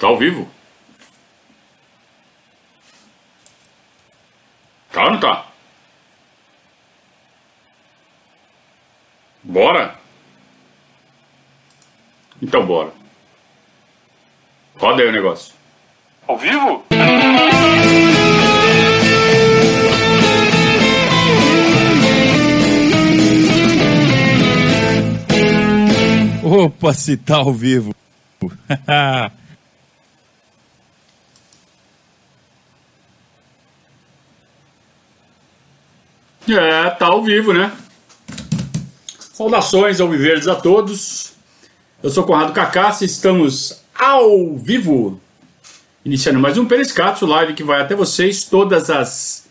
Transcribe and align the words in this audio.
Tá 0.00 0.06
ao 0.06 0.16
vivo? 0.16 0.48
Tá 4.90 5.04
ou 5.04 5.10
não 5.10 5.20
tá? 5.20 5.46
Bora? 9.44 9.94
Então 12.40 12.64
bora. 12.64 12.92
Roda 14.78 15.02
aí 15.02 15.08
o 15.10 15.12
negócio. 15.12 15.52
Ao 16.26 16.38
vivo? 16.38 16.82
Opa, 26.42 26.94
se 26.94 27.18
tá 27.18 27.36
ao 27.36 27.52
vivo. 27.52 27.94
É, 36.52 36.90
tá 36.90 37.06
ao 37.06 37.22
vivo, 37.22 37.52
né? 37.52 37.70
Saudações 39.32 40.00
ao 40.00 40.08
Viverdes 40.08 40.48
a 40.48 40.56
todos. 40.56 41.32
Eu 42.02 42.10
sou 42.10 42.24
Conrado 42.24 42.52
Cacassi, 42.52 43.04
estamos 43.04 43.84
ao 43.96 44.56
vivo. 44.56 45.20
Iniciando 46.04 46.40
mais 46.40 46.58
um 46.58 46.66
Periscatso 46.66 47.24
Live 47.24 47.54
que 47.54 47.62
vai 47.62 47.80
até 47.80 47.94
vocês 47.94 48.42
todas 48.42 48.90
as 48.90 49.48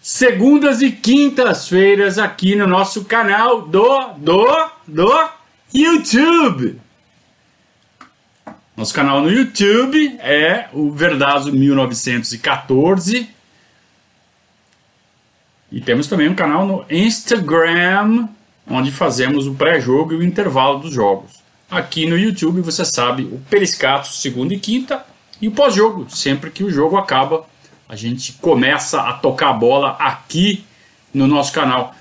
segundas 0.00 0.80
e 0.80 0.92
quintas-feiras 0.92 2.16
aqui 2.16 2.54
no 2.54 2.66
nosso 2.66 3.04
canal 3.06 3.62
do 3.62 4.12
do 4.18 4.70
do 4.86 5.28
YouTube. 5.74 6.80
Nosso 8.76 8.94
canal 8.94 9.20
no 9.20 9.32
YouTube 9.32 10.16
é 10.20 10.68
o 10.72 10.92
Verdazo 10.92 11.52
1914. 11.52 13.39
E 15.70 15.80
temos 15.80 16.06
também 16.08 16.28
um 16.28 16.34
canal 16.34 16.66
no 16.66 16.84
Instagram, 16.90 18.28
onde 18.68 18.90
fazemos 18.90 19.46
o 19.46 19.54
pré-jogo 19.54 20.12
e 20.12 20.16
o 20.16 20.22
intervalo 20.22 20.80
dos 20.80 20.92
jogos. 20.92 21.40
Aqui 21.70 22.06
no 22.06 22.18
YouTube, 22.18 22.60
você 22.60 22.84
sabe, 22.84 23.22
o 23.22 23.40
Periscato, 23.48 24.08
segunda 24.08 24.52
e 24.52 24.58
quinta, 24.58 25.04
e 25.40 25.46
o 25.46 25.52
pós-jogo. 25.52 26.10
Sempre 26.10 26.50
que 26.50 26.64
o 26.64 26.70
jogo 26.70 26.96
acaba, 26.96 27.46
a 27.88 27.94
gente 27.94 28.32
começa 28.34 29.00
a 29.00 29.12
tocar 29.12 29.50
a 29.50 29.52
bola 29.52 29.90
aqui 29.92 30.64
no 31.14 31.28
nosso 31.28 31.52
canal. 31.52 31.94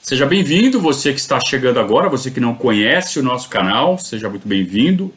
Seja 0.00 0.24
bem-vindo, 0.24 0.80
você 0.80 1.12
que 1.12 1.20
está 1.20 1.40
chegando 1.40 1.80
agora, 1.80 2.08
você 2.08 2.30
que 2.30 2.40
não 2.40 2.54
conhece 2.54 3.18
o 3.18 3.22
nosso 3.22 3.48
canal, 3.48 3.98
seja 3.98 4.28
muito 4.28 4.46
bem-vindo. 4.46 5.12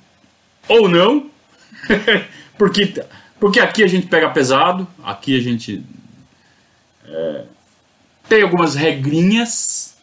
Ou 0.68 0.90
não, 0.90 1.30
porque, 2.58 3.04
porque 3.40 3.60
aqui 3.60 3.84
a 3.84 3.88
gente 3.88 4.08
pega 4.08 4.30
pesado, 4.32 4.88
aqui 5.04 5.38
a 5.38 5.42
gente 5.42 5.84
é, 7.08 7.46
tem 8.28 8.42
algumas 8.42 8.76
regrinhas, 8.76 9.96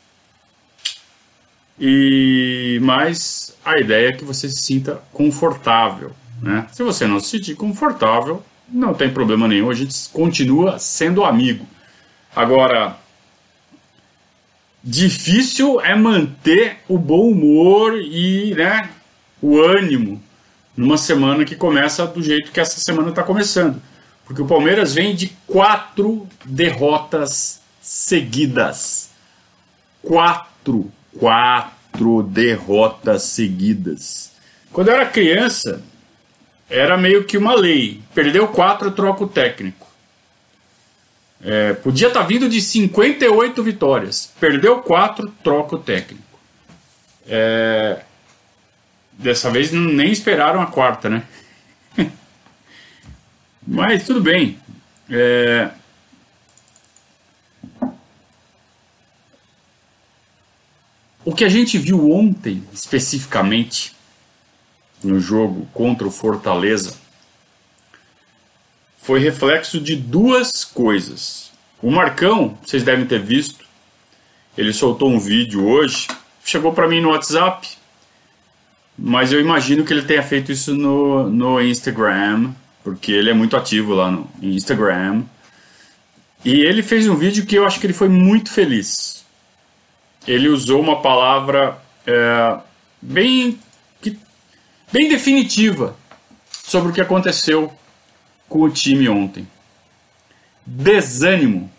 e 1.78 2.78
mas 2.82 3.56
a 3.64 3.78
ideia 3.78 4.08
é 4.08 4.12
que 4.12 4.24
você 4.24 4.48
se 4.48 4.62
sinta 4.62 5.02
confortável. 5.12 6.12
Né? 6.40 6.66
Se 6.72 6.82
você 6.82 7.06
não 7.06 7.20
se 7.20 7.30
sentir 7.30 7.54
confortável, 7.54 8.42
não 8.68 8.94
tem 8.94 9.10
problema 9.10 9.46
nenhum, 9.48 9.70
a 9.70 9.74
gente 9.74 9.94
continua 10.10 10.78
sendo 10.78 11.24
amigo. 11.24 11.66
Agora, 12.34 12.96
difícil 14.82 15.80
é 15.80 15.94
manter 15.94 16.78
o 16.88 16.98
bom 16.98 17.30
humor 17.30 17.98
e 18.00 18.54
né, 18.54 18.90
o 19.40 19.60
ânimo 19.60 20.22
numa 20.76 20.96
semana 20.96 21.44
que 21.44 21.54
começa 21.54 22.06
do 22.06 22.22
jeito 22.22 22.50
que 22.50 22.60
essa 22.60 22.80
semana 22.80 23.10
está 23.10 23.22
começando. 23.22 23.80
Porque 24.24 24.40
o 24.40 24.46
Palmeiras 24.46 24.94
vem 24.94 25.14
de 25.14 25.32
quatro 25.46 26.26
derrotas 26.44 27.61
seguidas. 27.82 29.10
Quatro, 30.00 30.90
quatro 31.18 32.22
derrotas 32.22 33.24
seguidas. 33.24 34.32
Quando 34.72 34.88
eu 34.88 34.94
era 34.94 35.06
criança, 35.06 35.82
era 36.70 36.96
meio 36.96 37.24
que 37.24 37.36
uma 37.36 37.54
lei. 37.54 38.00
Perdeu 38.14 38.48
quatro, 38.48 38.90
troca 38.92 39.24
o 39.24 39.28
técnico. 39.28 39.86
É, 41.44 41.72
podia 41.74 42.06
estar 42.06 42.20
tá 42.20 42.26
vindo 42.26 42.48
de 42.48 42.60
58 42.62 43.62
vitórias. 43.62 44.32
Perdeu 44.38 44.80
quatro, 44.80 45.28
troca 45.42 45.74
o 45.74 45.78
técnico. 45.78 46.22
É, 47.26 48.02
dessa 49.12 49.50
vez 49.50 49.72
nem 49.72 50.10
esperaram 50.10 50.62
a 50.62 50.66
quarta, 50.66 51.10
né? 51.10 51.22
Mas 53.66 54.04
tudo 54.04 54.20
bem. 54.20 54.58
É... 55.10 55.70
O 61.24 61.32
que 61.32 61.44
a 61.44 61.48
gente 61.48 61.78
viu 61.78 62.10
ontem, 62.10 62.64
especificamente, 62.72 63.94
no 65.04 65.20
jogo 65.20 65.68
contra 65.72 66.06
o 66.06 66.10
Fortaleza, 66.10 66.94
foi 68.98 69.20
reflexo 69.20 69.80
de 69.80 69.94
duas 69.94 70.64
coisas. 70.64 71.52
O 71.80 71.92
Marcão, 71.92 72.58
vocês 72.64 72.82
devem 72.82 73.06
ter 73.06 73.20
visto, 73.20 73.64
ele 74.58 74.72
soltou 74.72 75.10
um 75.10 75.18
vídeo 75.18 75.64
hoje, 75.64 76.08
chegou 76.44 76.72
para 76.72 76.88
mim 76.88 77.00
no 77.00 77.10
WhatsApp, 77.10 77.68
mas 78.98 79.32
eu 79.32 79.40
imagino 79.40 79.84
que 79.84 79.92
ele 79.92 80.02
tenha 80.02 80.22
feito 80.24 80.50
isso 80.50 80.74
no, 80.74 81.30
no 81.30 81.60
Instagram, 81.60 82.52
porque 82.82 83.12
ele 83.12 83.30
é 83.30 83.34
muito 83.34 83.56
ativo 83.56 83.94
lá 83.94 84.10
no 84.10 84.28
Instagram. 84.42 85.22
E 86.44 86.62
ele 86.62 86.82
fez 86.82 87.08
um 87.08 87.14
vídeo 87.14 87.46
que 87.46 87.54
eu 87.54 87.64
acho 87.64 87.78
que 87.78 87.86
ele 87.86 87.92
foi 87.92 88.08
muito 88.08 88.50
feliz. 88.50 89.21
Ele 90.26 90.48
usou 90.48 90.80
uma 90.80 91.02
palavra 91.02 91.78
é, 92.06 92.60
bem, 93.00 93.58
bem 94.92 95.08
definitiva 95.08 95.96
sobre 96.50 96.90
o 96.90 96.94
que 96.94 97.00
aconteceu 97.00 97.72
com 98.48 98.62
o 98.62 98.70
time 98.70 99.08
ontem. 99.08 99.46
Desânimo. 100.64 101.70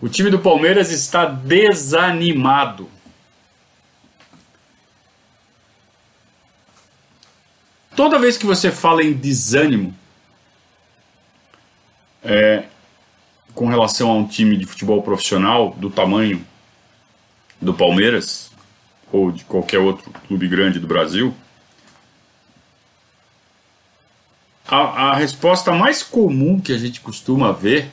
O 0.00 0.08
time 0.08 0.30
do 0.30 0.38
Palmeiras 0.38 0.90
está 0.90 1.24
desanimado. 1.26 2.88
Toda 7.96 8.18
vez 8.18 8.36
que 8.38 8.46
você 8.46 8.70
fala 8.70 9.02
em 9.02 9.12
desânimo, 9.12 9.94
é, 12.22 12.64
com 13.54 13.66
relação 13.66 14.10
a 14.10 14.14
um 14.14 14.26
time 14.26 14.56
de 14.56 14.64
futebol 14.64 15.02
profissional 15.02 15.70
do 15.72 15.90
tamanho 15.90 16.46
do 17.60 17.74
Palmeiras 17.74 18.50
ou 19.12 19.30
de 19.30 19.44
qualquer 19.44 19.78
outro 19.78 20.10
clube 20.26 20.48
grande 20.48 20.78
do 20.78 20.86
Brasil, 20.86 21.34
a, 24.66 25.10
a 25.10 25.14
resposta 25.16 25.72
mais 25.72 26.02
comum 26.02 26.60
que 26.60 26.72
a 26.72 26.78
gente 26.78 27.00
costuma 27.00 27.52
ver 27.52 27.90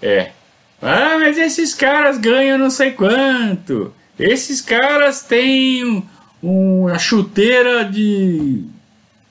é: 0.00 0.32
Ah, 0.80 1.18
mas 1.20 1.36
esses 1.36 1.74
caras 1.74 2.18
ganham 2.18 2.56
não 2.56 2.70
sei 2.70 2.92
quanto, 2.92 3.92
esses 4.18 4.60
caras 4.60 5.22
têm 5.22 5.84
um, 5.84 6.02
um, 6.42 6.88
a 6.88 6.98
chuteira 6.98 7.84
de 7.84 8.64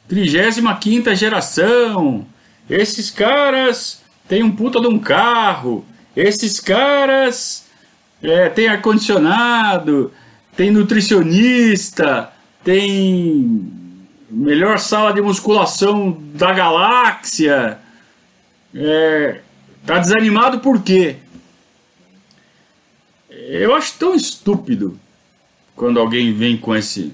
35 0.08 1.16
geração. 1.16 2.26
Esses 2.70 3.10
caras 3.10 4.02
têm 4.28 4.44
um 4.44 4.56
puta 4.56 4.80
de 4.80 4.88
um 4.88 4.98
carro. 4.98 5.86
Esses 6.16 6.60
caras 6.60 7.67
é, 8.22 8.50
têm 8.50 8.68
ar-condicionado, 8.68 10.12
tem 10.56 10.72
nutricionista, 10.72 12.32
tem 12.64 13.72
melhor 14.30 14.80
sala 14.80 15.14
de 15.14 15.22
musculação 15.22 16.18
da 16.34 16.52
galáxia. 16.52 17.80
É, 18.74 19.42
tá 19.86 20.00
desanimado 20.00 20.60
por 20.60 20.82
quê? 20.82 21.18
Eu 23.30 23.76
acho 23.76 23.98
tão 23.98 24.16
estúpido 24.16 25.00
quando 25.76 26.00
alguém 26.00 26.34
vem 26.34 26.58
com 26.58 26.76
esse. 26.76 27.14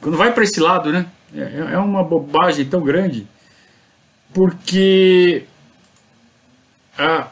Quando 0.00 0.18
vai 0.18 0.32
para 0.32 0.44
esse 0.44 0.60
lado, 0.60 0.92
né? 0.92 1.06
É, 1.34 1.74
é 1.74 1.78
uma 1.78 2.04
bobagem 2.04 2.64
tão 2.66 2.82
grande, 2.82 3.26
porque 4.32 5.44
ah, 6.98 7.28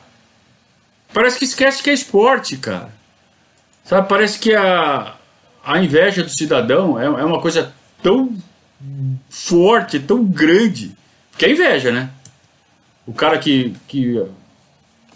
parece 1.12 1.38
que 1.38 1.44
esquece 1.44 1.82
que 1.82 1.91
é 1.91 1.93
esporte, 1.93 2.56
cara. 2.56 2.93
Sabe, 3.85 4.09
parece 4.09 4.38
que 4.38 4.55
a, 4.55 5.14
a 5.64 5.82
inveja 5.82 6.23
do 6.23 6.31
cidadão 6.31 6.99
é, 6.99 7.05
é 7.05 7.25
uma 7.25 7.41
coisa 7.41 7.73
tão 8.03 8.37
forte, 9.29 10.00
tão 10.00 10.25
grande, 10.25 10.93
que 11.37 11.44
é 11.44 11.50
inveja, 11.50 11.91
né? 11.91 12.11
O 13.06 13.12
cara 13.12 13.38
que, 13.38 13.75
que 13.88 14.25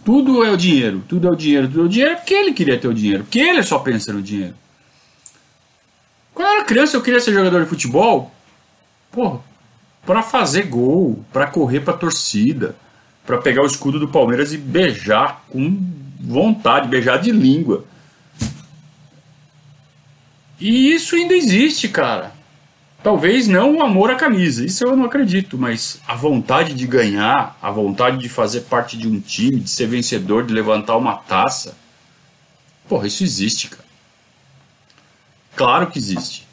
tudo 0.05 0.45
é 0.45 0.51
o 0.51 0.57
dinheiro, 0.57 1.05
tudo 1.09 1.29
é 1.29 1.31
o 1.31 1.37
dinheiro, 1.37 1.69
tudo 1.69 1.83
é 1.83 1.85
o 1.85 1.89
dinheiro, 1.89 2.13
é 2.13 2.17
porque 2.17 2.35
ele 2.35 2.53
queria 2.53 2.79
ter 2.79 2.89
o 2.89 2.95
dinheiro, 2.95 3.25
porque 3.25 3.41
ele 3.41 3.63
só 3.63 3.79
pensa 3.79 4.13
no 4.13 4.23
dinheiro. 4.23 4.55
Quando 6.35 6.49
eu 6.49 6.55
era 6.57 6.65
criança, 6.65 6.97
eu 6.97 7.03
queria 7.03 7.21
ser 7.21 7.33
jogador 7.33 7.63
de 7.63 7.69
futebol, 7.69 8.33
Porra, 9.17 9.41
para 10.05 10.23
fazer 10.23 10.65
gol, 10.65 11.25
para 11.33 11.47
correr 11.47 11.81
para 11.81 11.95
a 11.95 11.97
torcida, 11.97 12.77
para 13.27 13.39
pegar 13.39 13.63
o 13.63 13.67
escudo 13.67 13.99
do 13.99 14.09
Palmeiras 14.09 14.53
e 14.53 14.57
beijar 14.57 15.45
com 15.51 15.77
vontade, 16.21 16.89
beijar 16.89 17.19
de 17.19 17.33
língua. 17.33 17.85
E 20.59 20.95
isso 20.95 21.17
ainda 21.17 21.35
existe, 21.35 21.89
cara. 21.89 22.33
Talvez 23.03 23.47
não 23.47 23.77
o 23.77 23.83
amor 23.83 24.11
à 24.11 24.15
camisa, 24.15 24.65
isso 24.65 24.85
eu 24.85 24.97
não 24.97 25.05
acredito, 25.05 25.59
mas 25.59 26.01
a 26.09 26.15
vontade 26.15 26.75
de 26.75 26.87
ganhar, 26.87 27.57
a 27.61 27.71
vontade 27.71 28.19
de 28.19 28.29
fazer 28.29 28.63
parte 28.63 28.97
de 28.97 29.07
um 29.07 29.21
time, 29.21 29.61
de 29.61 29.71
ser 29.71 29.87
vencedor, 29.87 30.45
de 30.45 30.55
levantar 30.55 30.97
uma 30.97 31.15
taça. 31.15 31.77
Porra, 32.89 33.07
isso 33.07 33.23
existe, 33.23 33.69
cara. 33.69 33.85
Claro 35.55 35.87
que 35.89 35.99
existe. 35.99 36.47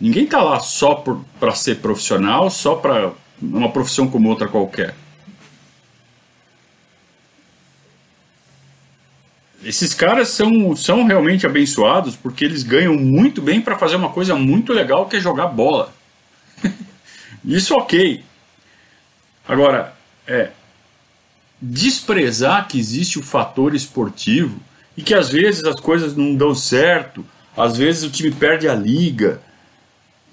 Ninguém 0.00 0.26
tá 0.26 0.42
lá 0.42 0.58
só 0.58 1.04
para 1.38 1.54
ser 1.54 1.76
profissional, 1.76 2.50
só 2.50 2.74
para 2.74 3.12
uma 3.40 3.70
profissão 3.70 4.08
como 4.08 4.28
outra 4.28 4.48
qualquer. 4.48 4.96
Esses 9.64 9.94
caras 9.94 10.28
são, 10.28 10.74
são 10.74 11.04
realmente 11.04 11.46
abençoados 11.46 12.16
porque 12.16 12.44
eles 12.44 12.62
ganham 12.62 12.94
muito 12.94 13.40
bem 13.40 13.60
para 13.60 13.78
fazer 13.78 13.96
uma 13.96 14.10
coisa 14.10 14.34
muito 14.34 14.72
legal 14.72 15.08
que 15.08 15.16
é 15.16 15.20
jogar 15.20 15.46
bola. 15.46 15.92
Isso 17.44 17.74
ok. 17.74 18.24
Agora, 19.46 19.94
é, 20.26 20.50
desprezar 21.60 22.66
que 22.66 22.78
existe 22.78 23.18
o 23.18 23.22
fator 23.22 23.74
esportivo 23.74 24.60
e 24.96 25.02
que 25.02 25.14
às 25.14 25.28
vezes 25.28 25.64
as 25.64 25.78
coisas 25.78 26.16
não 26.16 26.34
dão 26.34 26.54
certo, 26.54 27.24
às 27.56 27.76
vezes 27.76 28.02
o 28.02 28.10
time 28.10 28.32
perde 28.32 28.68
a 28.68 28.74
liga 28.74 29.40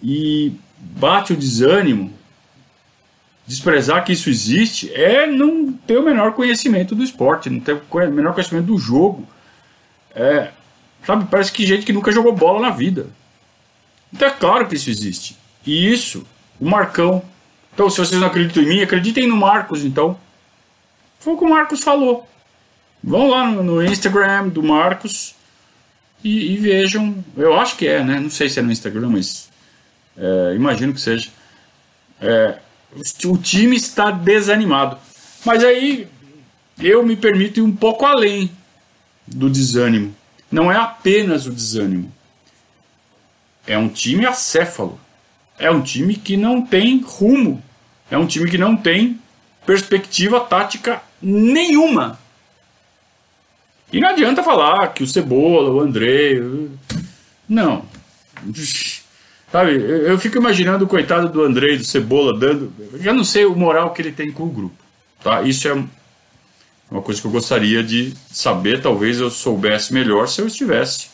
e 0.01 0.53
bate 0.79 1.33
o 1.33 1.37
desânimo. 1.37 2.13
Desprezar 3.49 4.05
que 4.05 4.13
isso 4.13 4.29
existe 4.29 4.93
é 4.93 5.25
não 5.25 5.73
ter 5.73 5.97
o 5.97 6.03
menor 6.03 6.33
conhecimento 6.33 6.93
do 6.93 7.03
esporte, 7.03 7.49
não 7.49 7.59
ter 7.59 7.73
o 7.73 8.11
menor 8.11 8.31
conhecimento 8.35 8.67
do 8.67 8.77
jogo. 8.77 9.27
É, 10.13 10.51
sabe, 11.03 11.25
parece 11.31 11.51
que 11.51 11.65
gente 11.65 11.83
que 11.83 11.91
nunca 11.91 12.11
jogou 12.11 12.31
bola 12.31 12.59
na 12.59 12.69
vida. 12.69 13.07
Então 14.13 14.27
é 14.27 14.31
claro 14.31 14.67
que 14.67 14.75
isso 14.75 14.91
existe. 14.91 15.35
E 15.65 15.91
isso, 15.91 16.27
o 16.59 16.69
Marcão. 16.69 17.23
Então, 17.73 17.89
se 17.89 17.97
vocês 17.97 18.21
não 18.21 18.27
acreditam 18.27 18.61
em 18.61 18.67
mim, 18.67 18.81
acreditem 18.83 19.27
no 19.27 19.35
Marcos, 19.35 19.83
então. 19.83 20.15
Foi 21.19 21.33
o 21.33 21.37
que 21.39 21.43
o 21.43 21.49
Marcos 21.49 21.81
falou. 21.81 22.29
Vão 23.03 23.31
lá 23.31 23.49
no, 23.49 23.83
Instagram 23.83 24.49
do 24.49 24.61
Marcos 24.61 25.33
e, 26.23 26.53
e, 26.53 26.57
vejam. 26.57 27.15
Eu 27.35 27.59
acho 27.59 27.75
que 27.75 27.87
é, 27.87 28.03
né? 28.03 28.19
Não 28.19 28.29
sei 28.29 28.47
se 28.47 28.59
é 28.59 28.61
no 28.61 28.71
Instagram, 28.71 29.09
mas 29.09 29.49
é, 30.15 30.53
imagino 30.53 30.93
que 30.93 31.01
seja. 31.01 31.31
É, 32.21 32.59
o 33.25 33.37
time 33.37 33.75
está 33.75 34.11
desanimado. 34.11 34.97
Mas 35.45 35.63
aí 35.63 36.07
eu 36.79 37.05
me 37.05 37.15
permito 37.15 37.59
ir 37.59 37.63
um 37.63 37.75
pouco 37.75 38.05
além 38.05 38.51
do 39.27 39.49
desânimo. 39.49 40.15
Não 40.51 40.71
é 40.71 40.77
apenas 40.77 41.45
o 41.45 41.51
desânimo. 41.51 42.11
É 43.67 43.77
um 43.77 43.87
time 43.87 44.25
acéfalo. 44.25 44.99
É 45.57 45.69
um 45.69 45.81
time 45.81 46.15
que 46.15 46.35
não 46.35 46.61
tem 46.61 47.01
rumo. 47.01 47.61
É 48.09 48.17
um 48.17 48.25
time 48.25 48.49
que 48.49 48.57
não 48.57 48.75
tem 48.75 49.19
perspectiva 49.65 50.39
tática 50.39 51.01
nenhuma. 51.21 52.19
E 53.91 53.99
não 53.99 54.09
adianta 54.09 54.43
falar 54.43 54.93
que 54.93 55.03
o 55.03 55.07
Cebola, 55.07 55.71
o 55.71 55.79
André. 55.79 56.39
Não. 57.47 57.85
Sabe, 59.51 59.71
eu 59.73 60.17
fico 60.19 60.37
imaginando 60.37 60.85
o 60.85 60.87
coitado 60.87 61.27
do 61.27 61.43
André 61.43 61.75
do 61.75 61.83
Cebola 61.83 62.37
dando. 62.37 62.71
Já 62.99 63.13
não 63.13 63.23
sei 63.23 63.45
o 63.45 63.55
moral 63.55 63.93
que 63.93 64.01
ele 64.01 64.11
tem 64.11 64.31
com 64.31 64.43
o 64.43 64.49
grupo. 64.49 64.75
Tá? 65.23 65.41
Isso 65.41 65.67
é 65.67 65.83
uma 66.91 67.01
coisa 67.01 67.19
que 67.19 67.25
eu 67.25 67.31
gostaria 67.31 67.83
de 67.83 68.13
saber. 68.31 68.81
Talvez 68.81 69.19
eu 69.19 69.31
soubesse 69.31 69.93
melhor 69.93 70.27
se 70.27 70.41
eu 70.41 70.47
estivesse 70.47 71.07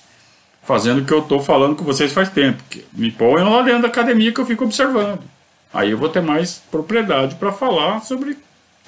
fazendo 0.63 1.01
o 1.01 1.05
que 1.05 1.13
eu 1.13 1.19
estou 1.19 1.39
falando 1.41 1.75
com 1.75 1.85
vocês 1.85 2.11
faz 2.11 2.29
tempo. 2.29 2.61
Me 2.91 3.11
ponham 3.11 3.49
lá 3.49 3.61
dentro 3.61 3.83
da 3.83 3.87
academia 3.87 4.31
que 4.31 4.41
eu 4.41 4.45
fico 4.45 4.65
observando. 4.65 5.21
Aí 5.73 5.91
eu 5.91 5.97
vou 5.97 6.09
ter 6.09 6.21
mais 6.21 6.61
propriedade 6.71 7.35
para 7.35 7.51
falar 7.51 8.01
sobre 8.01 8.37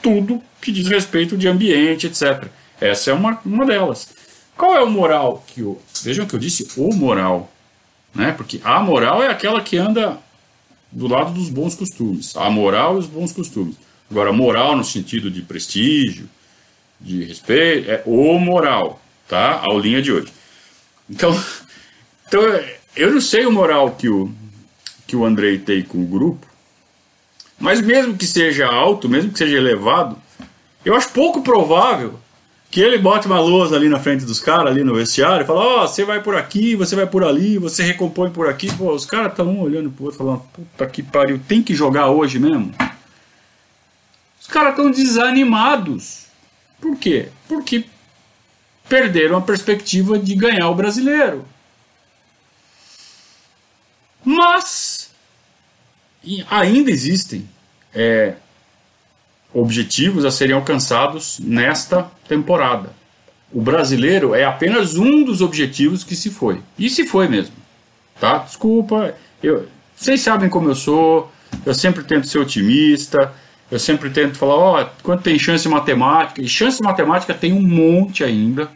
tudo 0.02 0.42
que 0.62 0.72
diz 0.72 0.88
respeito 0.88 1.38
de 1.38 1.48
ambiente, 1.48 2.08
etc. 2.08 2.48
Essa 2.82 3.12
é 3.12 3.14
uma, 3.14 3.40
uma 3.46 3.66
delas. 3.66 4.10
Qual 4.58 4.76
é 4.76 4.82
o 4.82 4.90
moral 4.90 5.44
que 5.48 5.62
o. 5.62 5.78
Vejam 6.04 6.26
que 6.26 6.34
eu 6.34 6.40
disse 6.40 6.68
o 6.76 6.94
moral. 6.94 7.52
Né? 8.18 8.31
Porque 8.31 8.60
a 8.64 8.80
moral 8.80 9.22
é 9.22 9.28
aquela 9.28 9.62
que 9.62 9.78
anda 9.78 10.18
do 10.92 11.08
lado 11.08 11.31
dos 11.34 11.50
bons 11.50 11.75
costumes. 11.75 12.36
A 12.36 12.50
moral 12.50 12.96
e 12.96 13.00
os 13.00 13.06
bons 13.06 13.31
costumes. 13.31 13.75
Agora, 14.10 14.34
moral 14.34 14.75
no 14.75 14.84
sentido 14.84 15.30
de 15.30 15.44
prestígio, 15.44 16.28
de 17.00 17.24
respeito, 17.24 17.92
é 17.92 18.02
o 18.08 18.40
moral, 18.40 19.00
tá? 19.28 19.58
A 19.58 19.72
aulinha 19.72 20.02
de 20.02 20.12
hoje. 20.12 20.34
Então, 21.08 21.31
então 22.28 22.42
eu 22.96 23.14
não 23.14 23.22
sei 23.22 23.46
o 23.46 23.52
moral 23.52 23.92
que 23.92 24.10
o, 24.10 24.31
que 25.06 25.16
o 25.16 25.24
Andrei 25.24 25.60
tem 25.60 25.84
com 25.84 26.00
o 26.00 26.08
grupo, 26.08 26.48
mas 27.60 27.81
mesmo 27.81 28.18
que 28.18 28.25
seja 28.25 28.66
alto, 28.66 29.08
mesmo 29.08 29.31
que 29.31 29.38
seja 29.38 29.58
elevado, 29.58 30.18
eu 30.84 30.96
acho 30.96 31.10
pouco 31.10 31.44
provável 31.44 32.20
que 32.69 32.81
ele 32.81 32.98
bote 32.98 33.28
uma 33.28 33.40
lousa 33.40 33.75
ali 33.75 33.88
na 33.88 34.00
frente 34.00 34.25
dos 34.25 34.40
caras, 34.40 34.72
ali 34.72 34.84
no 34.84 34.94
vestiário, 34.94 35.44
e 35.44 35.48
fala, 35.48 35.62
ó, 35.62 35.84
oh, 35.84 35.88
você 35.88 36.04
vai 36.04 36.22
por 36.22 36.36
aqui, 36.36 36.75
você 36.75 36.96
vai 36.96 37.08
por 37.08 37.24
ali, 37.24 37.58
você 37.58 37.84
recompõe 37.84 38.30
por 38.30 38.48
aqui. 38.48 38.72
Pô, 38.75 38.94
os 38.94 39.06
caras 39.06 39.31
estão 39.31 39.48
um 39.48 39.62
olhando 39.62 39.90
pro 39.90 40.06
outro, 40.06 40.19
falando, 40.19 40.42
puta 40.54 40.86
que 40.88 41.02
pariu, 41.02 41.40
tem 41.48 41.64
que 41.64 41.74
jogar 41.74 42.10
hoje 42.10 42.40
mesmo? 42.40 42.74
Os 44.40 44.48
caras 44.48 44.72
estão 44.72 44.92
desanimados. 44.92 46.25
Por 46.81 46.98
quê? 46.98 47.30
Porque 47.48 47.86
perderam 48.88 49.38
a 49.38 49.42
perspectiva 49.42 50.20
de 50.20 50.36
ganhar 50.36 50.70
o 50.70 50.75
brasileiro. 50.75 51.46
Mas 54.24 55.10
ainda 56.50 56.92
existem 56.92 57.48
é, 57.94 58.36
objetivos 59.59 60.24
a 60.24 60.30
serem 60.30 60.56
alcançados 60.56 61.39
nesta 61.39 62.04
temporada. 62.27 62.92
O 63.51 63.59
brasileiro 63.59 64.36
é 64.36 64.45
apenas 64.45 64.95
um 64.95 65.24
dos 65.24 65.42
objetivos 65.42 66.04
que 66.04 66.15
se 66.15 66.30
foi. 66.30 66.62
E 66.77 66.89
se 66.89 67.07
foi 67.07 67.27
mesmo. 67.27 67.56
Tá? 68.19 68.39
Desculpa, 68.39 69.15
eu, 69.42 69.68
vocês 69.95 70.21
sabem 70.21 70.48
como 70.48 70.70
eu 70.70 70.75
sou, 70.75 71.32
eu 71.65 71.74
sempre 71.74 72.03
tento 72.03 72.27
ser 72.27 72.38
otimista, 72.38 73.34
eu 73.72 73.79
sempre 73.79 74.12
tento 74.12 74.38
falar, 74.38 74.55
ó, 74.55 74.82
oh, 74.82 74.86
quanto 75.01 75.24
tem 75.24 75.39
chance 75.39 75.67
matemática? 75.67 76.41
E 76.41 76.48
chance 76.48 76.82
matemática 76.82 77.34
tem 77.34 77.51
um 77.51 77.62
monte 77.62 78.24
ainda, 78.24 78.70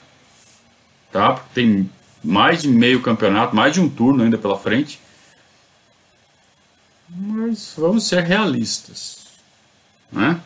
tá? 1.11 1.33
Porque 1.33 1.49
tem 1.53 1.89
mais 2.23 2.63
de 2.63 2.69
meio 2.69 3.01
campeonato, 3.01 3.55
mais 3.55 3.73
de 3.73 3.81
um 3.81 3.89
turno 3.89 4.23
ainda 4.23 4.37
pela 4.37 4.57
frente. 4.57 4.99
Mas 7.07 7.73
vamos 7.77 8.07
ser 8.07 8.23
realistas, 8.23 9.25
né? 10.11 10.39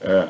É, 0.00 0.28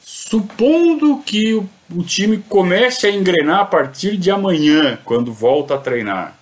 supondo 0.00 1.18
que 1.24 1.54
o, 1.54 1.68
o 1.94 2.02
time 2.02 2.38
comece 2.48 3.06
a 3.06 3.10
engrenar 3.10 3.60
a 3.60 3.64
partir 3.64 4.16
de 4.16 4.30
amanhã, 4.30 4.98
quando 5.04 5.32
volta 5.32 5.74
a 5.74 5.78
treinar. 5.78 6.36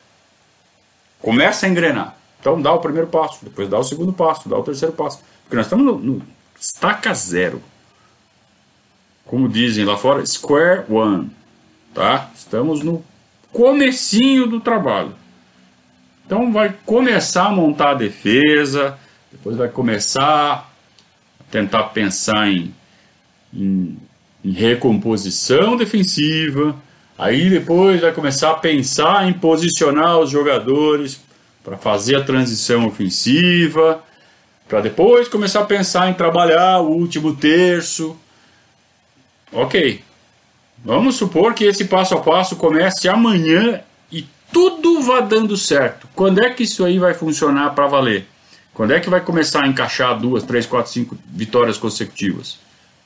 Começa 1.20 1.66
a 1.66 1.68
engrenar. 1.68 2.16
Então 2.40 2.60
dá 2.60 2.72
o 2.72 2.80
primeiro 2.80 3.08
passo, 3.08 3.44
depois 3.44 3.68
dá 3.68 3.78
o 3.78 3.84
segundo 3.84 4.12
passo, 4.12 4.48
dá 4.48 4.58
o 4.58 4.62
terceiro 4.62 4.94
passo. 4.94 5.22
Porque 5.42 5.56
nós 5.56 5.66
estamos 5.66 5.84
no, 5.84 5.98
no 5.98 6.22
estaca 6.58 7.12
zero. 7.14 7.62
Como 9.26 9.48
dizem 9.48 9.84
lá 9.84 9.96
fora, 9.96 10.24
square 10.24 10.84
one. 10.88 11.30
Tá? 11.94 12.30
Estamos 12.34 12.82
no 12.82 13.04
comecinho 13.52 14.46
do 14.46 14.60
trabalho. 14.60 15.14
Então 16.24 16.52
vai 16.52 16.74
começar 16.86 17.46
a 17.46 17.50
montar 17.50 17.90
a 17.90 17.94
defesa, 17.94 18.98
depois 19.32 19.56
vai 19.56 19.68
começar 19.68 20.69
tentar 21.50 21.84
pensar 21.84 22.48
em, 22.48 22.74
em, 23.52 23.96
em 24.44 24.52
recomposição 24.52 25.76
defensiva, 25.76 26.76
aí 27.18 27.50
depois 27.50 28.00
vai 28.00 28.12
começar 28.12 28.50
a 28.50 28.54
pensar 28.54 29.28
em 29.28 29.32
posicionar 29.32 30.18
os 30.18 30.30
jogadores 30.30 31.20
para 31.62 31.76
fazer 31.76 32.16
a 32.16 32.24
transição 32.24 32.86
ofensiva, 32.86 34.02
para 34.68 34.80
depois 34.80 35.28
começar 35.28 35.60
a 35.60 35.66
pensar 35.66 36.08
em 36.08 36.14
trabalhar 36.14 36.80
o 36.80 36.90
último 36.90 37.34
terço. 37.34 38.16
Ok, 39.52 40.02
vamos 40.84 41.16
supor 41.16 41.54
que 41.54 41.64
esse 41.64 41.86
passo 41.86 42.14
a 42.14 42.20
passo 42.20 42.54
comece 42.56 43.08
amanhã 43.08 43.80
e 44.12 44.24
tudo 44.52 45.02
vá 45.02 45.20
dando 45.20 45.56
certo. 45.56 46.08
Quando 46.14 46.42
é 46.42 46.50
que 46.50 46.62
isso 46.62 46.84
aí 46.84 46.98
vai 46.98 47.14
funcionar 47.14 47.70
para 47.70 47.88
valer? 47.88 48.26
Quando 48.80 48.94
é 48.94 49.00
que 49.00 49.10
vai 49.10 49.20
começar 49.20 49.64
a 49.64 49.68
encaixar 49.68 50.18
duas, 50.18 50.42
três, 50.42 50.64
quatro, 50.64 50.90
cinco 50.90 51.14
vitórias 51.26 51.76
consecutivas? 51.76 52.58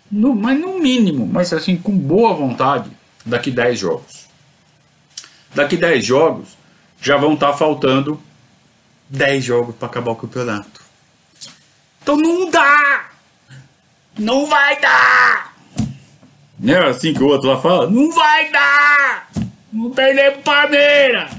No, 0.08 0.32
mas 0.32 0.56
no 0.56 0.78
mínimo, 0.78 1.26
mas 1.26 1.52
assim, 1.52 1.76
com 1.76 1.90
boa 1.98 2.32
vontade, 2.32 2.88
daqui 3.26 3.50
10 3.50 3.80
jogos. 3.80 4.28
Daqui 5.52 5.76
10 5.76 6.04
jogos, 6.04 6.56
já 7.00 7.16
vão 7.16 7.34
estar 7.34 7.50
tá 7.50 7.56
faltando 7.58 8.20
10 9.08 9.44
jogos 9.44 9.74
para 9.74 9.88
acabar 9.88 10.12
o 10.12 10.14
campeonato. 10.14 10.80
Então 12.00 12.16
não 12.18 12.48
dá! 12.48 13.10
Não 14.16 14.46
vai 14.46 14.80
dar! 14.80 15.56
Não 16.56 16.72
é 16.72 16.88
assim 16.88 17.12
que 17.12 17.20
o 17.24 17.26
outro 17.26 17.48
lá 17.48 17.60
fala? 17.60 17.90
Não 17.90 18.12
vai 18.12 18.48
dar! 18.52 19.28
Não 19.72 19.90
perder 19.90 20.34
pro 20.34 20.42
Palmeiras! 20.42 21.32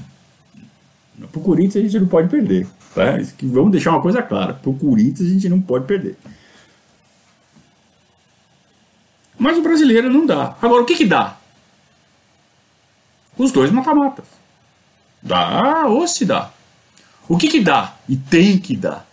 Pro 1.32 1.40
Corinthians 1.40 1.86
a 1.86 1.88
gente 1.88 2.02
não 2.02 2.10
pode 2.10 2.28
perder. 2.28 2.68
Tá? 2.96 3.18
Vamos 3.44 3.72
deixar 3.72 3.92
uma 3.92 4.02
coisa 4.02 4.24
clara. 4.24 4.54
Pro 4.54 4.74
Corinthians 4.74 5.30
a 5.30 5.34
gente 5.34 5.50
não 5.50 5.60
pode 5.60 5.86
perder. 5.86 6.16
Mas 9.38 9.58
o 9.58 9.62
brasileiro 9.62 10.10
não 10.10 10.26
dá. 10.26 10.56
Agora, 10.62 10.82
o 10.82 10.86
que 10.86 10.96
que 10.96 11.06
dá? 11.06 11.36
Os 13.38 13.52
dois 13.52 13.70
mata-matas. 13.70 14.26
Dá 15.22 15.88
ou 15.88 16.08
se 16.08 16.24
dá. 16.24 16.52
O 17.28 17.38
que 17.38 17.50
que 17.50 17.60
dá? 17.60 17.96
E 18.08 18.16
tem 18.16 18.58
que 18.58 18.78
dar. 18.78 19.06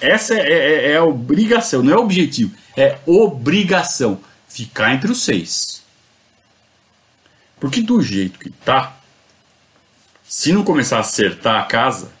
Essa 0.00 0.34
é, 0.34 0.52
é, 0.52 0.92
é 0.92 0.96
a 0.96 1.04
obrigação, 1.04 1.82
não 1.82 1.92
é 1.92 1.96
objetivo. 1.96 2.56
É 2.74 2.98
obrigação. 3.04 4.18
Ficar 4.48 4.94
entre 4.94 5.10
os 5.10 5.22
seis. 5.24 5.82
Porque 7.60 7.82
do 7.82 8.00
jeito 8.00 8.38
que 8.38 8.48
tá, 8.48 8.96
se 10.24 10.52
não 10.52 10.64
começar 10.64 10.96
a 10.96 11.00
acertar 11.00 11.60
a 11.60 11.64
casa, 11.64 12.16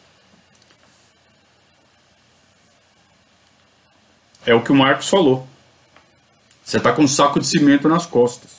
é 4.48 4.54
o 4.54 4.62
que 4.62 4.72
o 4.72 4.74
Marcos 4.74 5.10
falou. 5.10 5.46
Você 6.64 6.80
tá 6.80 6.90
com 6.90 7.02
um 7.02 7.08
saco 7.08 7.38
de 7.38 7.46
cimento 7.46 7.86
nas 7.86 8.06
costas. 8.06 8.58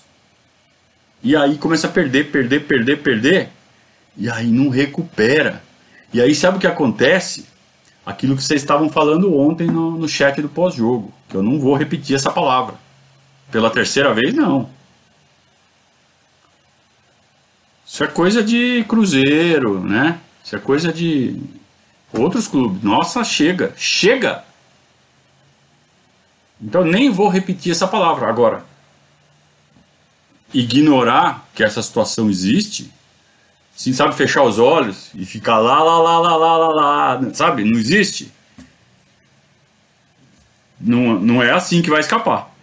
E 1.23 1.35
aí 1.35 1.57
começa 1.57 1.87
a 1.87 1.89
perder, 1.89 2.31
perder, 2.31 2.59
perder, 2.67 3.01
perder. 3.01 3.49
E 4.15 4.29
aí 4.29 4.47
não 4.47 4.69
recupera. 4.69 5.63
E 6.13 6.21
aí 6.21 6.35
sabe 6.35 6.57
o 6.57 6.59
que 6.59 6.67
acontece? 6.67 7.47
Aquilo 8.05 8.35
que 8.35 8.43
vocês 8.43 8.61
estavam 8.61 8.87
falando 8.89 9.35
ontem 9.35 9.65
no, 9.65 9.97
no 9.97 10.07
chat 10.07 10.39
do 10.41 10.47
pós-jogo. 10.47 11.11
Que 11.27 11.35
eu 11.35 11.43
não 11.43 11.59
vou 11.59 11.75
repetir 11.75 12.15
essa 12.15 12.31
palavra. 12.31 12.75
Pela 13.51 13.71
terceira 13.71 14.13
vez, 14.13 14.35
não. 14.35 14.69
Isso 17.85 18.03
é 18.03 18.07
coisa 18.07 18.43
de 18.43 18.85
Cruzeiro, 18.87 19.79
né? 19.83 20.19
Isso 20.43 20.55
é 20.55 20.59
coisa 20.59 20.93
de 20.93 21.41
outros 22.13 22.47
clubes. 22.47 22.83
Nossa, 22.83 23.23
chega, 23.23 23.73
chega! 23.75 24.48
Então 26.61 26.83
nem 26.83 27.09
vou 27.09 27.29
repetir 27.29 27.71
essa 27.71 27.87
palavra. 27.87 28.27
Agora, 28.27 28.65
ignorar 30.53 31.47
que 31.53 31.63
essa 31.63 31.81
situação 31.81 32.29
existe, 32.29 32.91
sim, 33.75 33.93
sabe, 33.93 34.15
fechar 34.15 34.43
os 34.43 34.59
olhos 34.59 35.09
e 35.15 35.25
ficar 35.25 35.57
lá, 35.59 35.81
lá, 35.81 35.99
lá, 35.99 36.19
lá, 36.19 36.35
lá, 36.35 36.57
lá, 36.57 36.67
lá, 36.69 37.33
sabe? 37.33 37.63
Não 37.63 37.79
existe. 37.79 38.31
Não, 40.79 41.19
não 41.19 41.43
é 41.43 41.51
assim 41.51 41.81
que 41.81 41.89
vai 41.89 41.99
escapar. 41.99 42.53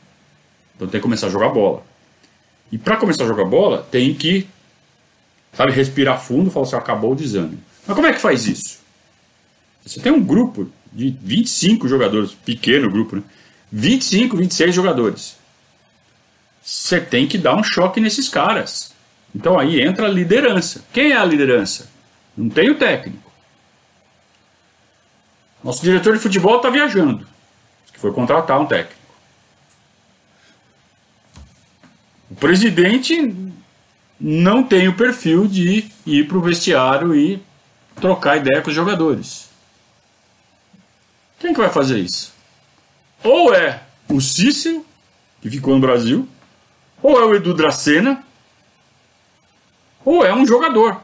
Então 0.75 0.89
tem 0.89 1.01
que 1.01 1.03
começar 1.03 1.29
a 1.29 1.31
jogar 1.31 1.49
bola. 1.49 1.85
E 2.71 2.79
para 2.79 2.97
começar 2.97 3.25
a 3.25 3.27
jogar 3.27 3.45
bola, 3.45 3.87
tem 3.91 4.13
que, 4.15 4.47
sabe, 5.53 5.73
respirar 5.73 6.21
fundo 6.21 6.49
e 6.49 6.53
falar 6.53 6.67
assim, 6.67 6.77
acabou 6.77 7.13
o 7.13 7.17
desânimo. 7.17 7.61
Mas 7.87 7.95
como 7.95 8.07
é 8.07 8.13
que 8.13 8.21
faz 8.21 8.47
isso? 8.47 8.81
Você 9.85 10.01
tem 10.01 10.11
um 10.11 10.23
grupo 10.23 10.69
de 10.93 11.17
25 11.23 11.87
jogadores, 11.87 12.33
pequeno 12.33 12.91
grupo, 12.91 13.17
né? 13.17 13.23
25, 13.71 14.37
26 14.37 14.75
jogadores 14.75 15.37
você 16.67 17.01
tem 17.01 17.29
que 17.29 17.39
dar 17.39 17.55
um 17.55 17.63
choque 17.63 18.01
nesses 18.01 18.29
caras. 18.29 18.93
Então 19.33 19.57
aí 19.57 19.81
entra 19.81 20.07
a 20.07 20.11
liderança. 20.11 20.85
Quem 20.93 21.13
é 21.13 21.17
a 21.17 21.25
liderança? 21.25 21.89
Não 22.37 22.51
tem 22.51 22.69
o 22.69 22.75
técnico. 22.77 23.31
Nosso 25.63 25.83
diretor 25.83 26.15
de 26.17 26.23
futebol 26.23 26.57
está 26.57 26.69
viajando, 26.69 27.27
que 27.93 28.01
foi 28.01 28.13
contratar 28.13 28.61
um 28.61 28.67
técnico. 28.67 29.01
O 32.29 32.35
presidente 32.35 33.35
não 34.21 34.65
tem 34.65 34.89
o 34.89 34.97
perfil 34.97 35.47
de 35.47 35.93
ir 36.05 36.27
para 36.27 36.37
o 36.37 36.43
vestiário 36.43 37.15
e 37.15 37.41
trocar 37.95 38.39
ideia 38.39 38.61
com 38.61 38.71
os 38.71 38.75
jogadores. 38.75 39.49
Quem 41.39 41.53
que 41.53 41.61
vai 41.61 41.71
fazer 41.71 42.01
isso? 42.01 42.36
Ou 43.23 43.55
é 43.55 43.83
o 44.09 44.21
Cícero, 44.21 44.85
que 45.41 45.51
ficou 45.51 45.75
no 45.75 45.81
Brasil, 45.81 46.29
ou 47.03 47.21
é 47.21 47.25
o 47.25 47.35
Edu 47.35 47.55
Dracena, 47.55 48.25
ou 50.05 50.25
é 50.25 50.35
um 50.35 50.47
jogador. 50.47 51.03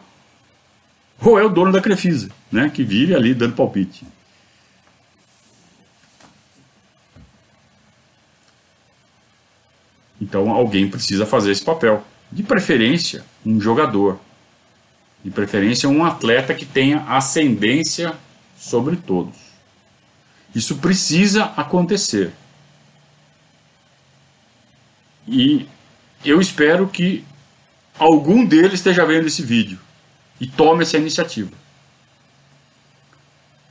Ou 1.20 1.38
é 1.38 1.44
o 1.44 1.48
dono 1.48 1.72
da 1.72 1.80
Crefisa, 1.80 2.30
né, 2.50 2.70
que 2.70 2.82
vive 2.82 3.14
ali 3.14 3.34
dando 3.34 3.54
palpite. 3.54 4.04
Então 10.20 10.50
alguém 10.50 10.88
precisa 10.88 11.26
fazer 11.26 11.50
esse 11.50 11.64
papel. 11.64 12.04
De 12.30 12.42
preferência, 12.42 13.24
um 13.44 13.60
jogador. 13.60 14.20
De 15.24 15.30
preferência, 15.30 15.88
um 15.88 16.04
atleta 16.04 16.54
que 16.54 16.64
tenha 16.64 17.04
ascendência 17.08 18.14
sobre 18.56 18.96
todos. 18.96 19.51
Isso 20.54 20.76
precisa 20.76 21.44
acontecer. 21.56 22.32
E 25.26 25.66
eu 26.24 26.40
espero 26.40 26.88
que 26.88 27.24
algum 27.98 28.44
deles 28.44 28.74
esteja 28.74 29.04
vendo 29.06 29.26
esse 29.26 29.42
vídeo 29.42 29.78
e 30.40 30.46
tome 30.46 30.82
essa 30.82 30.98
iniciativa. 30.98 31.50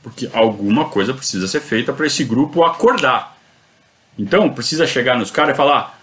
Porque 0.02 0.28
alguma 0.32 0.88
coisa 0.88 1.14
precisa 1.14 1.46
ser 1.46 1.60
feita 1.60 1.92
para 1.92 2.06
esse 2.06 2.24
grupo 2.24 2.64
acordar. 2.64 3.36
Então, 4.18 4.50
precisa 4.50 4.86
chegar 4.86 5.16
nos 5.16 5.30
caras 5.30 5.54
e 5.54 5.56
falar: 5.56 5.98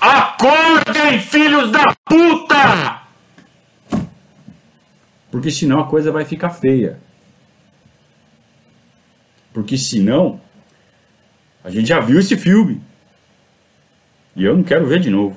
Acordem, 0.00 1.20
filhos 1.20 1.72
da 1.72 1.84
puta! 2.04 3.02
Porque 5.30 5.50
senão 5.50 5.80
a 5.80 5.86
coisa 5.86 6.12
vai 6.12 6.24
ficar 6.24 6.50
feia. 6.50 7.00
Porque 9.52 9.76
senão, 9.76 10.40
a 11.64 11.70
gente 11.70 11.88
já 11.88 12.00
viu 12.00 12.18
esse 12.18 12.36
filme. 12.36 12.80
E 14.36 14.44
eu 14.44 14.56
não 14.56 14.62
quero 14.62 14.86
ver 14.86 15.00
de 15.00 15.10
novo. 15.10 15.36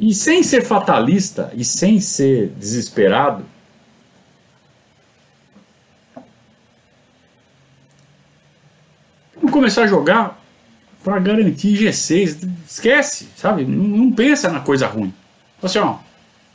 E 0.00 0.14
sem 0.14 0.42
ser 0.42 0.62
fatalista 0.64 1.52
e 1.54 1.64
sem 1.64 2.00
ser 2.00 2.48
desesperado, 2.50 3.44
vamos 9.34 9.50
começar 9.52 9.82
a 9.82 9.86
jogar 9.88 10.40
para 11.02 11.18
garantir 11.18 11.76
G6. 11.76 12.48
Esquece, 12.68 13.28
sabe? 13.36 13.64
Não, 13.64 13.84
não, 13.84 14.12
pensa 14.12 14.48
na 14.48 14.60
coisa 14.60 14.86
ruim. 14.86 15.12
Assim, 15.60 15.80
ó, 15.80 15.98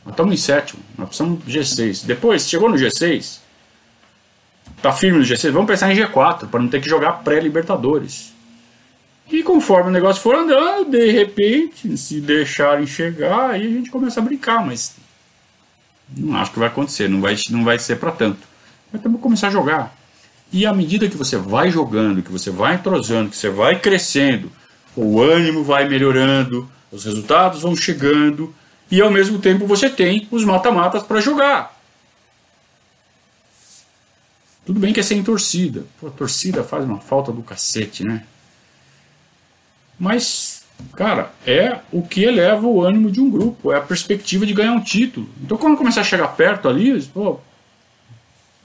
nós 0.04 0.14
estamos 0.14 0.32
em 0.32 0.38
sétimo, 0.38 0.82
nós 0.96 1.08
precisamos 1.08 1.44
de 1.44 1.58
G6. 1.58 2.06
Depois, 2.06 2.48
chegou 2.48 2.70
no 2.70 2.76
G6, 2.76 3.40
tá 4.84 4.92
firme 4.92 5.18
no 5.18 5.24
G6, 5.24 5.50
vamos 5.50 5.66
pensar 5.66 5.92
em 5.92 5.96
G4 5.96 6.46
para 6.48 6.60
não 6.60 6.68
ter 6.68 6.80
que 6.80 6.88
jogar 6.88 7.24
pré-Libertadores. 7.24 8.32
E 9.32 9.42
conforme 9.42 9.88
o 9.88 9.92
negócio 9.92 10.22
for 10.22 10.34
andando, 10.34 10.90
de 10.90 11.10
repente, 11.10 11.96
se 11.96 12.20
deixarem 12.20 12.86
chegar, 12.86 13.50
aí 13.50 13.66
a 13.66 13.70
gente 13.70 13.90
começa 13.90 14.20
a 14.20 14.22
brincar, 14.22 14.64
mas 14.64 14.94
não 16.14 16.36
acho 16.36 16.52
que 16.52 16.58
vai 16.58 16.68
acontecer, 16.68 17.08
não 17.08 17.20
vai, 17.20 17.34
não 17.50 17.64
vai 17.64 17.78
ser 17.78 17.96
para 17.96 18.12
tanto. 18.12 18.40
Mas 18.92 19.00
que 19.00 19.08
começar 19.08 19.48
a 19.48 19.50
jogar. 19.50 19.96
E 20.52 20.66
à 20.66 20.74
medida 20.74 21.08
que 21.08 21.16
você 21.16 21.38
vai 21.38 21.70
jogando, 21.70 22.22
que 22.22 22.30
você 22.30 22.50
vai 22.50 22.74
entrosando, 22.74 23.30
que 23.30 23.36
você 23.36 23.48
vai 23.48 23.78
crescendo, 23.80 24.52
o 24.94 25.20
ânimo 25.20 25.64
vai 25.64 25.88
melhorando, 25.88 26.68
os 26.92 27.06
resultados 27.06 27.62
vão 27.62 27.74
chegando, 27.74 28.54
e 28.90 29.00
ao 29.00 29.10
mesmo 29.10 29.38
tempo 29.38 29.66
você 29.66 29.88
tem 29.88 30.28
os 30.30 30.44
mata-matas 30.44 31.02
para 31.02 31.20
jogar. 31.20 31.73
Tudo 34.64 34.80
bem 34.80 34.92
que 34.92 35.00
é 35.00 35.02
sem 35.02 35.22
torcida. 35.22 35.84
Pô, 36.00 36.08
a 36.08 36.10
torcida 36.10 36.64
faz 36.64 36.84
uma 36.84 36.98
falta 36.98 37.30
do 37.30 37.42
cacete, 37.42 38.04
né? 38.04 38.24
Mas, 39.98 40.64
cara, 40.96 41.30
é 41.46 41.78
o 41.92 42.02
que 42.02 42.24
eleva 42.24 42.66
o 42.66 42.82
ânimo 42.82 43.10
de 43.10 43.20
um 43.20 43.30
grupo, 43.30 43.72
é 43.72 43.76
a 43.76 43.80
perspectiva 43.80 44.46
de 44.46 44.54
ganhar 44.54 44.72
um 44.72 44.80
título. 44.80 45.28
Então, 45.42 45.56
quando 45.56 45.76
começar 45.76 46.00
a 46.00 46.04
chegar 46.04 46.28
perto 46.28 46.68
ali, 46.68 47.00
pô, 47.02 47.38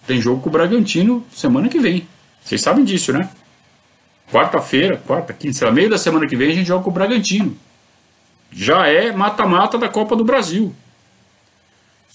tem 0.07 0.21
jogo 0.21 0.41
com 0.41 0.49
o 0.49 0.51
Bragantino 0.51 1.25
semana 1.31 1.69
que 1.69 1.79
vem. 1.79 2.07
Vocês 2.43 2.61
sabem 2.61 2.83
disso, 2.83 3.13
né? 3.13 3.29
Quarta-feira, 4.31 4.97
quarta, 4.97 5.33
quinta, 5.33 5.53
sei 5.53 5.67
lá, 5.67 5.73
meio 5.73 5.89
da 5.89 5.97
semana 5.97 6.27
que 6.27 6.35
vem 6.35 6.51
a 6.51 6.55
gente 6.55 6.67
joga 6.67 6.83
com 6.83 6.89
o 6.89 6.93
Bragantino. 6.93 7.55
Já 8.51 8.87
é 8.87 9.11
mata-mata 9.11 9.77
da 9.77 9.87
Copa 9.89 10.15
do 10.15 10.23
Brasil. 10.23 10.73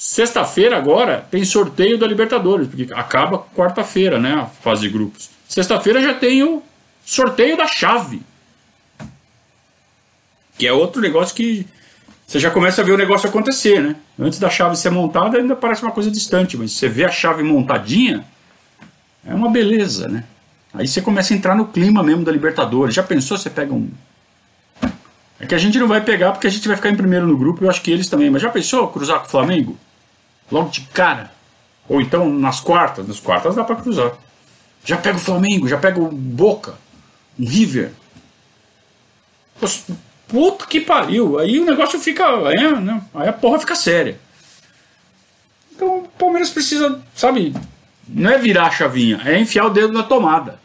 Sexta-feira 0.07 0.77
agora 0.77 1.27
tem 1.31 1.43
sorteio 1.47 1.97
da 1.97 2.07
Libertadores, 2.07 2.69
porque 2.69 2.93
acaba 2.93 3.39
quarta-feira, 3.39 4.21
né, 4.21 4.35
a 4.35 4.45
fase 4.45 4.83
de 4.83 4.91
grupos. 4.91 5.31
Sexta-feira 5.49 5.99
já 6.03 6.13
tem 6.13 6.43
o 6.43 6.63
sorteio 7.03 7.57
da 7.57 7.67
chave. 7.67 8.21
Que 10.59 10.67
é 10.67 10.73
outro 10.75 11.01
negócio 11.01 11.35
que 11.35 11.67
você 12.27 12.39
já 12.39 12.51
começa 12.51 12.83
a 12.83 12.85
ver 12.85 12.93
o 12.93 12.99
negócio 12.99 13.31
acontecer, 13.31 13.81
né? 13.81 13.97
Antes 14.19 14.39
da 14.39 14.51
chave 14.51 14.77
ser 14.77 14.91
montada 14.91 15.39
ainda 15.39 15.57
parece 15.57 15.83
uma 15.83 15.91
coisa 15.91 16.11
distante, 16.11 16.55
mas 16.59 16.73
você 16.73 16.87
vê 16.87 17.07
a 17.07 17.11
chave 17.11 17.43
montadinha, 17.43 18.27
é 19.27 19.35
uma 19.35 19.51
beleza, 19.51 20.07
né? 20.07 20.25
Aí 20.75 20.87
você 20.87 21.01
começa 21.01 21.33
a 21.33 21.37
entrar 21.37 21.55
no 21.55 21.69
clima 21.69 22.03
mesmo 22.03 22.27
da 22.27 22.31
Libertadores. 22.31 22.95
Já 22.95 23.03
pensou 23.03 23.39
você 23.39 23.49
pega 23.49 23.73
um. 23.73 23.89
É 25.41 25.47
que 25.47 25.55
a 25.55 25.59
gente 25.59 25.79
não 25.79 25.89
vai 25.89 26.03
pegar 26.03 26.33
porque 26.33 26.47
a 26.47 26.51
gente 26.51 26.69
vai 26.69 26.77
ficar 26.77 26.91
em 26.91 26.97
primeiro 26.97 27.27
no 27.27 27.39
grupo, 27.39 27.65
eu 27.65 27.71
acho 27.71 27.81
que 27.81 27.91
eles 27.91 28.07
também. 28.07 28.29
Mas 28.29 28.43
já 28.43 28.51
pensou 28.51 28.87
cruzar 28.89 29.21
com 29.21 29.27
o 29.29 29.31
Flamengo? 29.31 29.79
Logo 30.51 30.71
de 30.71 30.83
cara? 30.83 31.33
Ou 31.89 32.01
então 32.01 32.29
nas 32.29 32.61
quartas? 32.61 33.07
Nas 33.07 33.21
quartas 33.21 33.55
dá 33.55 33.65
para 33.65 33.77
cruzar. 33.77 34.13
Já 34.85 34.97
pega 34.97 35.17
o 35.17 35.21
Flamengo, 35.21 35.69
já 35.69 35.79
pega 35.79 36.01
o 36.01 36.11
Boca, 36.11 36.75
um 37.39 37.47
River. 37.47 37.93
Puta 40.29 40.67
que 40.67 40.81
pariu. 40.81 41.39
Aí 41.39 41.59
o 41.59 41.65
negócio 41.65 41.99
fica. 41.99 42.25
É, 42.25 42.81
né? 42.81 43.03
Aí 43.15 43.29
a 43.29 43.33
porra 43.33 43.59
fica 43.59 43.75
séria. 43.75 44.19
Então 45.75 45.99
o 45.99 46.09
Palmeiras 46.09 46.51
precisa, 46.51 47.03
sabe, 47.15 47.55
não 48.07 48.31
é 48.31 48.39
virar 48.39 48.67
a 48.67 48.71
chavinha, 48.71 49.21
é 49.25 49.39
enfiar 49.41 49.67
o 49.67 49.71
dedo 49.71 49.93
na 49.93 50.03
tomada. 50.03 50.61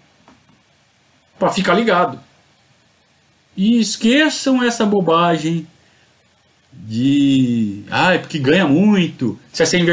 Para 1.38 1.50
ficar 1.50 1.74
ligado. 1.74 2.20
E 3.56 3.80
esqueçam 3.80 4.62
essa 4.64 4.86
bobagem 4.86 5.68
de. 6.72 7.84
Ah, 7.90 8.18
porque 8.20 8.40
ganha 8.40 8.68
muito, 8.68 9.40
você 9.52 9.64
é 9.64 9.66
sem. 9.66 9.86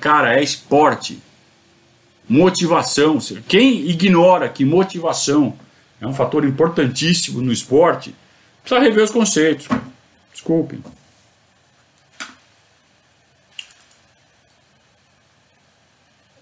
Cara, 0.00 0.38
é 0.38 0.42
esporte. 0.42 1.18
Motivação. 2.28 3.18
Quem 3.48 3.88
ignora 3.88 4.48
que 4.48 4.64
motivação 4.64 5.56
é 6.00 6.06
um 6.06 6.14
fator 6.14 6.44
importantíssimo 6.44 7.42
no 7.42 7.52
esporte, 7.52 8.14
precisa 8.62 8.80
rever 8.80 9.04
os 9.04 9.10
conceitos. 9.10 9.68
Desculpem. 10.32 10.82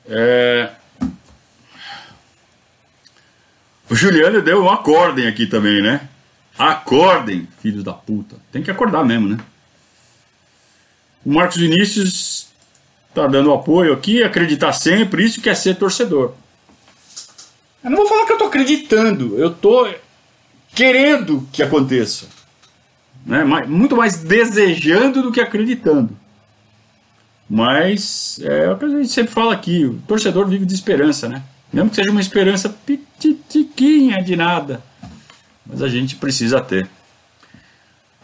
É... 0.07 0.71
O 3.91 3.95
Juliano 3.95 4.43
deu 4.43 4.63
uma 4.63 4.75
acordem 4.75 5.27
aqui 5.27 5.47
também, 5.47 5.83
né? 5.83 6.09
Acordem, 6.59 7.47
filhos 7.61 7.85
da 7.85 7.93
puta. 7.93 8.37
Tem 8.51 8.63
que 8.63 8.71
acordar 8.71 9.05
mesmo, 9.05 9.29
né? 9.29 9.39
O 11.25 11.33
Marcos 11.33 11.57
Vinícius 11.57 12.49
tá 13.15 13.27
dando 13.27 13.53
apoio 13.53 13.93
aqui, 13.93 14.23
acreditar 14.23 14.73
sempre, 14.73 15.25
isso 15.25 15.41
que 15.41 15.49
é 15.49 15.55
ser 15.55 15.77
torcedor. 15.77 16.33
Eu 17.83 17.91
não 17.91 17.99
vou 17.99 18.09
falar 18.09 18.27
que 18.27 18.33
eu 18.33 18.39
tô 18.39 18.45
acreditando, 18.45 19.39
eu 19.39 19.55
tô 19.55 19.89
querendo 20.75 21.47
que 21.53 21.63
aconteça. 21.63 22.27
Né? 23.25 23.45
Muito 23.45 23.97
mais 23.97 24.19
desejando 24.19 25.23
do 25.23 25.33
que 25.33 25.41
acreditando. 25.41 26.17
Mas 27.49 28.41
é 28.43 28.71
o 28.71 28.77
que 28.77 28.85
a 28.85 28.89
gente 28.89 29.09
sempre 29.09 29.33
fala 29.33 29.55
aqui, 29.55 29.85
o 29.85 30.01
torcedor 30.07 30.47
vive 30.47 30.67
de 30.67 30.75
esperança, 30.75 31.29
né? 31.29 31.43
Mesmo 31.73 31.91
que 31.91 31.97
seja 31.97 32.11
uma 32.11 32.21
esperança 32.21 32.69
pititiquinha 32.69 34.23
de 34.23 34.37
nada. 34.37 34.83
Mas 35.69 35.83
a 35.83 35.89
gente 35.89 36.17
precisa 36.17 36.61
ter. 36.61 36.89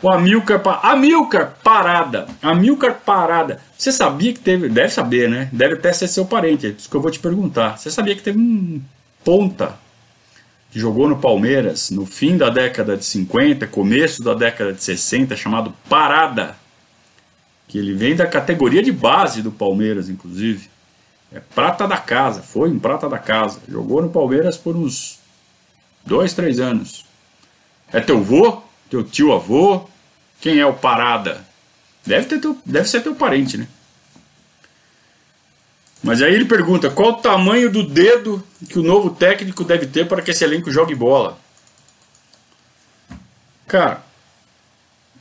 O 0.02 0.08
Amilcar, 0.08 0.60
Amilcar 0.82 1.54
Parada. 1.62 2.26
Amilcar 2.42 3.00
Parada. 3.04 3.60
Você 3.76 3.92
sabia 3.92 4.32
que 4.32 4.40
teve. 4.40 4.68
Deve 4.68 4.88
saber, 4.88 5.28
né? 5.28 5.48
Deve 5.52 5.74
até 5.74 5.92
ser 5.92 6.08
seu 6.08 6.24
parente. 6.24 6.66
É 6.66 6.70
isso 6.70 6.88
que 6.88 6.96
eu 6.96 7.00
vou 7.00 7.10
te 7.10 7.18
perguntar. 7.18 7.78
Você 7.78 7.90
sabia 7.90 8.16
que 8.16 8.22
teve 8.22 8.38
um 8.38 8.82
ponta 9.22 9.78
que 10.70 10.80
jogou 10.80 11.08
no 11.08 11.18
Palmeiras 11.18 11.90
no 11.90 12.04
fim 12.04 12.36
da 12.36 12.50
década 12.50 12.96
de 12.96 13.04
50, 13.04 13.66
começo 13.68 14.22
da 14.22 14.34
década 14.34 14.72
de 14.72 14.82
60, 14.82 15.36
chamado 15.36 15.72
Parada? 15.88 16.56
que 17.74 17.78
ele 17.78 17.92
vem 17.92 18.14
da 18.14 18.24
categoria 18.24 18.80
de 18.80 18.92
base 18.92 19.42
do 19.42 19.50
Palmeiras, 19.50 20.08
inclusive. 20.08 20.70
É 21.32 21.40
prata 21.40 21.88
da 21.88 21.96
casa, 21.96 22.40
foi 22.40 22.70
um 22.70 22.78
prata 22.78 23.08
da 23.08 23.18
casa. 23.18 23.58
Jogou 23.68 24.00
no 24.00 24.10
Palmeiras 24.10 24.56
por 24.56 24.76
uns 24.76 25.18
dois, 26.06 26.32
três 26.32 26.60
anos. 26.60 27.04
É 27.94 28.00
teu 28.00 28.22
vô? 28.22 28.62
Teu 28.90 29.02
tio 29.02 29.32
avô? 29.32 29.88
Quem 30.40 30.58
é 30.58 30.66
o 30.66 30.74
Parada? 30.74 31.44
Deve, 32.04 32.26
ter 32.26 32.40
teu, 32.40 32.58
deve 32.66 32.88
ser 32.88 33.00
teu 33.00 33.14
parente, 33.14 33.56
né? 33.56 33.66
Mas 36.02 36.20
aí 36.20 36.34
ele 36.34 36.44
pergunta: 36.44 36.90
qual 36.90 37.12
o 37.12 37.22
tamanho 37.22 37.70
do 37.70 37.82
dedo 37.82 38.46
que 38.68 38.78
o 38.78 38.82
novo 38.82 39.10
técnico 39.10 39.64
deve 39.64 39.86
ter 39.86 40.06
para 40.06 40.20
que 40.20 40.32
esse 40.32 40.44
elenco 40.44 40.70
jogue 40.70 40.94
bola? 40.94 41.38
Cara, 43.66 44.02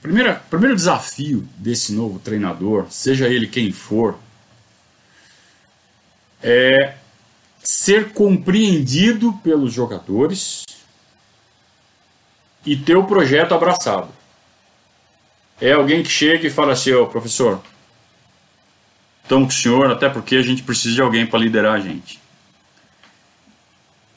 Primeira, 0.03 0.36
primeiro 0.49 0.75
desafio 0.75 1.47
desse 1.57 1.93
novo 1.93 2.19
treinador, 2.19 2.88
seja 2.89 3.29
ele 3.29 3.47
quem 3.47 3.71
for, 3.71 4.19
é 6.41 6.95
ser 7.63 8.12
compreendido 8.12 9.31
pelos 9.41 9.71
jogadores 9.71 10.65
e 12.65 12.76
ter 12.76 12.95
o 12.95 13.04
projeto 13.04 13.54
abraçado. 13.54 14.10
É 15.60 15.73
alguém 15.73 16.04
que 16.04 16.10
chega 16.10 16.47
e 16.47 16.49
fala 16.49 16.73
assim: 16.73 16.91
Ô 16.93 17.04
oh, 17.04 17.08
professor, 17.08 17.62
estamos 19.23 19.45
com 19.45 19.60
o 19.60 19.62
senhor, 19.62 19.91
até 19.91 20.10
porque 20.10 20.36
a 20.36 20.41
gente 20.41 20.63
precisa 20.63 20.95
de 20.95 21.02
alguém 21.02 21.26
para 21.26 21.39
liderar 21.39 21.76
a 21.76 21.80
gente. 21.80 22.19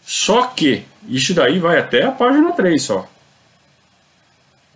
Só 0.04 0.46
que 0.46 0.84
isso 1.08 1.34
daí 1.34 1.58
vai 1.58 1.78
até 1.78 2.04
a 2.04 2.12
página 2.12 2.52
3 2.52 2.82
só. 2.82 3.08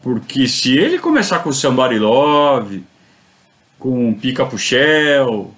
Porque 0.02 0.48
se 0.48 0.76
ele 0.76 0.98
começar 0.98 1.40
com 1.40 1.52
Somebody 1.52 1.98
Love, 1.98 2.84
com 3.78 4.14
Pica 4.14 4.46
Puxel, 4.46 5.54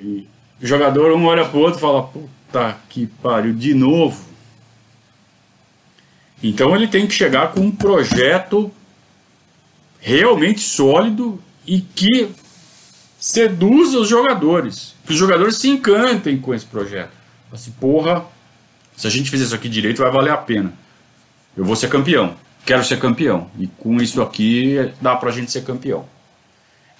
o 0.00 0.26
jogador 0.60 1.12
um 1.12 1.26
olha 1.26 1.44
pro 1.44 1.60
outro 1.60 1.78
e 1.78 1.80
fala, 1.80 2.02
puta 2.02 2.76
que 2.88 3.06
pariu, 3.06 3.52
de 3.52 3.72
novo. 3.72 4.31
Então 6.42 6.74
ele 6.74 6.88
tem 6.88 7.06
que 7.06 7.14
chegar 7.14 7.52
com 7.52 7.60
um 7.60 7.70
projeto 7.70 8.70
realmente 10.00 10.60
sólido 10.60 11.40
e 11.66 11.80
que 11.80 12.30
seduza 13.18 13.98
os 13.98 14.08
jogadores. 14.08 14.94
Que 15.06 15.12
os 15.12 15.18
jogadores 15.18 15.56
se 15.56 15.68
encantem 15.68 16.38
com 16.38 16.52
esse 16.52 16.66
projeto. 16.66 17.12
Assim, 17.52 17.70
porra, 17.72 18.24
se 18.96 19.06
a 19.06 19.10
gente 19.10 19.30
fizer 19.30 19.44
isso 19.44 19.54
aqui 19.54 19.68
direito 19.68 20.02
vai 20.02 20.10
valer 20.10 20.32
a 20.32 20.36
pena. 20.36 20.72
Eu 21.56 21.64
vou 21.64 21.76
ser 21.76 21.88
campeão 21.88 22.36
quero 22.64 22.84
ser 22.84 22.98
campeão. 22.98 23.50
E 23.58 23.66
com 23.66 24.00
isso 24.00 24.22
aqui 24.22 24.92
dá 25.00 25.16
para 25.16 25.30
a 25.30 25.32
gente 25.32 25.50
ser 25.50 25.64
campeão. 25.64 26.06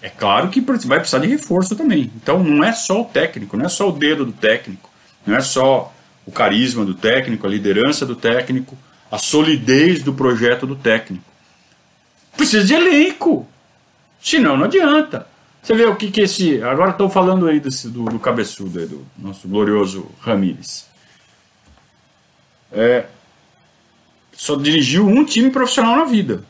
É 0.00 0.09
claro 0.09 0.48
que 0.48 0.61
vai 0.61 0.98
precisar 0.98 1.20
de 1.20 1.28
reforço 1.28 1.76
também. 1.76 2.11
Então 2.16 2.42
não 2.42 2.64
é 2.64 2.72
só 2.72 3.02
o 3.02 3.05
técnico, 3.05 3.57
não 3.57 3.66
é 3.66 3.68
só 3.68 3.88
o 3.88 3.92
dedo 3.92 4.24
do 4.24 4.33
técnico, 4.33 4.90
não 5.24 5.37
é 5.37 5.40
só 5.40 5.92
o 6.26 6.33
carisma 6.33 6.85
do 6.85 6.94
técnico, 6.94 7.46
a 7.46 7.50
liderança 7.50 8.05
do 8.05 8.16
técnico, 8.16 8.76
a 9.12 9.18
solidez 9.18 10.03
do 10.03 10.14
projeto 10.14 10.66
do 10.66 10.75
técnico. 10.75 11.22
Precisa 12.35 12.64
de 12.64 12.72
elenco. 12.72 13.46
Senão 14.22 14.57
não 14.57 14.64
adianta. 14.64 15.27
Você 15.62 15.75
vê 15.75 15.85
o 15.85 15.94
que, 15.94 16.11
que 16.11 16.22
esse. 16.22 16.62
Agora 16.62 16.92
estou 16.92 17.11
falando 17.11 17.46
aí 17.46 17.61
desse, 17.61 17.88
do, 17.88 18.07
do 18.07 18.18
cabeçudo, 18.18 18.81
aí, 18.81 18.87
do 18.87 19.07
nosso 19.18 19.46
glorioso 19.46 20.11
Ramírez. 20.18 20.87
É, 22.72 23.05
só 24.33 24.57
dirigiu 24.57 25.07
um 25.07 25.27
time 25.27 25.51
profissional 25.51 25.94
na 25.94 26.05
vida. 26.05 26.42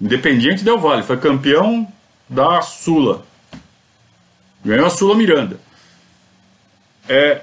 Independiente 0.00 0.62
Del 0.62 0.78
Vale. 0.78 1.02
Foi 1.02 1.16
campeão 1.16 1.92
da 2.28 2.62
Sula. 2.62 3.26
Ganhou 4.64 4.86
a 4.86 4.90
Sula 4.90 5.16
Miranda. 5.16 5.58
É, 7.08 7.42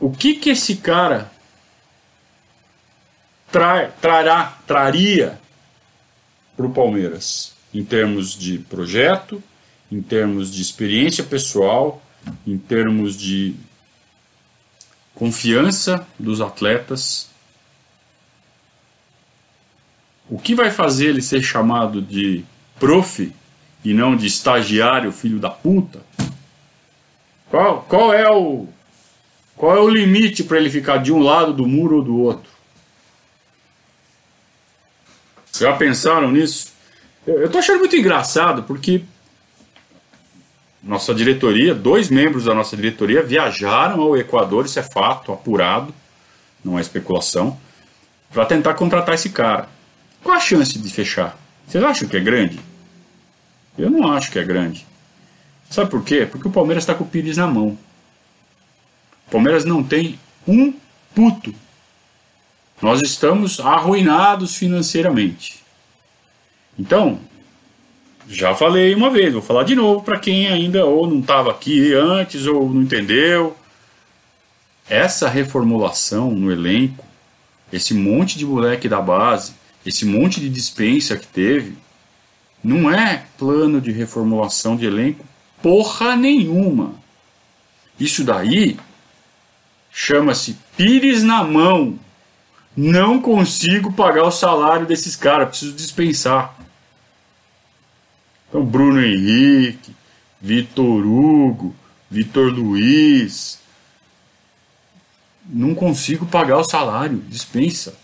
o 0.00 0.10
que 0.10 0.34
que 0.34 0.50
esse 0.50 0.76
cara 0.76 1.30
tra, 3.50 3.88
trará, 4.00 4.58
traria 4.66 5.38
para 6.56 6.66
o 6.66 6.70
Palmeiras 6.70 7.52
em 7.72 7.84
termos 7.84 8.36
de 8.36 8.58
projeto, 8.58 9.42
em 9.90 10.00
termos 10.00 10.52
de 10.52 10.62
experiência 10.62 11.24
pessoal, 11.24 12.02
em 12.46 12.58
termos 12.58 13.16
de 13.16 13.54
confiança 15.14 16.06
dos 16.18 16.40
atletas. 16.40 17.28
O 20.30 20.38
que 20.38 20.54
vai 20.54 20.70
fazer 20.70 21.08
ele 21.08 21.22
ser 21.22 21.42
chamado 21.42 22.00
de 22.00 22.44
prof 22.78 23.32
e 23.84 23.94
não 23.94 24.16
de 24.16 24.26
estagiário 24.26 25.10
filho 25.10 25.38
da 25.38 25.50
puta? 25.50 26.00
Qual, 27.50 27.82
qual 27.82 28.12
é 28.12 28.30
o 28.30 28.68
qual 29.58 29.76
é 29.76 29.80
o 29.80 29.88
limite 29.88 30.44
para 30.44 30.56
ele 30.56 30.70
ficar 30.70 30.98
de 30.98 31.12
um 31.12 31.18
lado 31.18 31.52
do 31.52 31.66
muro 31.66 31.96
ou 31.96 32.02
do 32.02 32.16
outro? 32.16 32.48
Já 35.58 35.72
pensaram 35.72 36.30
nisso? 36.30 36.72
Eu, 37.26 37.50
tô 37.50 37.58
achando 37.58 37.80
muito 37.80 37.96
engraçado 37.96 38.62
porque 38.62 39.02
nossa 40.80 41.12
diretoria, 41.12 41.74
dois 41.74 42.08
membros 42.08 42.44
da 42.44 42.54
nossa 42.54 42.76
diretoria 42.76 43.20
viajaram 43.20 44.00
ao 44.00 44.16
Equador, 44.16 44.64
isso 44.64 44.78
é 44.78 44.82
fato, 44.82 45.32
apurado, 45.32 45.92
não 46.64 46.78
é 46.78 46.80
especulação, 46.80 47.58
para 48.32 48.46
tentar 48.46 48.74
contratar 48.74 49.16
esse 49.16 49.30
cara. 49.30 49.68
Qual 50.22 50.36
a 50.36 50.40
chance 50.40 50.78
de 50.78 50.88
fechar? 50.88 51.36
Vocês 51.66 51.82
acham 51.82 52.08
que 52.08 52.16
é 52.16 52.20
grande? 52.20 52.60
Eu 53.76 53.90
não 53.90 54.12
acho 54.12 54.30
que 54.30 54.38
é 54.38 54.44
grande. 54.44 54.86
Sabe 55.68 55.90
por 55.90 56.04
quê? 56.04 56.26
Porque 56.30 56.46
o 56.46 56.52
Palmeiras 56.52 56.84
está 56.84 56.94
com 56.94 57.02
o 57.02 57.08
Pires 57.08 57.36
na 57.36 57.48
mão. 57.48 57.76
Palmeiras 59.30 59.64
não 59.64 59.82
tem 59.82 60.18
um 60.46 60.72
puto. 61.14 61.54
Nós 62.80 63.00
estamos 63.02 63.60
arruinados 63.60 64.56
financeiramente. 64.56 65.62
Então, 66.78 67.18
já 68.28 68.54
falei 68.54 68.94
uma 68.94 69.10
vez, 69.10 69.32
vou 69.32 69.42
falar 69.42 69.64
de 69.64 69.74
novo 69.74 70.02
para 70.02 70.18
quem 70.18 70.46
ainda 70.46 70.84
ou 70.84 71.06
não 71.06 71.20
estava 71.20 71.50
aqui 71.50 71.92
antes 71.92 72.46
ou 72.46 72.68
não 72.68 72.82
entendeu. 72.82 73.56
Essa 74.88 75.28
reformulação 75.28 76.30
no 76.30 76.52
elenco, 76.52 77.04
esse 77.72 77.94
monte 77.94 78.38
de 78.38 78.46
moleque 78.46 78.88
da 78.88 79.00
base, 79.00 79.52
esse 79.84 80.04
monte 80.04 80.40
de 80.40 80.48
dispensa 80.48 81.16
que 81.16 81.26
teve, 81.26 81.74
não 82.62 82.90
é 82.90 83.24
plano 83.36 83.80
de 83.80 83.90
reformulação 83.90 84.76
de 84.76 84.86
elenco 84.86 85.24
porra 85.62 86.16
nenhuma. 86.16 86.94
Isso 87.98 88.24
daí 88.24 88.76
chama-se 89.98 90.56
pires 90.76 91.24
na 91.24 91.42
mão. 91.42 91.98
Não 92.76 93.20
consigo 93.20 93.92
pagar 93.92 94.22
o 94.22 94.30
salário 94.30 94.86
desses 94.86 95.16
caras, 95.16 95.48
preciso 95.48 95.74
dispensar. 95.74 96.56
Então, 98.48 98.64
Bruno 98.64 99.04
Henrique, 99.04 99.92
Vitor 100.40 101.04
Hugo, 101.04 101.74
Vitor 102.08 102.52
Luiz. 102.52 103.58
Não 105.44 105.74
consigo 105.74 106.24
pagar 106.26 106.58
o 106.58 106.64
salário, 106.64 107.18
dispensa. 107.26 107.98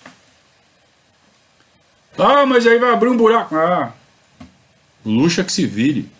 Ah, 2.19 2.45
mas 2.45 2.67
aí 2.67 2.77
vai 2.81 2.93
abrir 2.93 3.09
um 3.09 3.17
buraco. 3.17 3.55
Ah, 3.55 3.93
luxa 5.07 5.45
que 5.45 5.53
se 5.53 5.65
vire. 5.65 6.11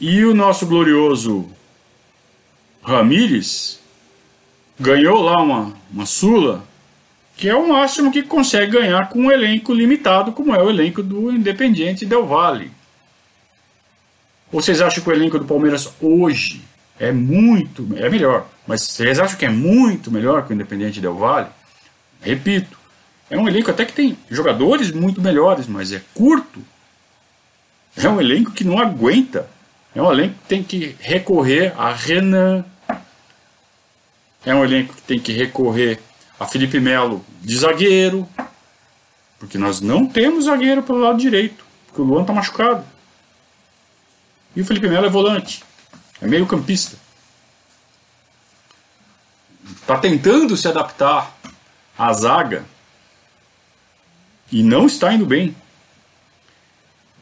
E 0.00 0.24
o 0.24 0.34
nosso 0.34 0.66
glorioso 0.66 1.48
Ramires 2.82 3.80
ganhou 4.78 5.22
lá 5.22 5.42
uma, 5.42 5.74
uma 5.90 6.04
Sula, 6.04 6.64
que 7.34 7.48
é 7.48 7.54
o 7.54 7.68
máximo 7.68 8.12
que 8.12 8.22
consegue 8.22 8.72
ganhar 8.72 9.08
com 9.08 9.20
um 9.20 9.32
elenco 9.32 9.72
limitado, 9.72 10.32
como 10.32 10.54
é 10.54 10.62
o 10.62 10.68
elenco 10.68 11.02
do 11.02 11.32
Independiente 11.32 12.04
Del 12.04 12.26
Valle. 12.26 12.70
Vocês 14.52 14.82
acham 14.82 15.02
que 15.02 15.08
o 15.08 15.12
elenco 15.12 15.38
do 15.38 15.46
Palmeiras 15.46 15.90
hoje 16.00 16.62
é 17.00 17.10
muito, 17.10 17.88
é 17.96 18.08
melhor, 18.10 18.46
mas 18.66 18.82
vocês 18.82 19.18
acham 19.18 19.38
que 19.38 19.46
é 19.46 19.50
muito 19.50 20.10
melhor 20.10 20.46
que 20.46 20.52
o 20.52 20.54
Independiente 20.54 21.00
Del 21.00 21.14
Valle? 21.14 21.48
Repito, 22.20 22.78
é 23.30 23.38
um 23.38 23.48
elenco 23.48 23.70
até 23.70 23.84
que 23.84 23.92
tem 23.92 24.16
jogadores 24.30 24.92
muito 24.92 25.20
melhores, 25.22 25.66
mas 25.66 25.90
é 25.90 26.02
curto. 26.12 26.62
É 27.96 28.08
um 28.08 28.20
elenco 28.20 28.52
que 28.52 28.62
não 28.62 28.78
aguenta 28.78 29.48
é 29.96 30.02
um 30.02 30.12
elenco 30.12 30.34
que 30.34 30.46
tem 30.46 30.62
que 30.62 30.94
recorrer 31.00 31.72
a 31.74 31.90
Renan. 31.90 32.62
É 34.44 34.54
um 34.54 34.62
elenco 34.62 34.94
que 34.94 35.00
tem 35.00 35.18
que 35.18 35.32
recorrer 35.32 35.98
a 36.38 36.46
Felipe 36.46 36.78
Melo 36.78 37.24
de 37.40 37.56
zagueiro. 37.56 38.28
Porque 39.38 39.56
nós 39.56 39.80
não 39.80 40.06
temos 40.06 40.44
zagueiro 40.44 40.82
pelo 40.82 40.98
lado 40.98 41.16
direito. 41.16 41.64
Porque 41.86 42.02
o 42.02 42.04
Luan 42.04 42.20
está 42.20 42.34
machucado. 42.34 42.84
E 44.54 44.60
o 44.60 44.66
Felipe 44.66 44.86
Melo 44.86 45.06
é 45.06 45.08
volante. 45.08 45.64
É 46.20 46.26
meio 46.26 46.46
campista. 46.46 46.98
Está 49.80 49.96
tentando 49.96 50.58
se 50.58 50.68
adaptar 50.68 51.34
à 51.96 52.12
zaga. 52.12 52.66
E 54.52 54.62
não 54.62 54.84
está 54.84 55.10
indo 55.14 55.24
bem. 55.24 55.56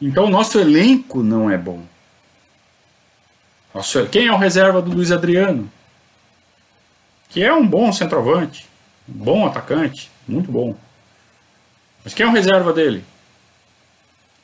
Então 0.01 0.25
o 0.25 0.29
nosso 0.29 0.59
elenco 0.59 1.23
não 1.23 1.49
é 1.49 1.57
bom. 1.57 1.94
Nossa, 3.75 4.05
quem 4.05 4.27
é 4.27 4.31
o 4.31 4.37
reserva 4.37 4.81
do 4.81 4.89
Luiz 4.89 5.11
Adriano? 5.11 5.69
Que 7.27 7.43
é 7.43 7.53
um 7.53 7.67
bom 7.67 7.91
centroavante, 7.91 8.65
um 9.07 9.11
bom 9.11 9.45
atacante, 9.45 10.09
muito 10.25 10.49
bom. 10.49 10.73
Mas 12.01 12.13
quem 12.13 12.25
é 12.25 12.29
o 12.29 12.31
reserva 12.31 12.71
dele? 12.71 13.03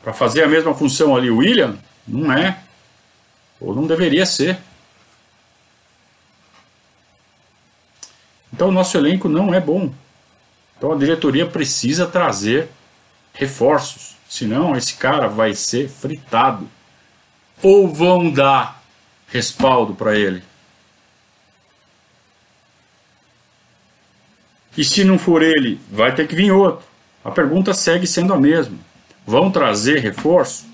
Para 0.03 0.11
fazer 0.11 0.43
a 0.43 0.49
mesma 0.49 0.73
função 0.73 1.15
ali, 1.15 1.31
o 1.31 1.37
William? 1.37 1.77
Não 2.05 2.29
é. 2.29 2.59
Ou 3.61 3.73
não 3.73 3.87
deveria 3.87 4.25
ser. 4.25 4.59
Então 8.51 8.67
o 8.67 8.73
nosso 8.73 8.97
elenco 8.97 9.29
não 9.29 9.53
é 9.53 9.61
bom. 9.61 9.93
Então 10.77 10.91
a 10.91 10.97
diretoria 10.97 11.47
precisa 11.47 12.05
trazer 12.05 12.67
reforços. 13.33 14.17
Senão 14.27 14.75
esse 14.75 14.95
cara 14.95 15.29
vai 15.29 15.55
ser 15.55 15.87
fritado. 15.87 16.67
Ou 17.63 17.87
vão 17.87 18.29
dar 18.29 18.80
respaldo 19.31 19.95
para 19.95 20.15
ele. 20.15 20.43
E 24.77 24.83
se 24.83 25.03
não 25.03 25.17
for 25.17 25.41
ele, 25.41 25.79
vai 25.91 26.13
ter 26.13 26.27
que 26.27 26.35
vir 26.35 26.51
outro. 26.51 26.85
A 27.23 27.31
pergunta 27.31 27.73
segue 27.73 28.07
sendo 28.07 28.33
a 28.33 28.39
mesma. 28.39 28.77
Vão 29.25 29.51
trazer 29.51 29.99
reforço? 29.99 30.65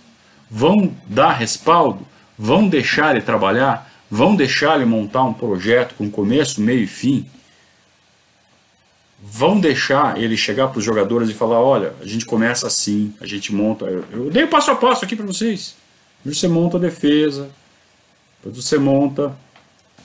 Vão 0.49 0.95
dar 1.05 1.33
respaldo? 1.33 2.07
Vão 2.37 2.67
deixar 2.67 3.15
ele 3.15 3.25
trabalhar? 3.25 3.91
Vão 4.09 4.35
deixar 4.35 4.75
ele 4.75 4.85
montar 4.85 5.23
um 5.23 5.33
projeto 5.33 5.95
com 5.95 6.09
começo, 6.09 6.61
meio 6.61 6.83
e 6.83 6.87
fim? 6.87 7.29
Vão 9.21 9.59
deixar 9.59 10.21
ele 10.21 10.37
chegar 10.37 10.67
para 10.67 10.79
os 10.79 10.85
jogadores 10.85 11.29
e 11.29 11.33
falar: 11.33 11.59
olha, 11.59 11.93
a 11.99 12.05
gente 12.05 12.25
começa 12.25 12.67
assim, 12.67 13.13
a 13.19 13.25
gente 13.25 13.53
monta. 13.53 13.85
Eu 13.85 14.29
dei 14.29 14.43
o 14.43 14.47
passo 14.47 14.71
a 14.71 14.75
passo 14.75 15.03
aqui 15.03 15.15
para 15.15 15.25
vocês. 15.25 15.75
Você 16.23 16.47
monta 16.47 16.77
a 16.77 16.79
defesa, 16.79 17.49
depois 18.47 18.63
você 18.63 18.77
monta 18.77 19.36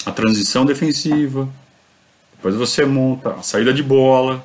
a 0.04 0.10
transição 0.10 0.66
defensiva, 0.66 1.48
depois 2.34 2.56
você 2.56 2.84
monta 2.84 3.34
a 3.34 3.42
saída 3.42 3.72
de 3.72 3.84
bola, 3.84 4.44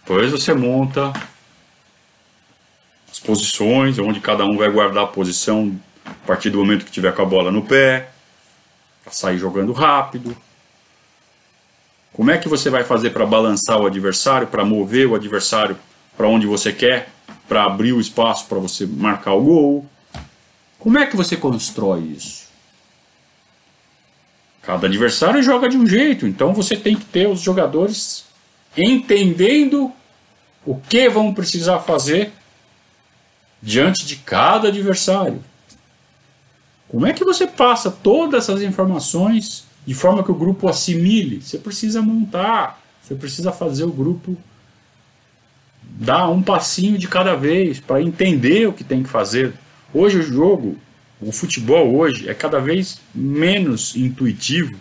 depois 0.00 0.30
você 0.30 0.54
monta 0.54 1.12
as 3.10 3.20
posições, 3.20 3.98
onde 3.98 4.18
cada 4.18 4.46
um 4.46 4.56
vai 4.56 4.70
guardar 4.70 5.04
a 5.04 5.06
posição 5.06 5.78
a 6.06 6.26
partir 6.26 6.48
do 6.48 6.58
momento 6.58 6.86
que 6.86 6.90
tiver 6.90 7.14
com 7.14 7.20
a 7.20 7.26
bola 7.26 7.52
no 7.52 7.62
pé, 7.62 8.08
para 9.04 9.12
sair 9.12 9.36
jogando 9.36 9.72
rápido. 9.72 10.34
Como 12.14 12.30
é 12.30 12.38
que 12.38 12.48
você 12.48 12.70
vai 12.70 12.82
fazer 12.82 13.10
para 13.10 13.26
balançar 13.26 13.78
o 13.78 13.86
adversário, 13.86 14.46
para 14.46 14.64
mover 14.64 15.06
o 15.06 15.14
adversário 15.14 15.76
para 16.16 16.28
onde 16.28 16.46
você 16.46 16.72
quer, 16.72 17.10
para 17.46 17.64
abrir 17.64 17.92
o 17.92 18.00
espaço 18.00 18.46
para 18.46 18.58
você 18.58 18.86
marcar 18.86 19.34
o 19.34 19.42
gol? 19.42 19.86
Como 20.78 20.96
é 20.98 21.06
que 21.06 21.16
você 21.16 21.36
constrói 21.36 22.00
isso? 22.00 22.51
Cada 24.62 24.86
adversário 24.86 25.42
joga 25.42 25.68
de 25.68 25.76
um 25.76 25.86
jeito, 25.86 26.26
então 26.26 26.54
você 26.54 26.76
tem 26.76 26.94
que 26.94 27.04
ter 27.04 27.28
os 27.28 27.40
jogadores 27.40 28.24
entendendo 28.76 29.92
o 30.64 30.76
que 30.76 31.08
vão 31.08 31.34
precisar 31.34 31.80
fazer 31.80 32.32
diante 33.60 34.06
de 34.06 34.16
cada 34.16 34.68
adversário. 34.68 35.42
Como 36.88 37.06
é 37.06 37.12
que 37.12 37.24
você 37.24 37.46
passa 37.46 37.90
todas 37.90 38.44
essas 38.44 38.62
informações 38.62 39.64
de 39.84 39.94
forma 39.94 40.22
que 40.22 40.30
o 40.30 40.34
grupo 40.34 40.68
assimile? 40.68 41.42
Você 41.42 41.58
precisa 41.58 42.00
montar, 42.00 42.80
você 43.02 43.14
precisa 43.14 43.50
fazer 43.50 43.84
o 43.84 43.92
grupo 43.92 44.36
dar 45.82 46.28
um 46.28 46.42
passinho 46.42 46.98
de 46.98 47.08
cada 47.08 47.34
vez 47.34 47.80
para 47.80 48.00
entender 48.00 48.68
o 48.68 48.72
que 48.72 48.84
tem 48.84 49.02
que 49.02 49.08
fazer. 49.08 49.52
Hoje 49.92 50.18
o 50.18 50.22
jogo 50.22 50.76
o 51.22 51.30
futebol 51.30 51.94
hoje 51.94 52.28
é 52.28 52.34
cada 52.34 52.58
vez 52.58 53.00
menos 53.14 53.94
intuitivo 53.94 54.74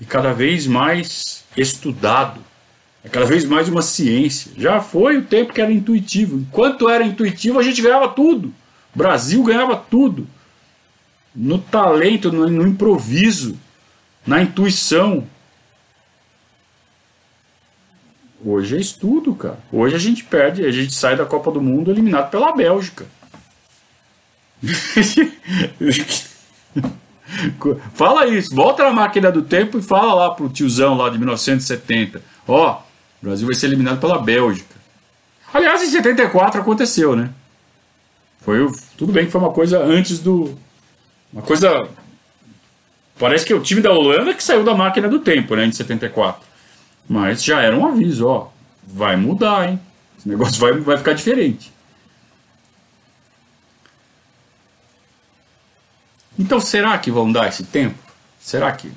e 0.00 0.04
cada 0.04 0.32
vez 0.32 0.66
mais 0.66 1.44
estudado. 1.56 2.40
É 3.04 3.08
cada 3.08 3.26
vez 3.26 3.44
mais 3.44 3.68
uma 3.68 3.82
ciência. 3.82 4.52
Já 4.56 4.80
foi 4.80 5.16
o 5.16 5.24
tempo 5.24 5.52
que 5.52 5.60
era 5.60 5.72
intuitivo. 5.72 6.36
Enquanto 6.36 6.88
era 6.88 7.04
intuitivo, 7.04 7.58
a 7.58 7.62
gente 7.62 7.82
ganhava 7.82 8.08
tudo. 8.08 8.54
O 8.94 8.98
Brasil 8.98 9.42
ganhava 9.42 9.76
tudo. 9.76 10.26
No 11.34 11.58
talento, 11.58 12.30
no, 12.30 12.48
no 12.48 12.66
improviso, 12.66 13.58
na 14.26 14.42
intuição. 14.42 15.26
Hoje 18.44 18.76
é 18.76 18.80
estudo, 18.80 19.34
cara. 19.34 19.58
Hoje 19.72 19.96
a 19.96 19.98
gente 19.98 20.24
perde, 20.24 20.64
a 20.64 20.70
gente 20.70 20.94
sai 20.94 21.16
da 21.16 21.24
Copa 21.24 21.50
do 21.50 21.60
Mundo 21.60 21.90
eliminado 21.90 22.30
pela 22.30 22.52
Bélgica. 22.52 23.06
fala 27.94 28.26
isso, 28.26 28.54
volta 28.54 28.84
na 28.84 28.92
máquina 28.92 29.32
do 29.32 29.42
tempo 29.42 29.78
e 29.78 29.82
fala 29.82 30.14
lá 30.14 30.30
pro 30.30 30.48
tiozão 30.48 30.96
lá 30.96 31.08
de 31.08 31.18
1970. 31.18 32.22
Ó, 32.46 32.72
o 32.72 33.26
Brasil 33.26 33.46
vai 33.46 33.54
ser 33.54 33.66
eliminado 33.66 34.00
pela 34.00 34.18
Bélgica. 34.18 34.76
Aliás, 35.52 35.82
em 35.82 35.90
74 35.90 36.60
aconteceu, 36.60 37.16
né? 37.16 37.30
Foi 38.40 38.70
tudo 38.96 39.12
bem 39.12 39.26
que 39.26 39.32
foi 39.32 39.40
uma 39.40 39.52
coisa 39.52 39.82
antes 39.82 40.18
do 40.18 40.56
uma 41.32 41.42
coisa 41.42 41.88
parece 43.18 43.44
que 43.44 43.52
é 43.52 43.56
o 43.56 43.60
time 43.60 43.80
da 43.80 43.92
Holanda 43.92 44.34
que 44.34 44.42
saiu 44.42 44.64
da 44.64 44.74
máquina 44.74 45.08
do 45.08 45.20
tempo, 45.20 45.54
né, 45.54 45.66
em 45.66 45.72
74. 45.72 46.42
Mas 47.08 47.44
já 47.44 47.60
era 47.60 47.76
um 47.76 47.86
aviso, 47.86 48.26
ó, 48.26 48.48
vai 48.86 49.16
mudar, 49.16 49.68
hein? 49.68 49.80
Esse 50.18 50.28
negócio 50.28 50.60
vai, 50.60 50.72
vai 50.72 50.96
ficar 50.96 51.12
diferente. 51.12 51.72
Então 56.40 56.58
será 56.58 56.96
que 56.96 57.10
vão 57.10 57.30
dar 57.30 57.48
esse 57.48 57.64
tempo? 57.64 57.98
Será 58.40 58.72
que 58.72 58.90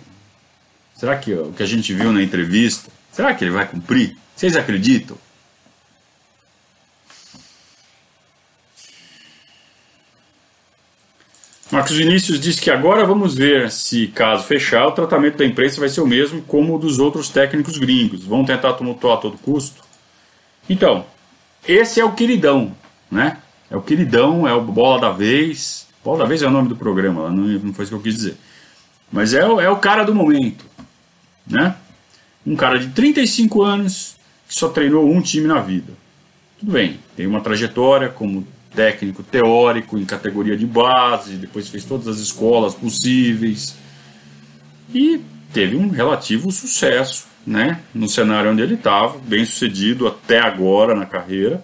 será 0.96 1.18
que 1.18 1.34
o 1.34 1.52
que 1.52 1.62
a 1.62 1.66
gente 1.66 1.94
viu 1.94 2.14
na 2.14 2.24
entrevista, 2.24 2.90
será 3.12 3.34
que 3.34 3.44
ele 3.44 3.52
vai 3.52 3.68
cumprir? 3.68 4.18
Vocês 4.34 4.56
acreditam? 4.56 5.18
Marcos 11.70 11.98
Vinícius 11.98 12.40
diz 12.40 12.60
que 12.60 12.72
agora 12.72 13.04
vamos 13.04 13.36
ver 13.36 13.70
se, 13.72 14.08
caso 14.08 14.46
fechar, 14.46 14.88
o 14.88 14.92
tratamento 14.92 15.40
da 15.40 15.46
imprensa 15.46 15.82
vai 15.82 15.90
ser 15.90 16.00
o 16.00 16.08
mesmo 16.08 16.42
como 16.44 16.76
o 16.76 16.80
dos 16.80 16.98
outros 16.98 17.28
técnicos 17.28 17.78
gringos. 17.78 18.24
Vão 18.24 18.46
tentar 18.46 18.74
tumultuar 18.74 19.18
a 19.18 19.22
todo 19.22 19.38
custo? 19.40 19.84
Então, 20.70 21.06
esse 21.68 22.00
é 22.00 22.06
o 22.06 22.14
queridão, 22.14 22.74
né? 23.12 23.40
É 23.70 23.76
o 23.76 23.82
queridão, 23.82 24.48
é 24.48 24.54
o 24.54 24.62
bola 24.62 25.02
da 25.02 25.10
vez. 25.10 25.92
Bola 26.04 26.20
da 26.20 26.26
vez 26.26 26.42
é 26.42 26.48
o 26.48 26.52
nome 26.52 26.70
do 26.70 26.76
programa, 26.76 27.30
não, 27.30 27.46
não 27.46 27.74
foi 27.74 27.84
isso 27.84 27.92
que 27.92 27.98
eu 27.98 28.02
quis 28.02 28.16
dizer. 28.16 28.36
Mas 29.12 29.34
é, 29.34 29.40
é 29.40 29.70
o 29.70 29.78
cara 29.78 30.04
do 30.04 30.14
momento, 30.14 30.66
né? 31.48 31.76
Um 32.46 32.56
cara 32.56 32.78
de 32.78 32.90
35 32.90 33.62
anos 33.62 34.18
que 34.48 34.56
só 34.56 34.68
treinou 34.68 35.10
um 35.10 35.22
time 35.22 35.48
na 35.48 35.62
vida. 35.62 35.94
Tudo 36.60 36.74
bem, 36.74 37.00
tem 37.16 37.26
uma 37.26 37.42
trajetória 37.42 38.10
como 38.10 38.46
técnico 38.76 39.24
teórico 39.24 39.98
em 39.98 40.06
categoria 40.06 40.58
de 40.58 40.66
base, 40.66 41.36
depois 41.36 41.70
fez 41.70 41.86
todas 41.86 42.08
as 42.08 42.18
escolas 42.18 42.74
possíveis 42.74 43.76
e 44.94 45.22
teve 45.54 45.76
um 45.76 45.90
relativo 45.90 46.52
sucesso, 46.52 47.28
né, 47.46 47.80
no 47.94 48.10
cenário 48.10 48.52
onde 48.52 48.62
ele 48.62 48.76
estava, 48.76 49.20
bem 49.20 49.46
sucedido 49.46 50.08
até 50.08 50.40
agora 50.40 50.96
na 50.96 51.06
carreira. 51.06 51.64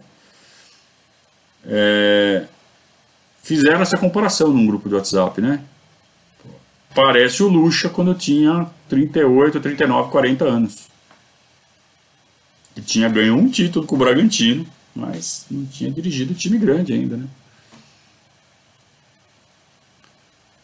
É, 1.66 2.46
fizeram 3.42 3.82
essa 3.82 3.98
comparação 3.98 4.50
num 4.52 4.66
grupo 4.66 4.90
de 4.90 4.96
WhatsApp, 4.96 5.42
né? 5.42 5.62
Parece 6.94 7.44
o 7.44 7.48
Lucha 7.48 7.90
quando 7.90 8.14
tinha 8.14 8.68
38, 8.90 9.60
39, 9.60 10.12
40 10.12 10.46
anos. 10.46 10.90
E 12.76 12.82
tinha 12.82 13.10
ganho 13.10 13.36
um 13.36 13.50
título 13.50 13.86
com 13.86 13.96
o 13.96 14.00
Bragantino 14.00 14.66
mas 15.00 15.46
não 15.50 15.66
tinha 15.66 15.90
dirigido 15.90 16.34
time 16.34 16.58
grande 16.58 16.94
ainda, 16.94 17.18
né? 17.18 17.28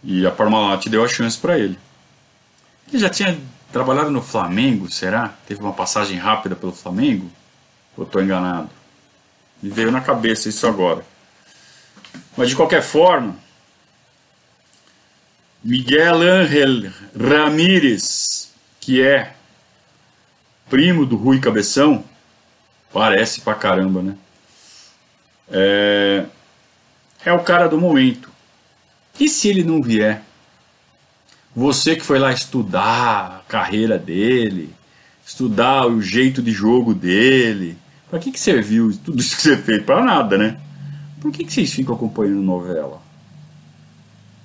E 0.04 0.26
a 0.26 0.32
Parmalat 0.32 0.88
deu 0.88 1.04
a 1.04 1.08
chance 1.08 1.38
para 1.38 1.58
ele. 1.58 1.80
Ele 2.88 3.00
já 3.00 3.10
tinha 3.10 3.40
trabalhado 3.72 4.12
no 4.12 4.22
Flamengo, 4.22 4.92
será? 4.92 5.30
Teve 5.48 5.62
uma 5.62 5.74
passagem 5.74 6.18
rápida 6.18 6.56
pelo 6.56 6.72
Flamengo? 6.72 7.30
Ou 7.98 8.04
estou 8.04 8.22
enganado? 8.22 8.70
Me 9.64 9.70
veio 9.70 9.92
na 9.92 10.02
cabeça 10.02 10.48
isso 10.48 10.68
agora. 10.68 11.04
Mas 12.38 12.50
de 12.50 12.56
qualquer 12.56 12.82
forma, 12.82 13.36
Miguel 15.63 16.21
Ángel 16.21 16.91
Ramírez, 17.17 18.52
que 18.80 19.02
é 19.02 19.34
primo 20.69 21.06
do 21.06 21.15
Rui 21.15 21.39
Cabeção, 21.39 22.04
Parece 22.95 23.41
pra 23.41 23.54
caramba, 23.54 24.02
né? 24.02 24.15
É, 25.52 26.26
é 27.26 27.34
o 27.34 27.43
cara 27.43 27.67
do 27.67 27.78
momento. 27.78 28.30
E 29.19 29.28
se 29.28 29.50
ele 29.50 29.65
não 29.65 29.84
vier? 29.84 30.21
Você 31.54 31.98
que 31.98 32.06
foi 32.06 32.17
lá 32.17 32.32
estudar 32.32 33.43
a 33.43 33.50
carreira 33.50 33.98
dele, 33.98 34.74
estudar 35.28 35.88
o 35.88 36.02
jeito 36.02 36.41
de 36.41 36.54
jogo 36.54 36.93
dele, 36.93 37.78
para 38.10 38.17
que, 38.17 38.32
que 38.32 38.39
serviu 38.39 38.98
tudo 39.04 39.19
isso 39.19 39.36
que 39.36 39.41
você 39.41 39.58
fez? 39.58 39.84
Para 39.84 40.02
nada, 40.02 40.38
né? 40.38 40.58
Por 41.26 41.32
que, 41.32 41.44
que 41.44 41.52
vocês 41.52 41.74
ficam 41.74 41.96
acompanhando 41.96 42.44
novela? 42.44 43.02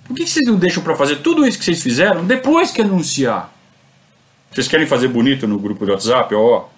Por 0.02 0.16
que, 0.16 0.24
que 0.24 0.30
vocês 0.30 0.46
não 0.46 0.56
deixam 0.56 0.82
para 0.82 0.96
fazer 0.96 1.16
tudo 1.16 1.46
isso 1.46 1.58
que 1.58 1.64
vocês 1.66 1.82
fizeram 1.82 2.26
depois 2.26 2.70
que 2.70 2.80
anunciar? 2.80 3.52
Vocês 4.50 4.66
querem 4.66 4.86
fazer 4.86 5.08
bonito 5.08 5.46
no 5.46 5.58
grupo 5.58 5.84
de 5.84 5.90
WhatsApp? 5.90 6.34
Ó, 6.34 6.68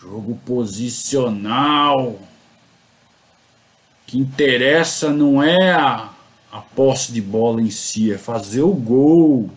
Jogo 0.00 0.40
posicional. 0.46 2.08
O 2.08 2.20
que 4.06 4.16
interessa 4.16 5.12
não 5.12 5.42
é 5.42 5.72
a, 5.72 6.08
a 6.50 6.62
posse 6.62 7.12
de 7.12 7.20
bola 7.20 7.60
em 7.60 7.68
si, 7.68 8.10
é 8.10 8.16
fazer 8.16 8.62
o 8.62 8.72
gol. 8.72 9.50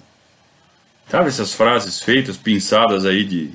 Sabe 1.07 1.29
essas 1.29 1.53
frases 1.53 2.01
feitas, 2.01 2.35
pensadas 2.35 3.05
aí 3.05 3.23
de, 3.23 3.53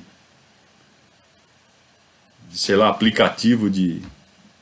de 2.49 2.57
sei 2.57 2.75
lá, 2.75 2.89
aplicativo 2.89 3.69
de, 3.69 4.03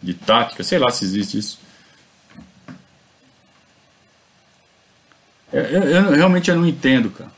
de 0.02 0.14
tática, 0.14 0.64
sei 0.64 0.78
lá 0.78 0.90
se 0.90 1.04
existe 1.04 1.38
isso. 1.38 1.60
Eu, 5.52 5.62
eu, 5.62 5.82
eu, 5.82 6.10
realmente 6.12 6.50
eu 6.50 6.56
não 6.56 6.66
entendo, 6.66 7.10
cara. 7.10 7.30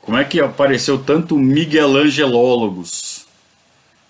Como 0.00 0.16
é 0.16 0.24
que 0.24 0.40
apareceu 0.40 0.98
tanto 0.98 1.36
Miguel 1.36 1.96
Angelólogos 1.96 3.26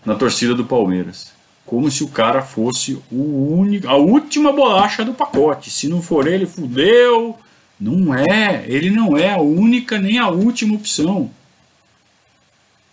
na 0.06 0.14
torcida 0.14 0.54
do 0.54 0.64
Palmeiras. 0.64 1.32
Como 1.66 1.90
se 1.90 2.04
o 2.04 2.08
cara 2.08 2.42
fosse 2.42 2.96
o 3.10 3.56
único, 3.58 3.88
a 3.88 3.96
última 3.96 4.52
bolacha 4.52 5.04
do 5.04 5.12
pacote. 5.12 5.68
Se 5.68 5.88
não 5.88 6.00
for 6.00 6.28
ele, 6.28 6.46
fudeu. 6.46 7.36
Não 7.78 8.14
é. 8.14 8.64
Ele 8.68 8.88
não 8.88 9.16
é 9.18 9.32
a 9.32 9.40
única 9.40 9.98
nem 9.98 10.18
a 10.18 10.28
última 10.28 10.76
opção. 10.76 11.28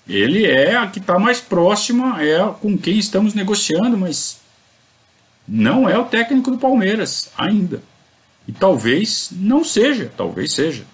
Ele 0.07 0.45
é 0.45 0.75
a 0.75 0.87
que 0.87 0.99
está 0.99 1.17
mais 1.17 1.39
próxima, 1.39 2.21
é 2.21 2.39
com 2.59 2.77
quem 2.77 2.97
estamos 2.97 3.33
negociando, 3.33 3.95
mas 3.95 4.37
não 5.47 5.87
é 5.87 5.97
o 5.97 6.05
técnico 6.05 6.51
do 6.51 6.57
Palmeiras 6.57 7.31
ainda. 7.37 7.81
E 8.47 8.51
talvez 8.51 9.29
não 9.31 9.63
seja, 9.63 10.11
talvez 10.15 10.53
seja. 10.53 10.85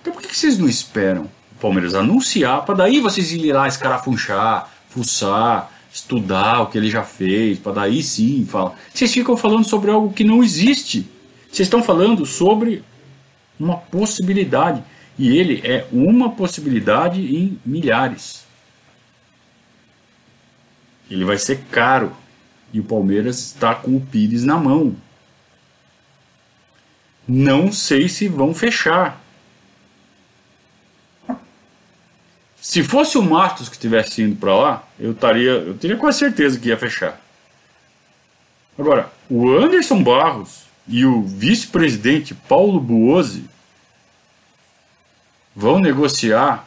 Então 0.00 0.12
por 0.12 0.22
que 0.22 0.36
vocês 0.36 0.58
não 0.58 0.68
esperam 0.68 1.24
o 1.52 1.60
Palmeiras 1.60 1.94
anunciar 1.94 2.64
para 2.64 2.74
daí 2.74 3.00
vocês 3.00 3.32
irem 3.32 3.52
lá 3.52 3.66
escarafunchar, 3.66 4.70
fuçar, 4.88 5.70
estudar 5.92 6.62
o 6.62 6.66
que 6.66 6.76
ele 6.76 6.90
já 6.90 7.04
fez, 7.04 7.58
para 7.58 7.72
daí 7.72 8.02
sim 8.02 8.44
falar. 8.44 8.74
Vocês 8.92 9.12
ficam 9.12 9.36
falando 9.36 9.64
sobre 9.64 9.90
algo 9.90 10.12
que 10.12 10.24
não 10.24 10.42
existe. 10.42 11.08
Vocês 11.50 11.66
estão 11.66 11.82
falando 11.82 12.26
sobre 12.26 12.82
uma 13.58 13.76
possibilidade. 13.76 14.82
E 15.16 15.36
ele 15.38 15.60
é 15.64 15.86
uma 15.92 16.30
possibilidade 16.30 17.20
em 17.20 17.58
milhares. 17.64 18.44
Ele 21.08 21.24
vai 21.24 21.38
ser 21.38 21.60
caro. 21.70 22.12
E 22.74 22.80
o 22.80 22.84
Palmeiras 22.84 23.38
está 23.38 23.72
com 23.72 23.96
o 23.96 24.00
Pires 24.00 24.42
na 24.42 24.58
mão. 24.58 24.96
Não 27.26 27.70
sei 27.70 28.08
se 28.08 28.26
vão 28.26 28.52
fechar. 28.52 29.22
Se 32.60 32.82
fosse 32.82 33.16
o 33.16 33.22
Matos 33.22 33.68
que 33.68 33.78
tivesse 33.78 34.22
indo 34.22 34.34
para 34.34 34.56
lá, 34.56 34.88
eu 34.98 35.12
estaria, 35.12 35.52
eu 35.52 35.78
teria 35.78 35.96
quase 35.96 36.18
certeza 36.18 36.58
que 36.58 36.68
ia 36.68 36.76
fechar. 36.76 37.20
Agora, 38.76 39.08
o 39.30 39.48
Anderson 39.50 40.02
Barros 40.02 40.64
e 40.88 41.06
o 41.06 41.22
vice-presidente 41.22 42.34
Paulo 42.34 42.80
Buozzi 42.80 43.44
vão 45.54 45.78
negociar 45.78 46.66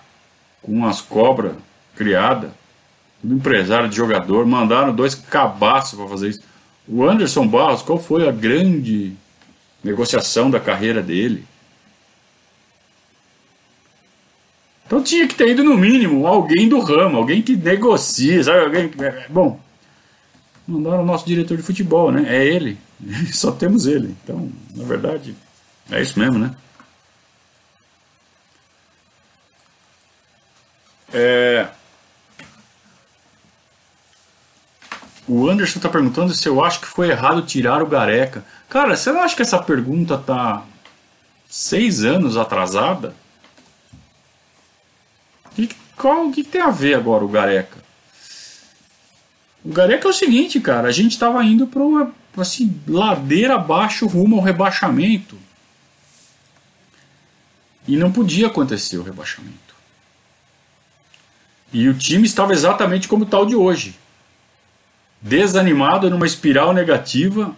com 0.61 0.85
as 0.85 1.01
cobras 1.01 1.55
criadas, 1.95 2.51
tudo 3.21 3.35
empresário 3.35 3.89
de 3.89 3.95
jogador, 3.95 4.45
mandaram 4.45 4.93
dois 4.93 5.15
cabaços 5.15 5.97
para 5.97 6.07
fazer 6.07 6.29
isso. 6.29 6.41
O 6.87 7.03
Anderson 7.03 7.47
Barros, 7.47 7.81
qual 7.81 7.99
foi 7.99 8.27
a 8.27 8.31
grande 8.31 9.13
negociação 9.83 10.49
da 10.49 10.59
carreira 10.59 11.01
dele? 11.01 11.45
Então 14.85 15.03
tinha 15.03 15.27
que 15.27 15.35
ter 15.35 15.49
ido 15.49 15.63
no 15.63 15.77
mínimo 15.77 16.25
alguém 16.25 16.69
do 16.69 16.79
ramo, 16.79 17.17
alguém 17.17 17.41
que 17.41 17.57
negocia, 17.57 18.41
sabe? 18.41 18.59
Alguém 18.59 18.87
que... 18.87 19.03
É, 19.03 19.27
bom, 19.27 19.59
mandaram 20.65 21.03
o 21.03 21.05
nosso 21.05 21.25
diretor 21.25 21.57
de 21.57 21.63
futebol, 21.63 22.09
né? 22.09 22.25
É 22.27 22.45
ele. 22.45 22.77
Só 23.33 23.51
temos 23.51 23.85
ele. 23.85 24.15
Então, 24.23 24.49
na 24.75 24.85
verdade, 24.85 25.35
é 25.91 26.01
isso 26.01 26.17
mesmo, 26.17 26.39
né? 26.39 26.55
É... 31.13 31.67
O 35.27 35.49
Anderson 35.49 35.79
está 35.79 35.89
perguntando 35.89 36.33
se 36.33 36.47
eu 36.47 36.63
acho 36.63 36.79
que 36.79 36.87
foi 36.87 37.09
errado 37.09 37.41
tirar 37.41 37.83
o 37.83 37.87
Gareca. 37.87 38.45
Cara, 38.69 38.95
você 38.95 39.11
não 39.11 39.21
acha 39.21 39.35
que 39.35 39.41
essa 39.41 39.61
pergunta 39.61 40.17
tá 40.17 40.63
seis 41.49 42.03
anos 42.05 42.37
atrasada? 42.37 43.13
Que, 45.53 45.69
qual, 45.97 46.27
o 46.27 46.31
que 46.31 46.43
tem 46.43 46.61
a 46.61 46.69
ver 46.69 46.93
agora 46.93 47.25
o 47.25 47.27
Gareca? 47.27 47.77
O 49.65 49.69
Gareca 49.73 50.07
é 50.07 50.11
o 50.11 50.13
seguinte, 50.13 50.61
cara, 50.61 50.87
a 50.87 50.91
gente 50.91 51.11
estava 51.11 51.43
indo 51.43 51.67
para 51.67 51.83
uma 51.83 52.13
assim, 52.37 52.79
ladeira 52.87 53.55
abaixo 53.55 54.07
rumo 54.07 54.37
ao 54.37 54.41
rebaixamento. 54.41 55.37
E 57.85 57.97
não 57.97 58.11
podia 58.11 58.47
acontecer 58.47 58.97
o 58.97 59.03
rebaixamento. 59.03 59.75
E 61.73 61.89
o 61.89 61.93
time 61.93 62.25
estava 62.25 62.53
exatamente 62.53 63.07
como 63.07 63.25
tal 63.25 63.45
de 63.45 63.55
hoje. 63.55 63.95
Desanimado 65.21 66.09
numa 66.09 66.25
espiral 66.25 66.73
negativa 66.73 67.55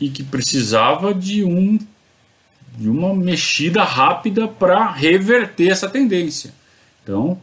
e 0.00 0.08
que 0.08 0.22
precisava 0.22 1.14
de 1.14 1.44
um 1.44 1.78
de 2.76 2.88
uma 2.88 3.14
mexida 3.14 3.84
rápida 3.84 4.48
para 4.48 4.90
reverter 4.90 5.70
essa 5.70 5.88
tendência. 5.88 6.54
Então, 7.02 7.38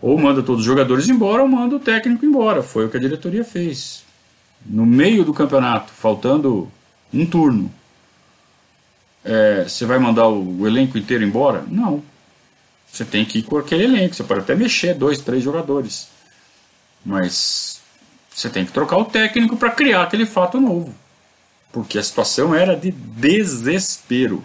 ou 0.00 0.18
manda 0.18 0.42
todos 0.42 0.60
os 0.60 0.66
jogadores 0.66 1.08
embora 1.08 1.42
ou 1.42 1.48
manda 1.48 1.76
o 1.76 1.80
técnico 1.80 2.26
embora. 2.26 2.62
Foi 2.62 2.86
o 2.86 2.90
que 2.90 2.96
a 2.96 3.00
diretoria 3.00 3.44
fez. 3.44 4.04
No 4.64 4.84
meio 4.84 5.24
do 5.24 5.32
campeonato, 5.32 5.92
faltando 5.92 6.70
um 7.12 7.24
turno, 7.24 7.72
é, 9.24 9.64
você 9.64 9.86
vai 9.86 9.98
mandar 9.98 10.28
o, 10.28 10.60
o, 10.60 10.66
elenco 10.66 10.98
inteiro 10.98 11.24
embora? 11.24 11.64
Não. 11.68 12.02
Você 12.90 13.04
tem 13.04 13.24
que 13.24 13.38
ir 13.38 13.42
com 13.42 13.56
aquele 13.56 13.84
elenco. 13.84 14.14
Você 14.14 14.24
pode 14.24 14.40
até 14.40 14.54
mexer 14.54 14.94
dois, 14.94 15.20
três 15.20 15.42
jogadores. 15.42 16.08
Mas 17.04 17.81
você 18.34 18.48
tem 18.48 18.64
que 18.64 18.72
trocar 18.72 18.96
o 18.96 19.04
técnico 19.04 19.56
para 19.56 19.70
criar 19.70 20.02
aquele 20.02 20.26
fato 20.26 20.60
novo. 20.60 20.94
Porque 21.70 21.98
a 21.98 22.02
situação 22.02 22.54
era 22.54 22.76
de 22.76 22.90
desespero. 22.90 24.42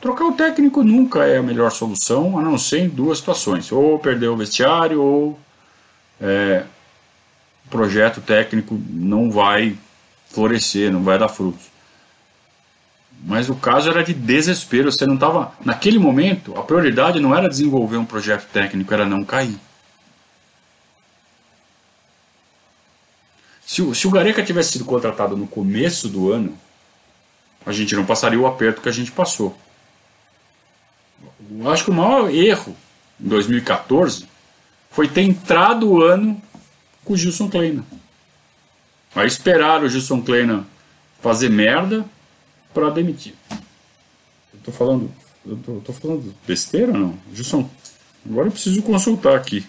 Trocar 0.00 0.24
o 0.24 0.32
técnico 0.32 0.82
nunca 0.82 1.24
é 1.24 1.38
a 1.38 1.42
melhor 1.42 1.70
solução, 1.70 2.38
a 2.38 2.42
não 2.42 2.56
ser 2.56 2.80
em 2.80 2.88
duas 2.88 3.18
situações: 3.18 3.70
ou 3.70 3.98
perder 3.98 4.28
o 4.28 4.36
vestiário, 4.36 5.02
ou 5.02 5.38
é, 6.20 6.64
o 7.66 7.70
projeto 7.70 8.20
técnico 8.20 8.80
não 8.88 9.30
vai 9.30 9.76
florescer, 10.30 10.90
não 10.90 11.02
vai 11.02 11.18
dar 11.18 11.28
frutos. 11.28 11.70
Mas 13.22 13.50
o 13.50 13.54
caso 13.54 13.90
era 13.90 14.02
de 14.02 14.14
desespero. 14.14 14.90
Você 14.90 15.06
não 15.06 15.14
estava. 15.14 15.52
Naquele 15.62 15.98
momento, 15.98 16.58
a 16.58 16.62
prioridade 16.62 17.20
não 17.20 17.36
era 17.36 17.48
desenvolver 17.48 17.98
um 17.98 18.04
projeto 18.04 18.48
técnico, 18.50 18.94
era 18.94 19.04
não 19.04 19.22
cair. 19.24 19.58
Se 23.70 23.82
o, 23.82 23.94
se 23.94 24.08
o 24.08 24.10
Gareca 24.10 24.42
tivesse 24.42 24.72
sido 24.72 24.84
contratado 24.84 25.36
no 25.36 25.46
começo 25.46 26.08
do 26.08 26.32
ano, 26.32 26.58
a 27.64 27.70
gente 27.70 27.94
não 27.94 28.04
passaria 28.04 28.40
o 28.40 28.44
aperto 28.44 28.80
que 28.80 28.88
a 28.88 28.92
gente 28.92 29.12
passou. 29.12 29.56
Eu 31.48 31.70
acho 31.70 31.84
que 31.84 31.90
o 31.90 31.94
maior 31.94 32.34
erro 32.34 32.76
em 33.20 33.28
2014 33.28 34.26
foi 34.90 35.06
ter 35.06 35.22
entrado 35.22 35.88
o 35.88 36.02
ano 36.02 36.42
com 37.04 37.12
o 37.12 37.16
Gilson 37.16 37.48
Kleina. 37.48 37.86
Aí 39.14 39.28
esperaram 39.28 39.84
o 39.84 39.88
Gilson 39.88 40.20
Kleina 40.20 40.66
fazer 41.22 41.48
merda 41.48 42.04
para 42.74 42.90
demitir. 42.90 43.36
Eu 44.52 44.60
tô 44.64 44.72
falando. 44.72 45.12
Eu 45.46 45.56
tô, 45.58 45.74
tô 45.74 45.92
falando 45.92 46.34
besteira 46.44 46.90
ou 46.90 46.98
não? 46.98 47.18
Gilson, 47.32 47.70
agora 48.28 48.48
eu 48.48 48.52
preciso 48.52 48.82
consultar 48.82 49.36
aqui. 49.36 49.64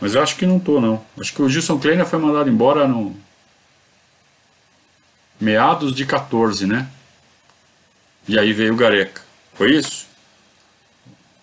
Mas 0.00 0.14
eu 0.14 0.22
acho 0.22 0.36
que 0.36 0.46
não 0.46 0.60
tô, 0.60 0.80
não. 0.80 1.04
Acho 1.20 1.32
que 1.32 1.42
o 1.42 1.48
Gilson 1.48 1.78
Kleiner 1.78 2.06
foi 2.06 2.18
mandado 2.18 2.48
embora 2.48 2.86
no. 2.86 3.16
meados 5.40 5.94
de 5.94 6.06
14, 6.06 6.66
né? 6.66 6.88
E 8.26 8.38
aí 8.38 8.52
veio 8.52 8.74
o 8.74 8.76
Gareca. 8.76 9.22
Foi 9.54 9.72
isso? 9.72 10.06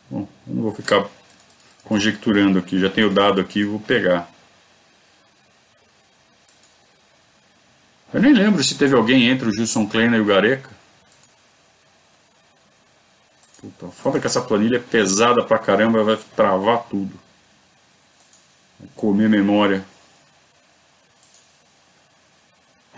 Bom, 0.09 0.27
não 0.47 0.63
vou 0.63 0.73
ficar 0.73 1.05
conjecturando 1.83 2.59
aqui. 2.59 2.79
Já 2.79 2.89
tenho 2.89 3.09
dado 3.09 3.41
aqui, 3.41 3.63
vou 3.63 3.79
pegar. 3.79 4.29
Eu 8.13 8.21
nem 8.21 8.33
lembro 8.33 8.63
se 8.63 8.75
teve 8.75 8.95
alguém 8.95 9.27
entre 9.27 9.49
o 9.49 9.53
Gilson 9.53 9.85
Kleiner 9.85 10.19
e 10.19 10.21
o 10.21 10.25
Gareca. 10.25 10.69
Puta, 13.59 13.87
foda 13.87 14.19
que 14.19 14.27
essa 14.27 14.41
planilha 14.41 14.77
é 14.77 14.79
pesada 14.79 15.43
pra 15.43 15.59
caramba, 15.59 16.03
vai 16.03 16.17
travar 16.35 16.83
tudo. 16.83 17.24
Comer 18.95 19.29
memória. 19.29 19.83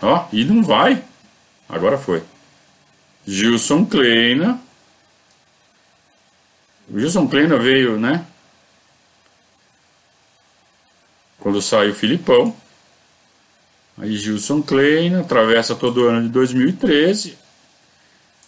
Ó, 0.00 0.26
e 0.32 0.44
não 0.44 0.62
vai. 0.62 1.02
Agora 1.68 1.98
foi. 1.98 2.22
Gilson 3.26 3.84
Kleina. 3.84 4.60
O 6.88 6.98
Gilson 6.98 7.28
Kleina 7.28 7.58
veio, 7.58 7.98
né? 7.98 8.24
Quando 11.38 11.60
saiu 11.60 11.92
o 11.92 11.94
Filipão. 11.94 12.54
Aí 13.98 14.16
Gilson 14.16 14.62
Kleina 14.62 15.20
atravessa 15.20 15.74
todo 15.74 16.02
o 16.02 16.08
ano 16.08 16.22
de 16.22 16.28
2013. 16.28 17.36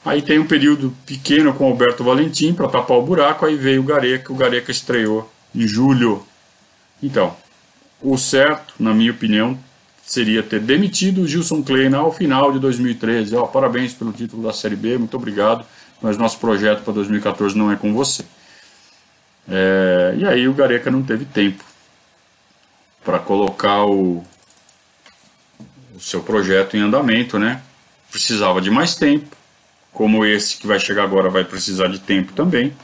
Aí 0.04 0.22
tem 0.22 0.38
um 0.38 0.46
período 0.46 0.96
pequeno 1.04 1.52
com 1.52 1.66
Alberto 1.66 2.02
Valentim 2.02 2.54
para 2.54 2.68
tapar 2.68 2.96
o 2.96 3.02
buraco. 3.02 3.44
Aí 3.44 3.56
veio 3.56 3.82
o 3.82 3.84
Gareca. 3.84 4.32
O 4.32 4.36
Gareca 4.36 4.70
estreou 4.70 5.30
em 5.54 5.66
julho 5.66 6.26
então, 7.02 7.36
o 8.02 8.16
certo, 8.16 8.74
na 8.78 8.94
minha 8.94 9.10
opinião, 9.10 9.58
seria 10.02 10.42
ter 10.42 10.60
demitido 10.60 11.22
o 11.22 11.26
Gilson 11.26 11.62
Kleina 11.62 11.98
ao 11.98 12.12
final 12.12 12.52
de 12.52 12.58
2013. 12.58 13.36
Oh, 13.36 13.46
parabéns 13.46 13.94
pelo 13.94 14.12
título 14.12 14.42
da 14.42 14.52
Série 14.52 14.74
B, 14.74 14.98
muito 14.98 15.16
obrigado, 15.16 15.64
mas 16.02 16.18
nosso 16.18 16.38
projeto 16.38 16.82
para 16.82 16.94
2014 16.94 17.56
não 17.56 17.70
é 17.70 17.76
com 17.76 17.94
você. 17.94 18.24
É, 19.48 20.14
e 20.18 20.26
aí 20.26 20.48
o 20.48 20.52
Gareca 20.52 20.90
não 20.90 21.02
teve 21.02 21.24
tempo 21.24 21.64
para 23.04 23.18
colocar 23.18 23.84
o, 23.84 24.24
o 25.94 26.00
seu 26.00 26.22
projeto 26.22 26.76
em 26.76 26.80
andamento, 26.80 27.38
né? 27.38 27.62
Precisava 28.10 28.60
de 28.60 28.70
mais 28.70 28.94
tempo, 28.94 29.36
como 29.92 30.24
esse 30.24 30.56
que 30.56 30.66
vai 30.66 30.80
chegar 30.80 31.04
agora 31.04 31.30
vai 31.30 31.44
precisar 31.44 31.88
de 31.88 31.98
tempo 31.98 32.32
também. 32.32 32.74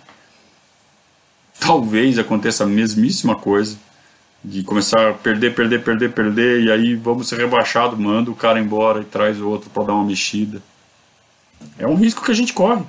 Talvez 1.59 2.18
aconteça 2.18 2.64
a 2.64 2.66
mesmíssima 2.66 3.35
coisa 3.35 3.76
de 4.46 4.62
começar 4.62 5.11
a 5.11 5.12
perder, 5.12 5.56
perder, 5.56 5.82
perder, 5.82 6.12
perder, 6.12 6.61
e 6.62 6.70
aí 6.70 6.94
vamos 6.94 7.28
ser 7.28 7.37
rebaixados, 7.37 7.98
manda 7.98 8.30
o 8.30 8.35
cara 8.35 8.61
embora 8.61 9.00
e 9.00 9.04
traz 9.04 9.40
o 9.40 9.48
outro 9.48 9.68
para 9.70 9.88
dar 9.88 9.94
uma 9.94 10.04
mexida. 10.04 10.62
É 11.76 11.85
um 11.85 11.96
risco 11.96 12.24
que 12.24 12.30
a 12.30 12.35
gente 12.35 12.52
corre. 12.52 12.85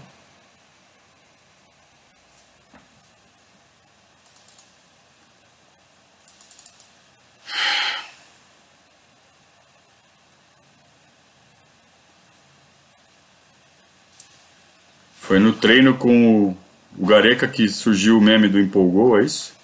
Foi 15.19 15.39
no 15.39 15.53
treino 15.53 15.95
com 15.95 16.55
o 16.97 17.05
Gareca 17.05 17.47
que 17.47 17.67
surgiu 17.67 18.19
o 18.19 18.21
meme 18.21 18.47
do 18.47 18.59
empolgou, 18.59 19.19
é 19.19 19.25
isso? 19.25 19.56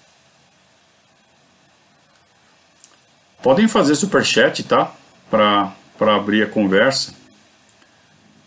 Podem 3.44 3.68
fazer 3.68 3.94
superchat, 3.94 4.62
tá? 4.62 4.90
Para 5.28 5.74
abrir 6.00 6.42
a 6.42 6.46
conversa. 6.46 7.12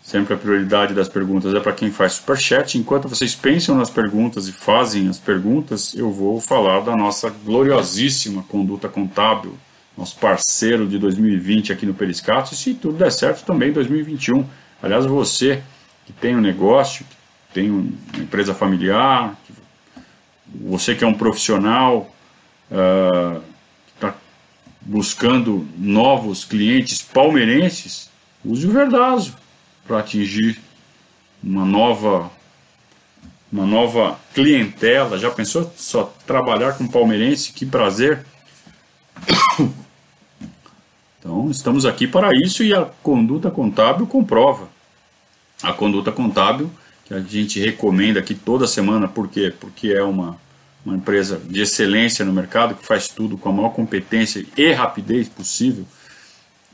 Sempre 0.02 0.34
a 0.34 0.36
prioridade 0.36 0.92
das 0.92 1.08
perguntas 1.08 1.54
é 1.54 1.60
para 1.60 1.72
quem 1.72 1.88
faz 1.88 2.14
superchat. 2.14 2.76
Enquanto 2.76 3.08
vocês 3.08 3.32
pensam 3.32 3.76
nas 3.76 3.90
perguntas 3.90 4.48
e 4.48 4.52
fazem 4.52 5.08
as 5.08 5.16
perguntas, 5.16 5.94
eu 5.94 6.10
vou 6.10 6.40
falar 6.40 6.80
da 6.80 6.96
nossa 6.96 7.30
gloriosíssima 7.30 8.42
conduta 8.48 8.88
contábil, 8.88 9.56
nosso 9.96 10.16
parceiro 10.16 10.84
de 10.84 10.98
2020 10.98 11.72
aqui 11.72 11.86
no 11.86 11.94
Periscato, 11.94 12.52
e 12.52 12.56
se 12.56 12.74
tudo 12.74 12.98
der 12.98 13.12
certo 13.12 13.44
também 13.44 13.70
2021. 13.70 14.44
Aliás, 14.82 15.06
você 15.06 15.62
que 16.06 16.12
tem 16.12 16.34
um 16.34 16.40
negócio, 16.40 17.04
que 17.06 17.54
tem 17.54 17.70
uma 17.70 17.88
empresa 18.18 18.52
familiar, 18.52 19.38
você 20.44 20.96
que 20.96 21.04
é 21.04 21.06
um 21.06 21.14
profissional, 21.14 22.12
uh, 22.72 23.47
buscando 24.88 25.68
novos 25.76 26.44
clientes 26.44 27.02
palmeirenses, 27.02 28.08
use 28.42 28.66
o 28.66 28.72
Verdazo 28.72 29.36
para 29.86 29.98
atingir 29.98 30.58
uma 31.44 31.64
nova 31.66 32.30
uma 33.52 33.66
nova 33.66 34.18
clientela. 34.34 35.18
Já 35.18 35.30
pensou 35.30 35.72
só 35.76 36.12
trabalhar 36.26 36.76
com 36.76 36.86
palmeirense? 36.86 37.52
Que 37.52 37.64
prazer! 37.64 38.24
Então, 41.18 41.50
estamos 41.50 41.84
aqui 41.84 42.06
para 42.06 42.30
isso 42.32 42.62
e 42.62 42.72
a 42.72 42.86
conduta 43.02 43.50
contábil 43.50 44.06
comprova. 44.06 44.68
A 45.62 45.72
conduta 45.72 46.12
contábil 46.12 46.70
que 47.04 47.12
a 47.12 47.20
gente 47.20 47.58
recomenda 47.58 48.20
aqui 48.20 48.34
toda 48.34 48.66
semana, 48.66 49.08
por 49.08 49.28
quê? 49.28 49.52
Porque 49.58 49.88
é 49.88 50.02
uma 50.02 50.38
uma 50.84 50.96
empresa 50.96 51.40
de 51.44 51.60
excelência 51.60 52.24
no 52.24 52.32
mercado, 52.32 52.74
que 52.74 52.86
faz 52.86 53.08
tudo 53.08 53.36
com 53.36 53.48
a 53.48 53.52
maior 53.52 53.70
competência 53.70 54.44
e 54.56 54.72
rapidez 54.72 55.28
possível, 55.28 55.84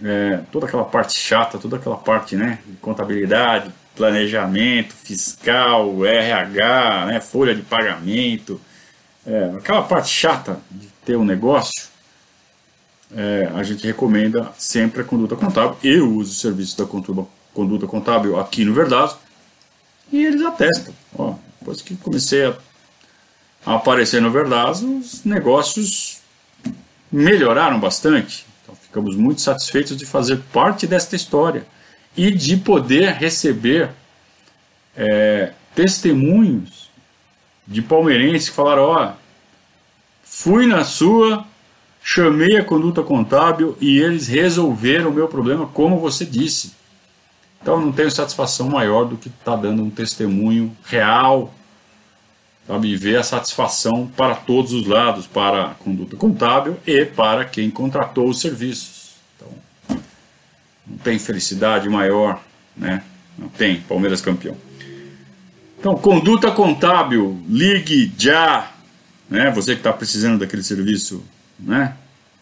é, 0.03 0.41
toda 0.51 0.67
aquela 0.67 0.85
parte 0.85 1.15
chata, 1.15 1.59
toda 1.59 1.77
aquela 1.77 1.97
parte 1.97 2.37
né, 2.37 2.59
de 2.67 2.77
contabilidade, 2.77 3.71
planejamento 3.97 4.93
fiscal, 4.93 6.05
RH, 6.05 7.07
né, 7.07 7.21
folha 7.21 7.55
de 7.55 7.63
pagamento, 7.63 8.61
é, 9.27 9.53
aquela 9.57 9.83
parte 9.83 10.09
chata 10.09 10.61
de 10.71 10.89
ter 11.05 11.17
um 11.17 11.25
negócio, 11.25 11.89
é, 13.17 13.51
a 13.55 13.63
gente 13.63 13.87
recomenda 13.87 14.53
sempre 14.59 15.03
a 15.03 15.05
conduta 15.05 15.37
contábil. 15.37 15.77
Eu 15.83 16.11
uso 16.13 16.33
o 16.33 16.35
serviço 16.35 16.77
da 16.77 16.85
conduta 17.55 17.87
contábil 17.87 18.39
aqui 18.39 18.65
no 18.65 18.75
Verdazo 18.75 19.19
e 20.13 20.25
eles 20.25 20.43
atestam. 20.43 20.93
Ó, 21.17 21.35
depois 21.61 21.81
que 21.81 21.95
comecei 21.97 22.47
a 22.47 22.57
aparecer 23.65 24.21
no 24.21 24.31
Verdazo, 24.31 24.99
os 24.99 25.25
negócios 25.25 26.21
melhoraram 27.11 27.81
bastante. 27.81 28.45
Então 28.62 28.75
ficamos 28.75 29.17
muito 29.17 29.41
satisfeitos 29.41 29.97
de 29.97 30.05
fazer 30.05 30.41
parte 30.53 30.87
desta 30.87 31.17
história 31.17 31.67
e 32.17 32.31
de 32.31 32.57
poder 32.57 33.15
receber 33.15 33.91
é, 34.97 35.53
testemunhos 35.75 36.91
de 37.67 37.83
palmeirenses 37.83 38.49
que 38.49 38.55
falaram: 38.55 38.83
ó, 38.83 39.12
fui 40.23 40.67
na 40.67 40.85
sua, 40.85 41.47
chamei 42.03 42.57
a 42.57 42.65
conduta 42.65 43.03
contábil 43.03 43.77
e 43.81 43.99
eles 43.99 44.29
resolveram 44.29 45.11
o 45.11 45.15
meu 45.15 45.29
problema, 45.29 45.67
como 45.67 45.99
você 45.99 46.25
disse. 46.25 46.75
Então 47.62 47.81
não 47.81 47.93
tenho 47.93 48.11
satisfação 48.11 48.69
maior 48.69 49.05
do 49.05 49.17
que 49.17 49.29
estar 49.29 49.53
tá 49.53 49.57
dando 49.57 49.83
um 49.83 49.89
testemunho 49.89 50.77
real, 50.85 51.55
sabe? 52.67 52.89
E 52.89 52.97
ver 52.97 53.17
a 53.17 53.23
satisfação 53.23 54.07
para 54.07 54.35
todos 54.35 54.73
os 54.73 54.87
lados, 54.87 55.27
para 55.27 55.67
a 55.67 55.75
conduta 55.75 56.17
contábil 56.17 56.79
e 56.87 57.05
para 57.05 57.45
quem 57.45 57.71
contratou 57.71 58.29
os 58.29 58.41
serviços. 58.41 59.15
Então, 59.37 59.99
não 60.87 60.99
tem 60.99 61.19
felicidade 61.19 61.89
maior, 61.89 62.41
né? 62.77 63.03
Não 63.39 63.49
tem, 63.49 63.81
Palmeiras 63.81 64.21
campeão. 64.21 64.57
Então, 65.79 65.95
conduta 65.97 66.51
contábil, 66.51 67.43
ligue 67.49 68.12
já, 68.17 68.73
né? 69.29 69.51
Você 69.51 69.73
que 69.73 69.81
está 69.81 69.93
precisando 69.93 70.39
daquele 70.39 70.62
serviço, 70.62 71.23
né? 71.59 71.95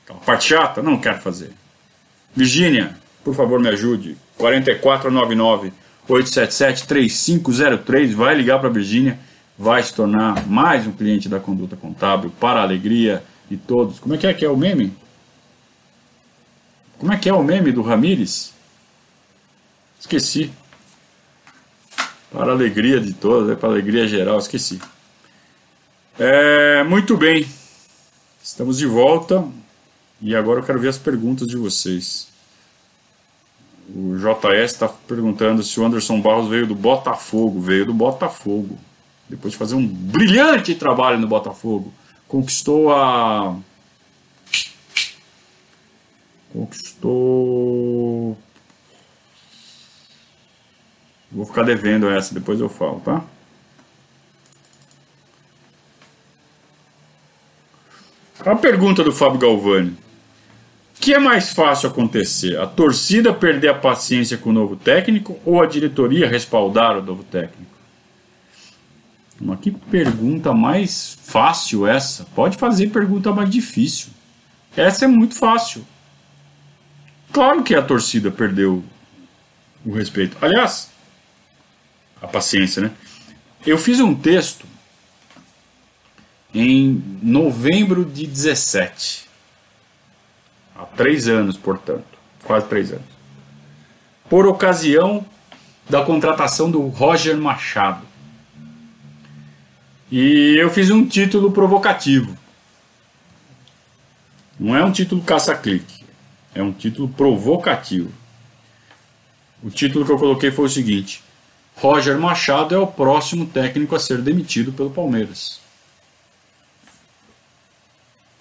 Aquela 0.05 0.21
parte 0.21 0.49
chata, 0.49 0.83
não 0.83 0.99
quero 0.99 1.21
fazer. 1.21 1.51
Virgínia, 2.35 2.97
por 3.25 3.35
favor, 3.35 3.61
me 3.61 3.69
ajude. 3.69 4.17
4499 4.37 5.73
877 6.09 6.87
3503, 6.87 8.13
vai 8.13 8.35
ligar 8.35 8.59
para 8.59 8.69
Virgínia, 8.69 9.19
vai 9.63 9.81
se 9.81 9.95
tornar 9.95 10.45
mais 10.49 10.89
um 10.89 10.93
cliente 10.93 11.29
da 11.29 11.39
Conduta 11.39 11.77
Contábil 11.77 12.33
para 12.41 12.59
a 12.59 12.63
alegria 12.65 13.23
de 13.49 13.57
todos. 13.57 14.01
Como 14.01 14.13
é 14.13 14.19
que 14.19 14.27
é 14.27 14.35
que 14.35 14.45
é 14.45 14.51
o 14.51 14.57
meme? 14.57 14.93
Como 16.99 17.13
é 17.13 17.17
que 17.17 17.29
é 17.29 17.33
o 17.33 17.45
meme 17.45 17.71
do 17.71 17.81
Ramires? 17.81 18.53
Esqueci. 20.01 20.51
Para 22.33 22.51
a 22.51 22.55
alegria 22.55 23.01
de 23.01 23.13
todos, 23.13 23.49
é 23.51 23.55
para 23.55 23.69
a 23.69 23.73
alegria 23.73 24.09
geral, 24.09 24.37
esqueci. 24.41 24.81
É, 26.19 26.83
muito 26.83 27.17
bem, 27.17 27.47
estamos 28.43 28.79
de 28.79 28.87
volta 28.87 29.47
e 30.21 30.35
agora 30.35 30.59
eu 30.59 30.65
quero 30.65 30.81
ver 30.81 30.89
as 30.89 30.99
perguntas 30.99 31.47
de 31.47 31.57
vocês. 31.57 32.27
O 33.95 34.17
JS 34.17 34.73
está 34.73 34.89
perguntando 34.89 35.63
se 35.63 35.79
o 35.79 35.87
Anderson 35.87 36.21
Barros 36.21 36.49
veio 36.49 36.67
do 36.67 36.75
Botafogo. 36.75 37.61
Veio 37.61 37.87
do 37.87 37.95
Botafogo. 37.95 38.77
Depois 39.29 39.53
de 39.53 39.59
fazer 39.59 39.75
um 39.75 39.87
brilhante 39.87 40.75
trabalho 40.75 41.19
no 41.19 41.27
Botafogo. 41.27 41.93
Conquistou 42.29 42.93
a. 42.93 43.57
Conquistou 46.53 48.37
Vou 51.33 51.47
ficar 51.47 51.63
devendo 51.63 52.11
essa, 52.11 52.35
depois 52.35 52.61
eu 52.61 52.69
falo, 52.69 53.01
tá? 53.01 53.25
A 58.45 58.55
pergunta 58.57 59.03
do 59.03 59.13
Fábio 59.13 59.39
Galvani. 59.39 59.91
O 59.91 61.01
que 61.01 61.15
é 61.15 61.19
mais 61.19 61.53
fácil 61.53 61.89
acontecer? 61.89 62.59
A 62.59 62.67
torcida 62.67 63.33
perder 63.33 63.69
a 63.69 63.75
paciência 63.75 64.37
com 64.37 64.51
o 64.51 64.53
novo 64.53 64.77
técnico 64.77 65.39
ou 65.45 65.63
a 65.63 65.67
diretoria 65.67 66.29
respaldar 66.29 66.99
o 66.99 67.03
novo 67.03 67.25
técnico? 67.25 67.72
Mas 69.43 69.59
que 69.59 69.73
pergunta 69.73 70.53
mais 70.53 71.19
fácil 71.25 71.85
essa? 71.85 72.25
Pode 72.33 72.57
fazer 72.57 72.91
pergunta 72.91 73.33
mais 73.33 73.51
difícil. 73.51 74.13
Essa 74.77 75.05
é 75.05 75.09
muito 75.09 75.35
fácil. 75.35 75.85
Claro 77.33 77.65
que 77.65 77.75
a 77.75 77.83
torcida 77.83 78.31
perdeu 78.31 78.85
o 79.85 79.93
respeito. 79.93 80.37
Aliás, 80.41 80.91
a 82.21 82.29
paciência, 82.29 82.83
né? 82.83 82.93
Eu 83.67 83.77
fiz 83.77 83.99
um 83.99 84.15
texto 84.15 84.65
em 86.55 87.03
novembro 87.21 88.05
de 88.05 88.27
17. 88.27 89.29
Há 90.77 90.85
três 90.85 91.27
anos, 91.27 91.57
portanto. 91.57 92.05
Quase 92.45 92.67
três 92.67 92.93
anos. 92.93 93.07
Por 94.29 94.47
ocasião 94.47 95.25
da 95.91 96.05
contratação 96.05 96.71
do 96.71 96.83
Roger 96.87 97.37
Machado. 97.37 98.12
E 100.13 100.57
eu 100.59 100.69
fiz 100.69 100.91
um 100.91 101.07
título 101.07 101.51
provocativo. 101.53 102.37
Não 104.61 104.77
é 104.77 104.85
um 104.85 104.93
título 104.93 105.23
caça-clique. 105.23 106.05
É 106.55 106.63
um 106.63 106.71
título 106.71 107.09
provocativo. 107.09 108.13
O 109.63 109.71
título 109.71 110.05
que 110.05 110.13
eu 110.13 110.19
coloquei 110.19 110.51
foi 110.51 110.67
o 110.67 110.69
seguinte: 110.69 111.25
Roger 111.77 112.19
Machado 112.19 112.75
é 112.75 112.79
o 112.79 112.87
próximo 112.87 113.47
técnico 113.47 113.97
a 113.97 113.99
ser 113.99 114.19
demitido 114.19 114.71
pelo 114.71 114.91
Palmeiras. 114.91 115.63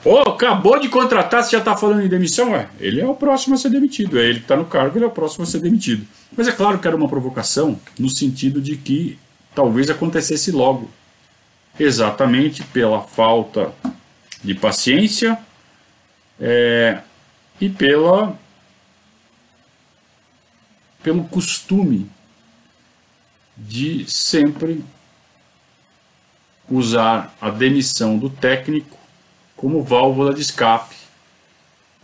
Oh, 0.04 0.30
acabou 0.32 0.78
de 0.78 0.90
contratar, 0.90 1.42
você 1.42 1.52
já 1.52 1.60
está 1.60 1.78
falando 1.78 2.02
em 2.02 2.10
demissão? 2.10 2.54
É, 2.54 2.68
ele 2.82 3.00
é 3.00 3.08
o 3.08 3.16
próximo 3.16 3.56
a 3.56 3.58
ser 3.58 3.70
demitido. 3.70 4.20
É 4.20 4.26
ele 4.26 4.40
que 4.40 4.46
está 4.46 4.58
no 4.58 4.66
cargo, 4.66 4.98
ele 4.98 5.06
é 5.06 5.08
o 5.08 5.12
próximo 5.12 5.44
a 5.44 5.48
ser 5.48 5.62
demitido. 5.62 6.06
Mas 6.36 6.50
é 6.50 6.52
claro 6.52 6.80
que 6.80 6.88
era 6.88 6.98
uma 6.98 7.08
provocação 7.08 7.80
no 7.98 8.10
sentido 8.10 8.60
de 8.60 8.76
que 8.76 9.18
talvez 9.56 9.90
acontecesse 9.90 10.52
logo. 10.52 10.90
Exatamente 11.84 12.64
pela 12.64 13.02
falta 13.02 13.74
de 14.44 14.54
paciência 14.54 15.36
é, 16.40 17.02
e 17.60 17.70
pela 17.70 18.38
pelo 21.02 21.24
costume 21.24 22.08
de 23.58 24.06
sempre 24.08 24.86
usar 26.70 27.36
a 27.42 27.50
demissão 27.50 28.16
do 28.16 28.30
técnico 28.30 29.00
como 29.58 29.82
válvula 29.82 30.36
de 30.36 30.42
escape 30.42 30.96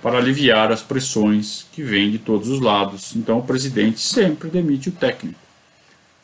para 0.01 0.17
aliviar 0.17 0.71
as 0.71 0.81
pressões 0.81 1.67
que 1.71 1.83
vêm 1.83 2.09
de 2.09 2.17
todos 2.17 2.47
os 2.47 2.59
lados. 2.59 3.15
Então 3.15 3.37
o 3.37 3.43
presidente 3.43 3.99
sempre 3.99 4.49
demite 4.49 4.89
o 4.89 4.91
técnico. 4.91 5.39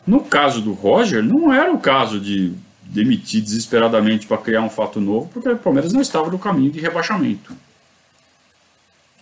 No 0.07 0.21
caso 0.21 0.59
do 0.59 0.73
Roger, 0.73 1.21
não 1.21 1.53
era 1.53 1.71
o 1.71 1.79
caso 1.79 2.19
de 2.19 2.51
demitir 2.85 3.41
desesperadamente 3.41 4.27
para 4.27 4.37
criar 4.37 4.61
um 4.61 4.69
fato 4.69 4.99
novo, 4.99 5.29
porque 5.33 5.49
o 5.49 5.57
Palmeiras 5.57 5.93
não 5.93 6.01
estava 6.01 6.29
no 6.29 6.39
caminho 6.39 6.71
de 6.71 6.79
rebaixamento. 6.79 7.55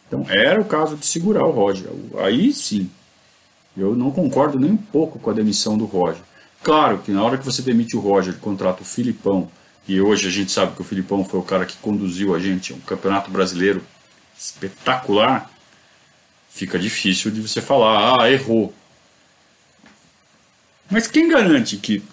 Então 0.08 0.26
era 0.30 0.60
o 0.60 0.66
caso 0.66 0.98
de 0.98 1.06
segurar 1.06 1.46
o 1.46 1.52
Roger. 1.52 1.90
Aí 2.18 2.52
sim, 2.52 2.90
eu 3.78 3.96
não 3.96 4.12
concordo 4.12 4.60
nem 4.60 4.72
um 4.72 4.78
pouco 4.78 5.20
com 5.20 5.30
a 5.30 5.34
demissão 5.34 5.78
do 5.78 5.86
Roger. 5.86 6.22
Claro 6.62 7.00
que 7.00 7.12
na 7.12 7.24
hora 7.24 7.38
que 7.38 7.46
você 7.46 7.62
demite 7.62 7.96
o 7.96 8.00
Roger, 8.00 8.38
contrata 8.38 8.82
o 8.82 8.86
Filipão, 8.86 9.50
e 9.88 10.00
hoje 10.00 10.28
a 10.28 10.32
gente 10.32 10.52
sabe 10.52 10.76
que 10.76 10.82
o 10.82 10.86
Filipão 10.86 11.24
foi 11.24 11.40
o 11.40 11.44
cara 11.44 11.66
que 11.66 11.78
conduziu 11.78 12.36
a 12.36 12.40
gente 12.40 12.74
a 12.74 12.76
um 12.76 12.80
campeonato 12.82 13.32
brasileiro 13.32 13.82
espetacular, 14.38 15.50
fica 16.50 16.78
difícil 16.78 17.32
de 17.32 17.42
você 17.42 17.62
falar, 17.62 18.22
ah, 18.22 18.32
errou. 18.32 18.74
Mas 20.90 21.08
quem 21.08 21.30
garante 21.30 21.78
que 21.78 22.04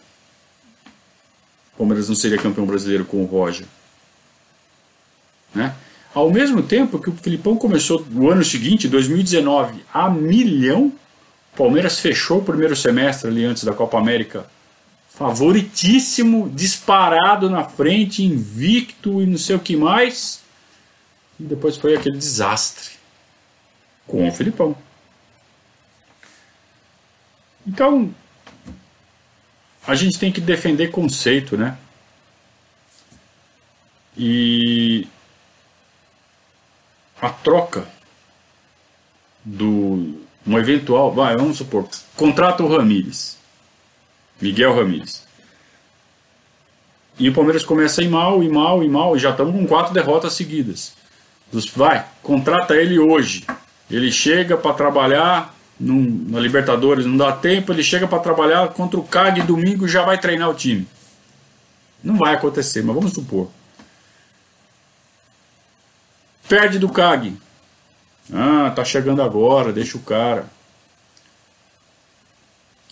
Palmeiras 1.78 2.08
não 2.08 2.16
seria 2.16 2.36
campeão 2.36 2.66
brasileiro 2.66 3.04
com 3.04 3.22
o 3.22 3.24
Roger? 3.24 3.66
Né? 5.54 5.74
Ao 6.12 6.30
mesmo 6.30 6.62
tempo 6.62 6.98
que 6.98 7.08
o 7.08 7.14
Filipão 7.14 7.56
começou 7.56 8.04
no 8.10 8.28
ano 8.28 8.44
seguinte, 8.44 8.88
2019, 8.88 9.84
a 9.94 10.10
milhão 10.10 10.92
Palmeiras 11.56 11.98
fechou 11.98 12.38
o 12.38 12.44
primeiro 12.44 12.76
semestre 12.76 13.30
ali 13.30 13.44
antes 13.44 13.64
da 13.64 13.72
Copa 13.72 13.98
América 13.98 14.46
favoritíssimo, 15.08 16.48
disparado 16.48 17.50
na 17.50 17.64
frente, 17.64 18.24
invicto 18.24 19.20
e 19.20 19.26
não 19.26 19.36
sei 19.36 19.56
o 19.56 19.60
que 19.60 19.76
mais. 19.76 20.42
E 21.38 21.42
depois 21.42 21.76
foi 21.76 21.96
aquele 21.96 22.16
desastre 22.16 22.90
com 24.06 24.28
o 24.28 24.32
Filipão. 24.32 24.76
Então, 27.66 28.14
a 29.88 29.94
gente 29.94 30.18
tem 30.18 30.30
que 30.30 30.40
defender 30.40 30.88
conceito, 30.88 31.56
né? 31.56 31.78
E 34.14 35.08
a 37.22 37.30
troca 37.30 37.88
do 39.42 40.20
um 40.46 40.58
eventual, 40.58 41.12
vai, 41.12 41.34
vamos 41.36 41.56
supor, 41.56 41.88
contrata 42.14 42.62
o 42.62 42.68
Ramires, 42.68 43.38
Miguel 44.40 44.76
Ramires. 44.76 45.26
E 47.18 47.28
o 47.30 47.34
Palmeiras 47.34 47.64
começa 47.64 48.02
a 48.02 48.04
ir 48.04 48.08
mal, 48.08 48.42
e 48.42 48.48
mal, 48.48 48.84
e 48.84 48.88
mal, 48.88 49.16
e 49.16 49.18
já 49.18 49.30
estamos 49.30 49.54
com 49.54 49.66
quatro 49.66 49.94
derrotas 49.94 50.34
seguidas. 50.34 50.92
Vai, 51.74 52.04
contrata 52.22 52.76
ele 52.76 52.98
hoje. 52.98 53.46
Ele 53.90 54.12
chega 54.12 54.56
para 54.56 54.74
trabalhar 54.74 55.54
num, 55.78 56.26
na 56.28 56.40
Libertadores, 56.40 57.06
não 57.06 57.16
dá 57.16 57.32
tempo, 57.32 57.72
ele 57.72 57.82
chega 57.82 58.06
para 58.06 58.18
trabalhar 58.18 58.68
contra 58.68 58.98
o 58.98 59.04
CAG 59.04 59.42
domingo 59.42 59.86
já 59.86 60.04
vai 60.04 60.18
treinar 60.18 60.50
o 60.50 60.54
time. 60.54 60.86
Não 62.02 62.16
vai 62.16 62.34
acontecer, 62.34 62.82
mas 62.82 62.94
vamos 62.94 63.12
supor. 63.12 63.48
Perde 66.48 66.78
do 66.78 66.88
CAG, 66.88 67.36
ah, 68.32 68.70
tá 68.74 68.84
chegando 68.84 69.22
agora, 69.22 69.72
deixa 69.72 69.96
o 69.96 70.02
cara. 70.02 70.46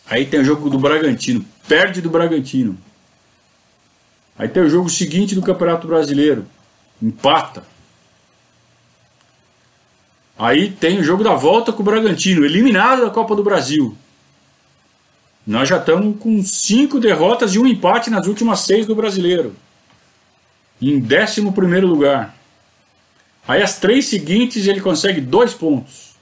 Aí 0.08 0.24
tem 0.24 0.40
o 0.40 0.44
jogo 0.44 0.70
do 0.70 0.78
Bragantino, 0.78 1.44
perde 1.66 2.00
do 2.00 2.10
Bragantino. 2.10 2.78
Aí 4.38 4.48
tem 4.48 4.62
o 4.62 4.70
jogo 4.70 4.88
seguinte 4.88 5.34
do 5.34 5.42
Campeonato 5.42 5.86
Brasileiro, 5.86 6.46
empata. 7.02 7.64
Aí 10.38 10.70
tem 10.70 10.98
o 10.98 11.04
jogo 11.04 11.24
da 11.24 11.34
volta 11.34 11.72
com 11.72 11.82
o 11.82 11.84
Bragantino, 11.84 12.44
eliminado 12.44 13.02
da 13.02 13.10
Copa 13.10 13.34
do 13.34 13.42
Brasil. 13.42 13.96
Nós 15.46 15.68
já 15.68 15.78
estamos 15.78 16.18
com 16.18 16.42
cinco 16.42 16.98
derrotas 17.00 17.54
e 17.54 17.58
um 17.58 17.66
empate 17.66 18.10
nas 18.10 18.26
últimas 18.26 18.60
seis 18.60 18.86
do 18.86 18.94
Brasileiro. 18.94 19.54
Em 20.82 21.00
11 21.00 21.40
lugar. 21.80 22.34
Aí 23.48 23.62
as 23.62 23.78
três 23.78 24.06
seguintes 24.06 24.66
ele 24.66 24.80
consegue 24.80 25.20
dois 25.20 25.54
pontos. 25.54 26.16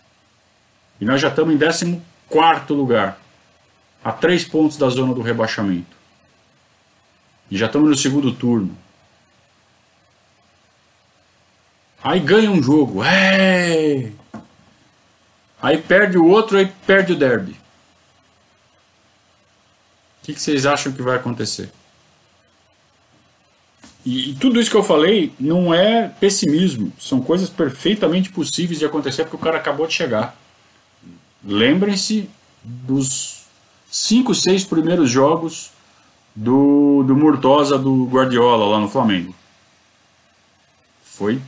E 1.00 1.04
nós 1.04 1.20
já 1.20 1.28
estamos 1.28 1.54
em 1.54 1.58
14 1.58 2.72
lugar. 2.72 3.18
A 4.04 4.12
três 4.12 4.44
pontos 4.44 4.76
da 4.76 4.88
zona 4.90 5.14
do 5.14 5.22
rebaixamento. 5.22 5.96
E 7.50 7.56
já 7.56 7.66
estamos 7.66 7.88
no 7.88 7.96
segundo 7.96 8.32
turno. 8.32 8.76
Aí 12.04 12.20
ganha 12.20 12.50
um 12.50 12.62
jogo. 12.62 13.02
É! 13.02 14.12
Aí 15.62 15.78
perde 15.78 16.18
o 16.18 16.26
outro, 16.26 16.58
aí 16.58 16.70
perde 16.86 17.14
o 17.14 17.16
derby. 17.16 17.52
O 20.20 20.26
que, 20.26 20.38
vocês 20.38 20.66
acham 20.66 20.92
que 20.92 21.00
vai 21.00 21.16
acontecer? 21.16 21.72
E, 24.04 24.30
e, 24.30 24.34
tudo 24.34 24.60
isso 24.60 24.70
que 24.70 24.76
eu 24.76 24.82
falei 24.82 25.32
não 25.40 25.72
é 25.72 26.08
pessimismo, 26.20 26.92
são 27.00 27.22
coisas 27.22 27.48
perfeitamente 27.48 28.30
possíveis 28.30 28.78
de 28.78 28.84
acontecer 28.84 29.24
porque 29.24 29.36
o 29.36 29.38
cara 29.38 29.56
acabou 29.56 29.86
de 29.86 29.94
chegar. 29.94 30.36
Lembrem-se 31.42 32.28
dos 32.62 33.44
cinco, 33.90 34.34
seis 34.34 34.62
primeiros 34.62 35.08
jogos 35.08 35.70
do, 36.36 37.02
do 37.06 37.16
Murtosa 37.16 37.78
do 37.78 38.04
Guardiola 38.04 38.66
lá 38.66 38.78
no 38.78 38.90
Flamengo. 38.90 39.34
Foi 41.02 41.40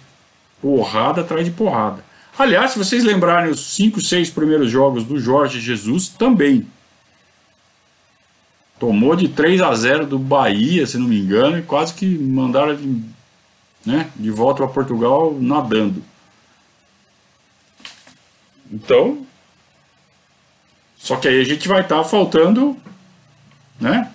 porrada 0.61 1.21
atrás 1.21 1.45
de 1.45 1.51
porrada. 1.51 2.05
Aliás, 2.39 2.73
se 2.73 2.79
vocês 2.79 3.03
lembrarem 3.03 3.51
os 3.51 3.61
5, 3.75 4.01
6 4.01 4.31
primeiros 4.31 4.71
jogos 4.71 5.05
do 5.05 5.19
Jorge 5.19 5.61
Jesus, 5.61 6.09
também. 6.09 6.67
Tomou 8.79 9.17
de 9.17 9.29
3 9.29 9.63
a 9.63 9.75
0 9.75 10.07
do 10.07 10.19
Bahia, 10.19 10.87
se 10.87 10.99
não 10.99 11.09
me 11.09 11.19
engano, 11.19 11.59
e 11.59 11.63
quase 11.63 11.95
que 11.95 12.07
mandaram 12.07 12.77
de, 12.77 13.03
né, 13.87 14.11
de 14.15 14.31
volta 14.31 14.65
para 14.65 14.73
Portugal 14.75 15.35
nadando. 15.41 16.05
Então, 18.71 19.27
só 20.99 21.17
que 21.17 21.29
aí 21.29 21.41
a 21.41 21.45
gente 21.45 21.67
vai 21.67 21.81
estar 21.81 22.03
tá 22.03 22.05
faltando, 22.05 22.77
né, 23.81 24.13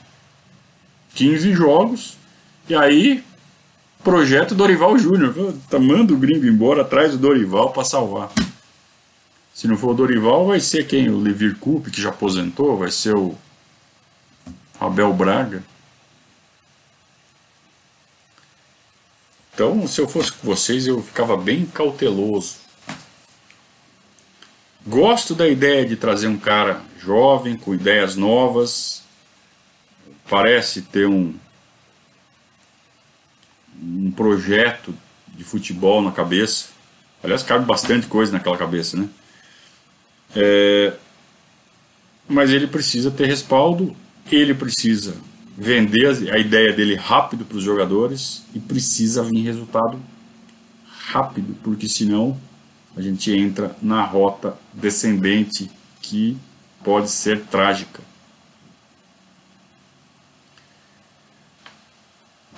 15 1.16 1.54
jogos, 1.54 2.18
e 2.70 2.76
aí 2.76 3.24
Projeto 4.04 4.56
Dorival 4.56 4.98
Júnior. 4.98 5.54
Tá, 5.70 5.80
manda 5.80 6.14
o 6.14 6.18
gringo 6.18 6.46
embora, 6.46 6.84
traz 6.84 7.14
o 7.14 7.18
Dorival 7.18 7.72
para 7.72 7.84
salvar. 7.84 8.32
Se 9.54 9.68
não 9.68 9.78
for 9.78 9.92
o 9.92 9.94
Dorival, 9.94 10.48
vai 10.48 10.60
ser 10.60 10.88
quem? 10.88 11.10
O 11.10 11.20
Levir 11.20 11.58
Coupe, 11.58 11.92
que 11.92 12.02
já 12.02 12.10
aposentou? 12.10 12.78
Vai 12.78 12.90
ser 12.90 13.16
o 13.16 13.36
Abel 14.80 15.14
Braga? 15.14 15.64
Então, 19.54 19.86
se 19.86 20.02
eu 20.02 20.08
fosse 20.08 20.32
com 20.32 20.48
vocês, 20.48 20.88
eu 20.88 21.04
ficava 21.04 21.38
bem 21.38 21.66
cauteloso. 21.66 22.56
Gosto 24.88 25.36
da 25.36 25.48
ideia 25.48 25.86
de 25.86 25.96
trazer 25.96 26.28
um 26.28 26.38
cara 26.38 26.82
jovem, 26.98 27.56
com 27.56 27.74
ideias 27.74 28.16
novas. 28.16 29.04
Parece 30.28 30.82
ter 30.82 31.06
um, 31.06 31.36
um 33.82 34.12
projeto 34.12 34.94
de 35.28 35.44
futebol 35.44 36.02
na 36.02 36.12
cabeça. 36.12 36.70
Aliás, 37.24 37.44
cabe 37.44 37.66
bastante 37.66 38.08
coisa 38.08 38.32
naquela 38.32 38.58
cabeça, 38.58 38.98
né? 38.98 39.10
É, 40.36 40.94
mas 42.28 42.52
ele 42.52 42.68
precisa 42.68 43.12
ter 43.12 43.26
respaldo, 43.26 43.96
ele 44.32 44.54
precisa 44.54 45.16
vender 45.58 46.32
a 46.32 46.38
ideia 46.38 46.74
dele 46.74 46.96
rápido 46.96 47.44
para 47.44 47.58
os 47.58 47.64
jogadores 47.64 48.44
e 48.56 48.60
precisa 48.60 49.24
vir 49.24 49.42
resultado 49.42 50.00
rápido, 50.86 51.56
porque 51.62 51.90
senão 51.90 52.40
a 52.96 53.02
gente 53.02 53.32
entra 53.32 53.76
na 53.82 54.04
rota 54.04 54.58
descendente 54.74 55.70
que 56.02 56.38
pode 56.84 57.10
ser 57.10 57.42
trágica. 57.42 58.02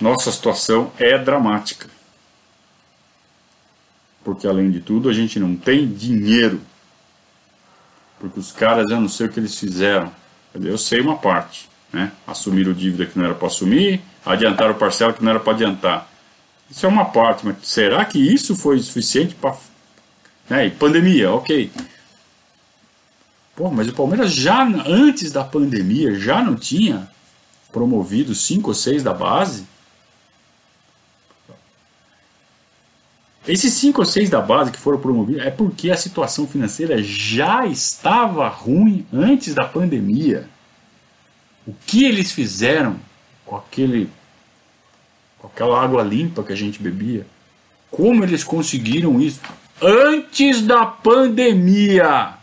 Nossa 0.00 0.30
situação 0.32 0.92
é 0.98 1.16
dramática. 1.16 1.88
Porque, 4.24 4.46
além 4.46 4.70
de 4.70 4.80
tudo, 4.80 5.08
a 5.08 5.12
gente 5.12 5.38
não 5.38 5.54
tem 5.54 5.86
dinheiro. 5.86 6.60
Porque 8.18 8.40
os 8.40 8.50
caras, 8.50 8.90
eu 8.90 9.00
não 9.00 9.08
sei 9.08 9.26
o 9.26 9.28
que 9.28 9.38
eles 9.38 9.58
fizeram. 9.58 10.10
Eu 10.54 10.78
sei 10.78 11.00
uma 11.00 11.16
parte. 11.16 11.68
Né? 11.92 12.10
Assumiram 12.26 12.72
dívida 12.72 13.06
que 13.06 13.16
não 13.16 13.24
era 13.24 13.34
para 13.34 13.46
assumir, 13.46 14.00
adiantaram 14.26 14.74
parcela 14.74 15.12
que 15.12 15.22
não 15.22 15.30
era 15.30 15.40
para 15.40 15.52
adiantar. 15.52 16.10
Isso 16.68 16.84
é 16.86 16.88
uma 16.88 17.04
parte, 17.04 17.46
mas 17.46 17.56
será 17.62 18.04
que 18.04 18.18
isso 18.18 18.56
foi 18.56 18.78
suficiente 18.80 19.34
para. 19.34 19.56
Né? 20.48 20.66
E 20.66 20.70
pandemia, 20.70 21.30
ok. 21.30 21.70
Pô, 23.54 23.70
mas 23.70 23.88
o 23.88 23.92
Palmeiras 23.92 24.32
já 24.32 24.64
antes 24.64 25.30
da 25.30 25.44
pandemia 25.44 26.18
já 26.18 26.42
não 26.42 26.56
tinha 26.56 27.08
promovido 27.70 28.34
cinco 28.34 28.70
ou 28.70 28.74
seis 28.74 29.02
da 29.02 29.14
base? 29.14 29.64
Esses 33.46 33.74
cinco 33.74 34.00
ou 34.00 34.06
seis 34.06 34.30
da 34.30 34.40
base 34.40 34.70
que 34.72 34.78
foram 34.78 34.98
promovidos 34.98 35.42
é 35.42 35.50
porque 35.50 35.90
a 35.90 35.96
situação 35.96 36.46
financeira 36.46 37.02
já 37.02 37.66
estava 37.66 38.48
ruim 38.48 39.06
antes 39.12 39.54
da 39.54 39.64
pandemia. 39.66 40.48
O 41.66 41.74
que 41.86 42.04
eles 42.04 42.32
fizeram 42.32 42.98
com 43.44 43.56
aquele 43.56 44.10
com 45.38 45.46
aquela 45.46 45.82
água 45.82 46.02
limpa 46.02 46.42
que 46.42 46.52
a 46.54 46.56
gente 46.56 46.82
bebia? 46.82 47.26
Como 47.90 48.24
eles 48.24 48.42
conseguiram 48.42 49.20
isso 49.20 49.40
antes 49.80 50.62
da 50.62 50.86
pandemia? 50.86 52.34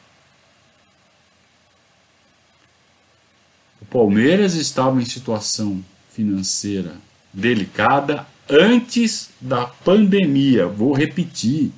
O 3.82 3.86
Palmeiras 3.86 4.54
estava 4.54 5.02
em 5.02 5.06
situação 5.06 5.84
financeira 6.14 6.94
delicada 7.34 8.26
antes 8.52 9.30
da 9.40 9.66
pandemia. 9.66 10.68
Vou 10.68 10.94
repetir. 10.94 11.72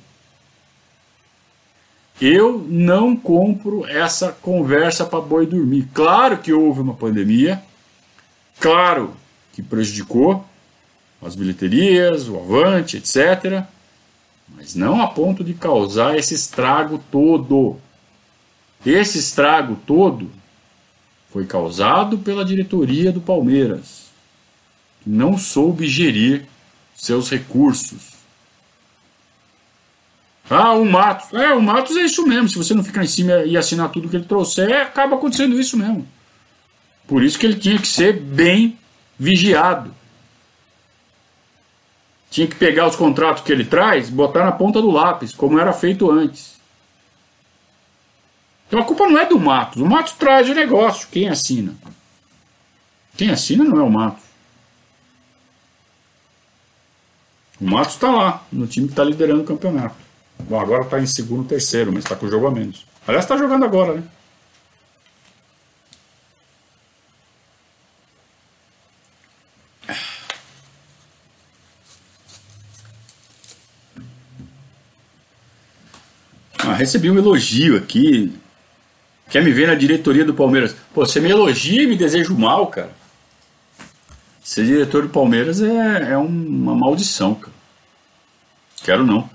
Eu 2.20 2.64
não 2.68 3.16
compro 3.16 3.86
essa 3.86 4.32
conversa 4.32 5.04
para 5.04 5.20
boi 5.20 5.46
dormir. 5.46 5.88
Claro 5.94 6.38
que 6.38 6.52
houve 6.52 6.80
uma 6.80 6.94
pandemia, 6.94 7.62
claro 8.60 9.14
que 9.52 9.62
prejudicou 9.62 10.44
as 11.22 11.34
bilheterias, 11.34 12.28
o 12.28 12.38
avante, 12.38 12.98
etc. 12.98 13.64
Mas 14.48 14.74
não 14.74 15.00
a 15.00 15.08
ponto 15.08 15.42
de 15.42 15.54
causar 15.54 16.16
esse 16.16 16.34
estrago 16.34 17.02
todo. 17.10 17.78
Esse 18.84 19.18
estrago 19.18 19.76
todo 19.86 20.30
foi 21.30 21.46
causado 21.46 22.18
pela 22.18 22.44
diretoria 22.44 23.10
do 23.10 23.20
Palmeiras, 23.20 24.10
que 25.02 25.10
não 25.10 25.36
soube 25.36 25.88
gerir 25.88 26.46
seus 26.94 27.30
recursos. 27.30 28.14
Ah, 30.48 30.72
o 30.72 30.84
Matos. 30.84 31.32
É, 31.32 31.54
o 31.54 31.62
Matos 31.62 31.96
é 31.96 32.02
isso 32.02 32.26
mesmo. 32.26 32.48
Se 32.48 32.56
você 32.56 32.74
não 32.74 32.84
ficar 32.84 33.02
em 33.02 33.08
cima 33.08 33.44
e 33.44 33.56
assinar 33.56 33.90
tudo 33.90 34.08
que 34.08 34.16
ele 34.16 34.24
trouxer, 34.24 34.82
acaba 34.82 35.16
acontecendo 35.16 35.58
isso 35.58 35.76
mesmo. 35.76 36.06
Por 37.06 37.22
isso 37.22 37.38
que 37.38 37.46
ele 37.46 37.58
tinha 37.58 37.78
que 37.78 37.86
ser 37.86 38.18
bem 38.20 38.78
vigiado. 39.18 39.94
Tinha 42.30 42.46
que 42.46 42.56
pegar 42.56 42.88
os 42.88 42.96
contratos 42.96 43.42
que 43.44 43.52
ele 43.52 43.64
traz, 43.64 44.10
botar 44.10 44.44
na 44.44 44.52
ponta 44.52 44.82
do 44.82 44.90
lápis, 44.90 45.32
como 45.32 45.58
era 45.58 45.72
feito 45.72 46.10
antes. 46.10 46.54
Então 48.66 48.80
a 48.80 48.84
culpa 48.84 49.06
não 49.06 49.18
é 49.18 49.24
do 49.24 49.38
Matos. 49.38 49.80
O 49.80 49.86
Matos 49.86 50.14
traz 50.14 50.48
o 50.48 50.54
negócio. 50.54 51.08
Quem 51.10 51.28
assina? 51.28 51.74
Quem 53.16 53.30
assina 53.30 53.64
não 53.64 53.78
é 53.78 53.82
o 53.82 53.90
Matos. 53.90 54.23
O 57.60 57.64
Matos 57.64 57.94
está 57.94 58.10
lá, 58.10 58.46
no 58.52 58.66
time 58.66 58.86
que 58.86 58.92
está 58.92 59.04
liderando 59.04 59.42
o 59.42 59.44
campeonato. 59.44 59.94
Bom, 60.40 60.60
agora 60.60 60.82
está 60.82 61.00
em 61.00 61.06
segundo, 61.06 61.46
terceiro, 61.46 61.92
mas 61.92 62.04
está 62.04 62.16
com 62.16 62.26
o 62.26 62.30
jogo 62.30 62.46
a 62.46 62.50
menos. 62.50 62.86
Aliás, 63.06 63.24
está 63.24 63.36
jogando 63.36 63.64
agora, 63.64 63.94
né? 63.94 64.02
Ah, 76.58 76.74
recebi 76.74 77.10
um 77.10 77.18
elogio 77.18 77.76
aqui 77.76 78.32
Quer 79.34 79.42
me 79.42 79.50
ver 79.50 79.66
na 79.66 79.74
diretoria 79.74 80.24
do 80.24 80.32
Palmeiras? 80.32 80.76
Pô, 80.94 81.04
você 81.04 81.20
me 81.20 81.28
elogia 81.28 81.82
e 81.82 81.86
me 81.88 81.96
deseja 81.96 82.32
o 82.32 82.38
mal, 82.38 82.68
cara. 82.68 82.92
Ser 84.44 84.66
diretor 84.66 85.04
do 85.04 85.08
Palmeiras 85.08 85.62
é, 85.62 86.12
é 86.12 86.18
uma 86.18 86.74
maldição, 86.74 87.34
cara. 87.34 87.54
Quero 88.82 89.06
não. 89.06 89.28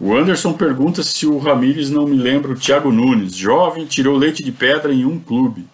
O 0.00 0.16
Anderson 0.16 0.52
pergunta 0.52 1.04
se 1.04 1.26
o 1.26 1.38
Ramires 1.38 1.90
não 1.90 2.08
me 2.08 2.16
lembra 2.16 2.50
o 2.50 2.58
Thiago 2.58 2.90
Nunes. 2.90 3.36
Jovem, 3.36 3.86
tirou 3.86 4.16
leite 4.16 4.42
de 4.42 4.50
pedra 4.50 4.92
em 4.92 5.04
um 5.04 5.20
clube. 5.20 5.64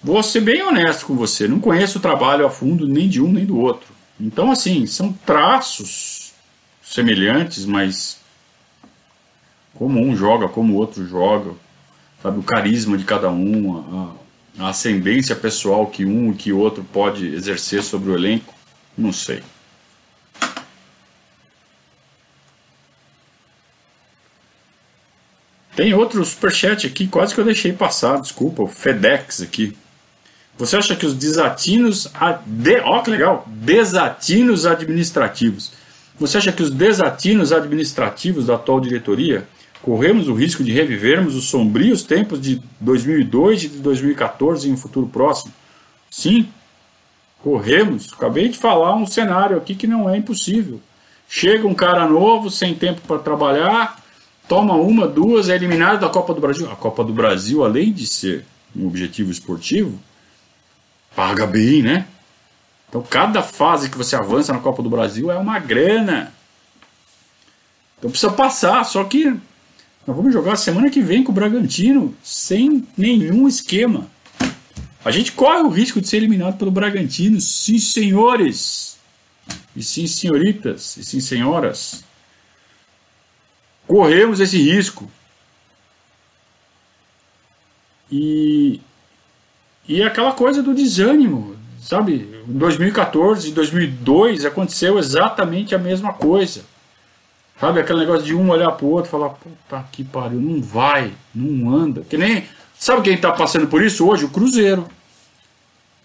Vou 0.00 0.22
ser 0.22 0.42
bem 0.42 0.62
honesto 0.62 1.06
com 1.06 1.16
você, 1.16 1.48
não 1.48 1.58
conheço 1.58 1.98
o 1.98 2.02
trabalho 2.02 2.46
a 2.46 2.50
fundo 2.50 2.86
nem 2.86 3.08
de 3.08 3.20
um 3.20 3.32
nem 3.32 3.44
do 3.44 3.58
outro. 3.58 3.88
Então, 4.20 4.52
assim, 4.52 4.86
são 4.86 5.12
traços 5.12 6.32
semelhantes, 6.80 7.64
mas 7.64 8.20
como 9.74 10.00
um 10.00 10.14
joga, 10.14 10.48
como 10.48 10.74
o 10.74 10.76
outro 10.76 11.04
joga, 11.04 11.50
sabe, 12.26 12.40
o 12.40 12.42
carisma 12.42 12.98
de 12.98 13.04
cada 13.04 13.30
um, 13.30 14.16
a, 14.58 14.64
a 14.64 14.68
ascendência 14.70 15.36
pessoal 15.36 15.86
que 15.86 16.04
um 16.04 16.32
e 16.32 16.34
que 16.34 16.52
outro 16.52 16.84
pode 16.92 17.26
exercer 17.26 17.82
sobre 17.82 18.10
o 18.10 18.14
elenco, 18.14 18.52
não 18.98 19.12
sei. 19.12 19.42
Tem 25.76 25.92
outro 25.92 26.24
superchat 26.24 26.86
aqui, 26.86 27.06
quase 27.06 27.34
que 27.34 27.40
eu 27.40 27.44
deixei 27.44 27.72
passar, 27.72 28.20
desculpa, 28.20 28.62
o 28.62 28.66
FedEx 28.66 29.42
aqui. 29.42 29.76
Você 30.58 30.74
acha 30.74 30.96
que 30.96 31.04
os 31.04 31.14
desatinos. 31.14 32.10
De, 32.46 32.80
ó, 32.80 33.02
que 33.02 33.10
legal! 33.10 33.44
Desatinos 33.46 34.64
administrativos. 34.64 35.72
Você 36.18 36.38
acha 36.38 36.50
que 36.50 36.62
os 36.62 36.70
desatinos 36.70 37.52
administrativos 37.52 38.46
da 38.46 38.54
atual 38.54 38.80
diretoria 38.80 39.46
corremos 39.82 40.28
o 40.28 40.34
risco 40.34 40.64
de 40.64 40.72
revivermos 40.72 41.34
os 41.34 41.44
sombrios 41.44 42.02
tempos 42.02 42.40
de 42.40 42.60
2002 42.80 43.64
e 43.64 43.68
de 43.68 43.78
2014 43.78 44.68
em 44.68 44.72
um 44.72 44.76
futuro 44.76 45.06
próximo? 45.06 45.52
Sim, 46.10 46.48
corremos. 47.42 48.12
Acabei 48.12 48.48
de 48.48 48.58
falar 48.58 48.94
um 48.96 49.06
cenário 49.06 49.56
aqui 49.56 49.74
que 49.74 49.86
não 49.86 50.08
é 50.08 50.16
impossível. 50.16 50.80
Chega 51.28 51.66
um 51.66 51.74
cara 51.74 52.08
novo, 52.08 52.50
sem 52.50 52.74
tempo 52.74 53.00
para 53.02 53.18
trabalhar, 53.18 54.02
toma 54.48 54.74
uma, 54.74 55.06
duas, 55.06 55.48
é 55.48 55.54
eliminado 55.54 56.00
da 56.00 56.08
Copa 56.08 56.32
do 56.32 56.40
Brasil. 56.40 56.70
A 56.70 56.76
Copa 56.76 57.02
do 57.02 57.12
Brasil, 57.12 57.64
além 57.64 57.92
de 57.92 58.06
ser 58.06 58.44
um 58.74 58.86
objetivo 58.86 59.30
esportivo, 59.30 59.98
paga 61.14 61.46
bem, 61.46 61.82
né? 61.82 62.06
Então 62.88 63.02
cada 63.02 63.42
fase 63.42 63.90
que 63.90 63.98
você 63.98 64.14
avança 64.14 64.52
na 64.52 64.60
Copa 64.60 64.82
do 64.82 64.90
Brasil 64.90 65.30
é 65.30 65.36
uma 65.36 65.58
grana. 65.58 66.32
Então 67.98 68.10
precisa 68.10 68.32
passar, 68.32 68.84
só 68.84 69.02
que 69.04 69.34
nós 70.06 70.16
vamos 70.16 70.32
jogar 70.32 70.56
semana 70.56 70.90
que 70.90 71.00
vem 71.00 71.24
com 71.24 71.32
o 71.32 71.34
Bragantino 71.34 72.14
sem 72.22 72.86
nenhum 72.96 73.48
esquema. 73.48 74.06
A 75.04 75.10
gente 75.10 75.32
corre 75.32 75.62
o 75.62 75.68
risco 75.68 76.00
de 76.00 76.08
ser 76.08 76.18
eliminado 76.18 76.58
pelo 76.58 76.70
Bragantino, 76.70 77.40
sim 77.40 77.78
senhores, 77.78 78.98
e 79.74 79.82
sim 79.82 80.06
senhoritas, 80.06 80.96
e 80.96 81.04
sim 81.04 81.20
senhoras. 81.20 82.04
Corremos 83.86 84.40
esse 84.40 84.58
risco. 84.58 85.10
E 88.10 88.80
e 89.88 90.02
aquela 90.02 90.32
coisa 90.32 90.62
do 90.62 90.74
desânimo, 90.74 91.56
sabe? 91.80 92.28
Em 92.48 92.58
2014 92.58 93.48
e 93.48 93.52
2002 93.52 94.44
aconteceu 94.44 94.98
exatamente 94.98 95.74
a 95.74 95.78
mesma 95.78 96.12
coisa. 96.12 96.64
Sabe 97.58 97.80
aquele 97.80 98.00
negócio 98.00 98.24
de 98.24 98.34
um 98.34 98.50
olhar 98.50 98.70
pro 98.72 98.86
outro 98.86 99.08
e 99.08 99.10
falar, 99.10 99.30
puta 99.30 99.84
que 99.90 100.04
pariu, 100.04 100.38
não 100.38 100.60
vai, 100.60 101.12
não 101.34 101.74
anda. 101.74 102.02
Que 102.02 102.16
nem. 102.18 102.44
Sabe 102.78 103.02
quem 103.02 103.14
está 103.14 103.32
passando 103.32 103.66
por 103.66 103.82
isso 103.82 104.06
hoje? 104.06 104.26
O 104.26 104.30
Cruzeiro. 104.30 104.86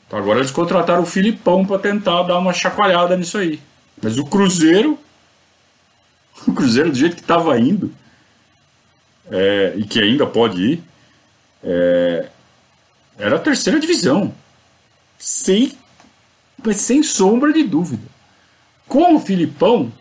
Então 0.07 0.17
agora 0.17 0.39
eles 0.39 0.51
contrataram 0.51 1.03
o 1.03 1.05
Filipão 1.05 1.65
para 1.65 1.79
tentar 1.79 2.23
dar 2.23 2.37
uma 2.37 2.53
chacoalhada 2.53 3.17
nisso 3.17 3.37
aí. 3.37 3.59
Mas 4.01 4.17
o 4.17 4.25
Cruzeiro. 4.25 4.97
O 6.47 6.53
Cruzeiro, 6.53 6.89
do 6.89 6.97
jeito 6.97 7.15
que 7.15 7.21
estava 7.21 7.59
indo, 7.59 7.93
é, 9.29 9.73
e 9.75 9.83
que 9.83 10.01
ainda 10.01 10.25
pode 10.25 10.59
ir, 10.59 10.83
é, 11.63 12.29
era 13.15 13.35
a 13.35 13.39
terceira 13.39 13.79
divisão. 13.79 14.33
Sem, 15.19 15.77
sem 16.73 17.03
sombra 17.03 17.53
de 17.53 17.61
dúvida. 17.61 18.07
Com 18.87 19.15
o 19.15 19.19
Filipão, 19.19 19.91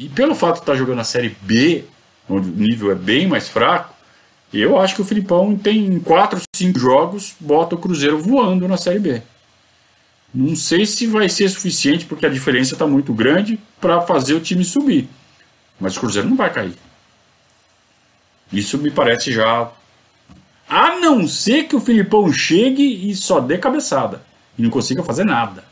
e 0.00 0.08
pelo 0.08 0.34
fato 0.34 0.54
de 0.54 0.60
estar 0.60 0.74
jogando 0.76 1.00
a 1.00 1.04
Série 1.04 1.36
B, 1.42 1.84
onde 2.26 2.48
o 2.48 2.52
nível 2.52 2.90
é 2.90 2.94
bem 2.94 3.26
mais 3.26 3.50
fraco, 3.50 3.94
eu 4.50 4.80
acho 4.80 4.94
que 4.94 5.02
o 5.02 5.04
Filipão 5.04 5.54
tem 5.54 6.00
4, 6.00 6.40
5 6.56 6.78
jogos, 6.78 7.34
bota 7.38 7.74
o 7.74 7.78
Cruzeiro 7.78 8.18
voando 8.18 8.66
na 8.66 8.78
Série 8.78 8.98
B. 8.98 9.22
Não 10.34 10.56
sei 10.56 10.86
se 10.86 11.06
vai 11.06 11.28
ser 11.28 11.50
suficiente, 11.50 12.06
porque 12.06 12.24
a 12.24 12.30
diferença 12.30 12.72
está 12.72 12.86
muito 12.86 13.12
grande 13.12 13.60
para 13.78 14.00
fazer 14.00 14.32
o 14.32 14.40
time 14.40 14.64
subir. 14.64 15.06
Mas 15.78 15.98
o 15.98 16.00
Cruzeiro 16.00 16.30
não 16.30 16.36
vai 16.36 16.50
cair. 16.50 16.74
Isso 18.50 18.78
me 18.78 18.90
parece 18.90 19.30
já 19.30 19.70
a 20.66 20.96
não 20.98 21.28
ser 21.28 21.64
que 21.64 21.76
o 21.76 21.80
Filipão 21.80 22.32
chegue 22.32 23.10
e 23.10 23.14
só 23.14 23.38
dê 23.38 23.58
cabeçada. 23.58 24.22
E 24.56 24.62
não 24.62 24.70
consiga 24.70 25.02
fazer 25.02 25.24
nada. 25.24 25.62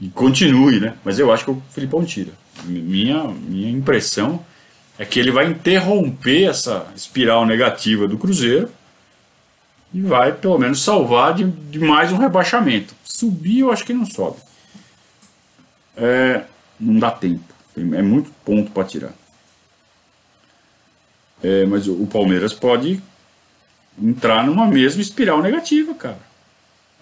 E 0.00 0.08
continue, 0.08 0.80
né? 0.80 0.94
Mas 1.04 1.20
eu 1.20 1.32
acho 1.32 1.44
que 1.44 1.50
o 1.52 1.62
Filipão 1.70 2.04
tira. 2.04 2.32
Minha, 2.64 3.24
minha 3.24 3.70
impressão 3.70 4.44
é 4.98 5.04
que 5.04 5.18
ele 5.18 5.30
vai 5.30 5.46
interromper 5.46 6.44
essa 6.44 6.86
espiral 6.94 7.44
negativa 7.44 8.06
do 8.06 8.18
Cruzeiro 8.18 8.70
e 9.92 10.00
vai 10.00 10.32
pelo 10.32 10.58
menos 10.58 10.82
salvar 10.82 11.34
de, 11.34 11.44
de 11.44 11.78
mais 11.78 12.12
um 12.12 12.16
rebaixamento. 12.16 12.94
Subir 13.04 13.60
eu 13.60 13.70
acho 13.70 13.84
que 13.84 13.92
não 13.92 14.06
sobe. 14.06 14.38
É, 15.96 16.44
não 16.78 16.98
dá 16.98 17.10
tempo. 17.10 17.44
É 17.76 18.02
muito 18.02 18.30
ponto 18.44 18.70
para 18.70 18.84
tirar. 18.84 19.12
É, 21.42 21.66
mas 21.66 21.86
o 21.86 22.06
Palmeiras 22.06 22.52
pode 22.52 23.02
entrar 24.00 24.46
numa 24.46 24.66
mesma 24.66 25.02
espiral 25.02 25.42
negativa, 25.42 25.94
cara. 25.94 26.20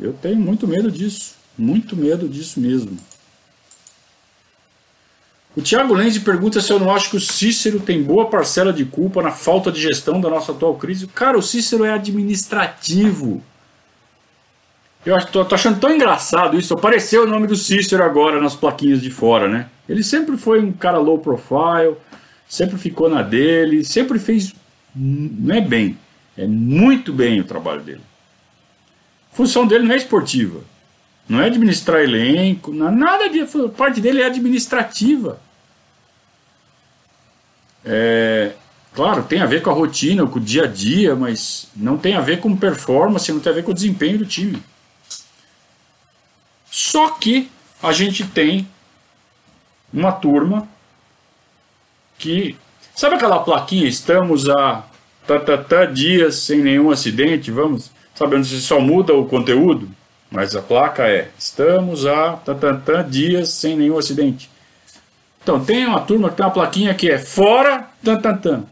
Eu 0.01 0.13
tenho 0.13 0.41
muito 0.41 0.67
medo 0.67 0.91
disso. 0.91 1.37
Muito 1.57 1.97
medo 1.97 2.29
disso 2.29 2.59
mesmo. 2.59 2.97
O 5.55 5.61
Thiago 5.61 5.93
Lenz 5.93 6.19
pergunta 6.19 6.63
se 6.63 6.73
eu 6.73 6.81
não 6.81 6.95
acho 6.95 7.11
que 7.11 7.17
o 7.17 7.21
Cícero 7.21 7.79
tem 7.79 8.03
boa 8.03 8.31
parcela 8.31 8.73
de 8.73 8.87
culpa 8.87 9.23
na 9.23 9.31
falta 9.31 9.71
de 9.71 9.81
gestão 9.81 10.19
da 10.19 10.31
nossa 10.31 10.53
atual 10.53 10.77
crise. 10.77 11.07
Cara, 11.07 11.37
o 11.37 11.43
Cícero 11.43 11.85
é 11.85 11.93
administrativo. 11.93 13.43
Eu 15.05 15.15
acho, 15.15 15.27
tô, 15.29 15.45
tô 15.45 15.55
achando 15.55 15.79
tão 15.79 15.95
engraçado 15.95 16.59
isso. 16.59 16.73
Apareceu 16.73 17.25
o 17.25 17.27
nome 17.27 17.47
do 17.47 17.55
Cícero 17.57 18.03
agora 18.03 18.41
nas 18.41 18.55
plaquinhas 18.55 19.03
de 19.03 19.11
fora, 19.11 19.47
né? 19.47 19.67
Ele 19.87 20.03
sempre 20.03 20.39
foi 20.39 20.59
um 20.59 20.73
cara 20.73 20.97
low 20.97 21.19
profile, 21.19 21.97
sempre 22.49 22.79
ficou 22.79 23.11
na 23.11 23.21
dele, 23.21 23.85
sempre 23.85 24.19
fez. 24.19 24.55
Não 24.95 25.55
é 25.55 25.61
bem, 25.61 25.99
é 26.37 26.47
muito 26.47 27.13
bem 27.13 27.41
o 27.41 27.45
trabalho 27.45 27.83
dele. 27.83 28.01
A 29.31 29.37
função 29.37 29.67
dele 29.67 29.85
não 29.85 29.93
é 29.93 29.99
esportiva. 29.99 30.61
Não 31.29 31.41
é 31.41 31.47
administrar 31.47 32.01
elenco, 32.01 32.73
não, 32.73 32.91
nada 32.91 33.29
disso. 33.29 33.67
A 33.67 33.69
parte 33.69 34.01
dele 34.01 34.23
é 34.23 34.27
administrativa. 34.27 35.41
É, 37.85 38.53
claro, 38.95 39.25
tem 39.25 39.41
a 39.41 39.47
ver 39.47 39.63
com 39.63 39.71
a 39.71 39.75
rotina, 39.75 40.27
com 40.27 40.39
o 40.39 40.43
dia 40.43 40.65
a 40.65 40.67
dia, 40.67 41.15
mas 41.15 41.69
não 41.75 41.99
tem 41.99 42.15
a 42.15 42.21
ver 42.21 42.41
com 42.41 42.57
performance, 42.57 43.33
não 43.33 43.41
tem 43.41 43.53
a 43.53 43.55
ver 43.57 43.65
com 43.65 43.73
o 43.73 43.75
desempenho 43.75 44.19
do 44.19 44.27
time. 44.27 44.63
Só 46.71 47.11
que 47.11 47.51
a 47.83 47.93
gente 47.93 48.25
tem 48.27 48.67
uma 49.93 50.13
turma 50.13 50.69
que. 52.19 52.57
Sabe 52.95 53.17
aquela 53.17 53.41
plaquinha? 53.41 53.89
Estamos 53.89 54.49
a 54.49 54.85
tatatá, 55.27 55.85
dias 55.85 56.37
sem 56.37 56.61
nenhum 56.61 56.91
acidente, 56.91 57.51
vamos, 57.51 57.91
sabendo 58.15 58.45
se 58.45 58.61
só 58.61 58.81
muda 58.81 59.15
o 59.15 59.27
conteúdo, 59.27 59.89
mas 60.31 60.55
a 60.57 60.63
placa 60.63 61.07
é 61.09 61.31
estamos 61.39 62.07
a 62.07 62.33
tatatá, 62.33 63.03
dias 63.03 63.51
sem 63.51 63.77
nenhum 63.77 63.99
acidente. 63.99 64.52
Então 65.43 65.65
tem 65.65 65.87
uma 65.87 66.01
turma 66.01 66.31
que 66.31 66.37
tem 66.37 66.47
uma 66.47 66.53
plaquinha 66.53 66.95
que 66.95 67.11
é 67.11 67.19
fora 67.19 67.89
tantantan. 68.03 68.65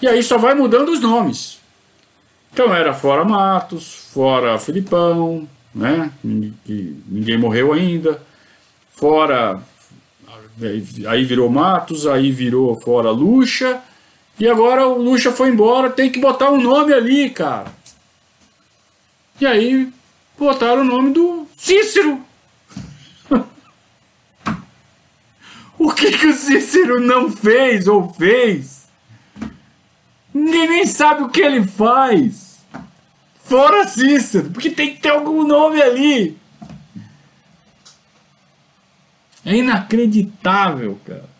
E 0.00 0.06
aí 0.06 0.22
só 0.22 0.38
vai 0.38 0.54
mudando 0.54 0.90
os 0.90 1.00
nomes. 1.00 1.58
Então 2.52 2.74
era 2.74 2.94
fora 2.94 3.24
Matos, 3.24 4.08
fora 4.12 4.58
Filipão, 4.58 5.48
né? 5.74 6.10
Que 6.64 6.96
ninguém 7.08 7.38
morreu 7.38 7.72
ainda. 7.72 8.22
Fora 8.92 9.60
aí 11.06 11.24
virou 11.24 11.50
Matos, 11.50 12.06
aí 12.06 12.30
virou 12.30 12.80
fora 12.80 13.10
Lucha 13.10 13.82
e 14.38 14.46
agora 14.46 14.86
o 14.86 15.00
Lucha 15.00 15.32
foi 15.32 15.48
embora, 15.48 15.90
tem 15.90 16.10
que 16.10 16.20
botar 16.20 16.50
um 16.50 16.60
nome 16.60 16.92
ali, 16.92 17.30
cara. 17.30 17.72
E 19.40 19.46
aí 19.46 19.90
botaram 20.38 20.82
o 20.82 20.84
nome 20.84 21.12
do 21.12 21.46
Cícero. 21.56 22.20
O 25.78 25.92
que, 25.92 26.10
que 26.10 26.26
o 26.26 26.34
Cícero 26.34 27.00
não 27.00 27.30
fez 27.30 27.86
ou 27.86 28.12
fez? 28.12 28.86
Ninguém 30.32 30.68
nem 30.68 30.86
sabe 30.86 31.22
o 31.22 31.28
que 31.28 31.40
ele 31.40 31.66
faz. 31.66 32.58
Fora 33.44 33.86
Cícero, 33.86 34.50
porque 34.50 34.70
tem 34.70 34.94
que 34.94 35.00
ter 35.00 35.10
algum 35.10 35.46
nome 35.46 35.80
ali. 35.80 36.36
É 39.44 39.56
inacreditável, 39.56 40.98
cara. 41.06 41.36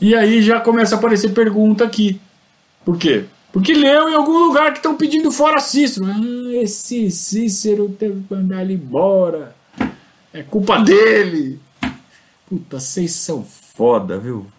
E 0.00 0.14
aí 0.14 0.42
já 0.42 0.60
começa 0.60 0.94
a 0.94 0.98
aparecer 0.98 1.32
pergunta 1.32 1.84
aqui. 1.84 2.20
Por 2.84 2.98
quê? 2.98 3.24
Porque 3.52 3.72
leu 3.72 4.08
em 4.08 4.14
algum 4.14 4.46
lugar 4.46 4.72
que 4.72 4.78
estão 4.78 4.96
pedindo 4.96 5.30
fora 5.32 5.60
Cícero. 5.60 6.06
Ah, 6.06 6.20
esse 6.62 7.10
Cícero 7.10 7.88
teve 7.88 8.22
que 8.22 8.34
mandar 8.34 8.62
ele 8.62 8.74
embora. 8.74 9.54
É 10.34 10.42
culpa 10.42 10.80
dele. 10.80 11.60
Puta, 12.48 12.80
vocês 12.80 13.12
são 13.12 13.44
foda, 13.44 14.18
viu? 14.18 14.50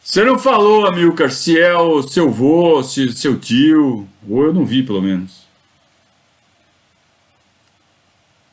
Você 0.00 0.22
não 0.22 0.38
falou, 0.38 0.86
Amilcar, 0.86 1.28
se 1.32 1.58
é 1.58 1.74
o 1.74 2.00
seu 2.04 2.30
vô, 2.30 2.84
se 2.84 3.12
seu 3.14 3.36
tio, 3.36 4.06
ou 4.30 4.44
eu 4.44 4.54
não 4.54 4.64
vi 4.64 4.80
pelo 4.84 5.02
menos. 5.02 5.42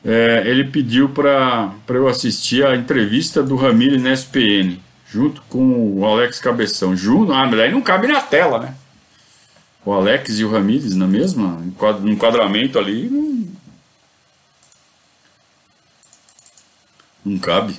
É, 0.04 0.42
ele 0.44 0.64
pediu 0.64 1.08
para 1.08 1.72
eu 1.88 2.08
assistir 2.08 2.66
a 2.66 2.74
entrevista 2.74 3.44
do 3.44 3.54
Ramírez 3.54 4.02
na 4.02 4.12
SPN, 4.12 4.80
junto 5.06 5.40
com 5.42 6.00
o 6.00 6.04
Alex 6.04 6.40
Cabeção. 6.40 6.96
Junto, 6.96 7.32
ah, 7.32 7.46
mas 7.46 7.60
aí 7.60 7.70
não 7.70 7.80
cabe 7.80 8.08
na 8.08 8.20
tela, 8.20 8.58
né? 8.58 8.81
O 9.84 9.92
Alex 9.92 10.38
e 10.38 10.44
o 10.44 10.50
Ramírez 10.50 10.94
na 10.94 11.06
mesma, 11.06 11.58
no 12.00 12.10
enquadramento 12.10 12.78
ali, 12.78 13.10
não, 13.10 13.48
não 17.24 17.38
cabe. 17.38 17.78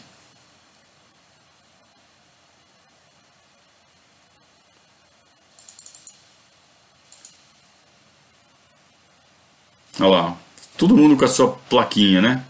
Olha 10.00 10.10
lá, 10.10 10.38
todo 10.78 10.98
mundo 10.98 11.16
com 11.16 11.24
a 11.24 11.28
sua 11.28 11.52
plaquinha, 11.70 12.22
né? 12.22 12.46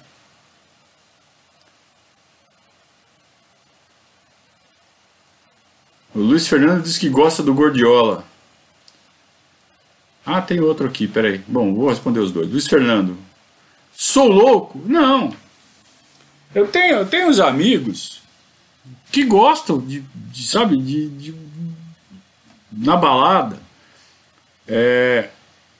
O 6.15 6.19
Luiz 6.19 6.47
Fernando 6.47 6.83
diz 6.83 6.97
que 6.97 7.09
gosta 7.09 7.43
do 7.43 7.53
Gordiola. 7.53 8.23
Ah, 10.25 10.41
tem 10.41 10.59
outro 10.59 10.87
aqui, 10.87 11.07
peraí. 11.07 11.39
Bom, 11.47 11.73
vou 11.73 11.89
responder 11.89 12.19
os 12.19 12.31
dois. 12.31 12.49
Luiz 12.49 12.67
Fernando. 12.67 13.17
Sou 13.95 14.27
louco? 14.27 14.81
Não. 14.85 15.35
Eu 16.55 16.67
tenho, 16.67 16.97
eu 16.97 17.05
tenho 17.05 17.27
uns 17.27 17.39
amigos 17.39 18.21
que 19.11 19.23
gostam 19.23 19.79
de, 19.79 20.01
de 20.15 20.47
sabe, 20.47 20.77
de, 20.77 21.09
de, 21.09 21.35
na 22.71 22.95
balada. 22.95 23.59
É, 24.67 25.29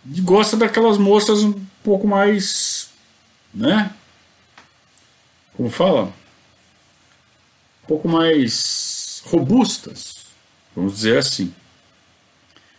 de, 0.03 0.21
gosta 0.21 0.57
daquelas 0.57 0.97
moças 0.97 1.41
um 1.41 1.53
pouco 1.83 2.07
mais, 2.07 2.89
né? 3.53 3.91
Como 5.55 5.69
fala? 5.69 6.05
Um 7.83 7.87
pouco 7.87 8.09
mais 8.09 9.21
robustas, 9.25 10.25
vamos 10.75 10.95
dizer 10.95 11.17
assim. 11.17 11.53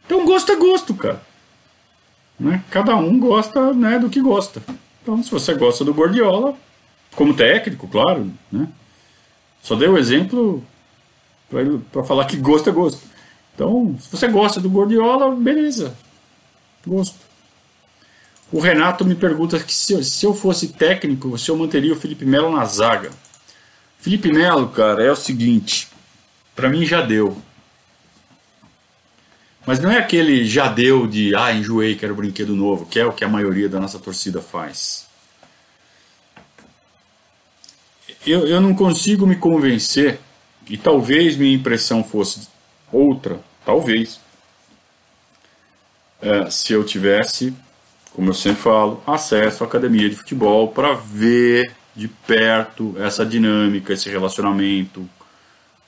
Então 0.04 0.24
gosto 0.24 0.52
é 0.52 0.56
gosto, 0.56 0.94
cara. 0.94 1.33
Né? 2.38 2.62
Cada 2.70 2.96
um 2.96 3.18
gosta 3.18 3.72
né, 3.72 3.98
do 3.98 4.10
que 4.10 4.20
gosta. 4.20 4.62
Então, 5.02 5.22
se 5.22 5.30
você 5.30 5.54
gosta 5.54 5.84
do 5.84 5.94
Gordiola, 5.94 6.56
como 7.14 7.34
técnico, 7.34 7.86
claro, 7.86 8.30
né? 8.50 8.68
Só 9.62 9.74
dei 9.74 9.88
o 9.88 9.96
exemplo 9.96 10.62
para 11.92 12.04
falar 12.04 12.26
que 12.26 12.36
gosto 12.36 12.68
é 12.68 12.72
gosto. 12.72 13.02
Então, 13.54 13.96
se 14.00 14.10
você 14.10 14.28
gosta 14.28 14.60
do 14.60 14.68
Gordiola, 14.68 15.34
beleza. 15.34 15.94
Gosto. 16.86 17.16
O 18.52 18.60
Renato 18.60 19.04
me 19.04 19.14
pergunta 19.14 19.58
que 19.58 19.72
se, 19.72 20.04
se 20.04 20.26
eu 20.26 20.34
fosse 20.34 20.68
técnico, 20.68 21.38
se 21.38 21.50
eu 21.50 21.56
manteria 21.56 21.92
o 21.92 21.96
Felipe 21.96 22.24
Melo 22.24 22.52
na 22.52 22.64
zaga. 22.64 23.10
Felipe 23.98 24.30
Melo, 24.30 24.68
cara, 24.68 25.02
é 25.02 25.10
o 25.10 25.16
seguinte. 25.16 25.88
Para 26.54 26.68
mim 26.68 26.84
já 26.84 27.00
deu. 27.00 27.36
Mas 29.66 29.80
não 29.80 29.90
é 29.90 29.98
aquele 29.98 30.44
já 30.44 30.68
deu 30.68 31.06
de, 31.06 31.34
ah, 31.34 31.52
enjoei, 31.52 31.94
quero 31.94 32.14
brinquedo 32.14 32.54
novo, 32.54 32.86
que 32.86 33.00
é 33.00 33.06
o 33.06 33.12
que 33.12 33.24
a 33.24 33.28
maioria 33.28 33.68
da 33.68 33.80
nossa 33.80 33.98
torcida 33.98 34.40
faz. 34.40 35.06
Eu, 38.26 38.46
eu 38.46 38.60
não 38.60 38.74
consigo 38.74 39.26
me 39.26 39.36
convencer, 39.36 40.18
e 40.68 40.76
talvez 40.76 41.36
minha 41.36 41.54
impressão 41.54 42.02
fosse 42.02 42.48
outra, 42.92 43.40
talvez, 43.64 44.20
é, 46.20 46.48
se 46.50 46.72
eu 46.72 46.84
tivesse, 46.84 47.54
como 48.12 48.30
eu 48.30 48.34
sempre 48.34 48.62
falo, 48.62 49.02
acesso 49.06 49.64
à 49.64 49.66
academia 49.66 50.08
de 50.08 50.16
futebol 50.16 50.68
para 50.68 50.94
ver 50.94 51.74
de 51.94 52.08
perto 52.08 52.94
essa 52.98 53.24
dinâmica, 53.24 53.92
esse 53.92 54.08
relacionamento, 54.08 55.08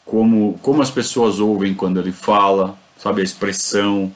como, 0.05 0.59
como 0.63 0.83
as 0.83 0.91
pessoas 0.91 1.41
ouvem 1.41 1.75
quando 1.75 1.99
ele 1.99 2.13
fala, 2.13 2.79
sabe, 2.99 3.21
a 3.21 3.25
expressão. 3.25 4.13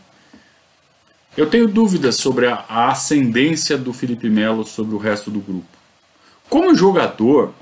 Eu 1.36 1.48
tenho 1.48 1.68
dúvidas 1.68 2.16
sobre 2.16 2.46
a, 2.46 2.64
a 2.68 2.88
ascendência 2.88 3.78
do 3.78 3.92
Felipe 3.92 4.28
Melo 4.28 4.66
sobre 4.66 4.94
o 4.94 4.98
resto 4.98 5.30
do 5.30 5.40
grupo. 5.40 5.66
Como 6.48 6.74
jogador, 6.74 7.52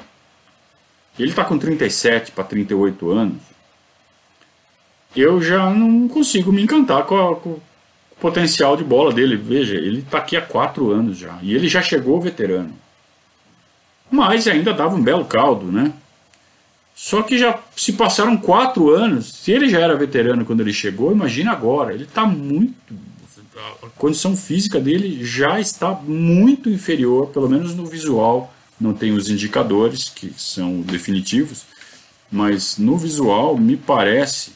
ele 1.19 1.31
está 1.31 1.45
com 1.45 1.59
37 1.59 2.33
para 2.33 2.45
38 2.45 3.11
anos, 3.11 3.43
eu 5.15 5.43
já 5.43 5.69
não 5.71 6.09
consigo 6.09 6.53
me 6.53 6.63
encantar 6.63 7.05
com, 7.05 7.17
a, 7.17 7.37
com 7.37 7.51
o 7.51 7.63
potencial 8.21 8.77
de 8.77 8.85
bola 8.85 9.13
dele. 9.13 9.37
Veja, 9.37 9.75
ele 9.75 10.01
está 10.01 10.19
aqui 10.19 10.37
há 10.37 10.43
4 10.43 10.91
anos 10.91 11.19
já, 11.19 11.39
e 11.43 11.55
ele 11.55 11.69
já 11.69 11.83
chegou 11.83 12.21
veterano. 12.21 12.75
Mas 14.11 14.47
ainda 14.47 14.73
dava 14.73 14.95
um 14.95 15.03
belo 15.03 15.25
caldo, 15.25 15.71
né? 15.71 15.93
Só 17.01 17.23
que 17.23 17.39
já 17.39 17.57
se 17.77 17.93
passaram 17.93 18.37
quatro 18.37 18.91
anos. 18.91 19.33
Se 19.33 19.53
ele 19.53 19.69
já 19.69 19.79
era 19.79 19.95
veterano 19.95 20.45
quando 20.45 20.63
ele 20.63 20.73
chegou, 20.73 21.13
imagina 21.13 21.53
agora. 21.53 21.95
Ele 21.95 22.03
está 22.03 22.27
muito. 22.27 22.93
A 23.85 23.87
condição 23.97 24.37
física 24.37 24.81
dele 24.81 25.25
já 25.25 25.61
está 25.61 25.93
muito 25.93 26.69
inferior, 26.69 27.29
pelo 27.29 27.49
menos 27.49 27.73
no 27.73 27.87
visual. 27.87 28.53
Não 28.81 28.93
tem 28.93 29.13
os 29.13 29.31
indicadores 29.31 30.09
que 30.09 30.35
são 30.37 30.81
definitivos, 30.81 31.63
mas 32.33 32.79
no 32.79 32.99
visual 32.99 33.57
me 33.57 33.77
parece. 33.77 34.55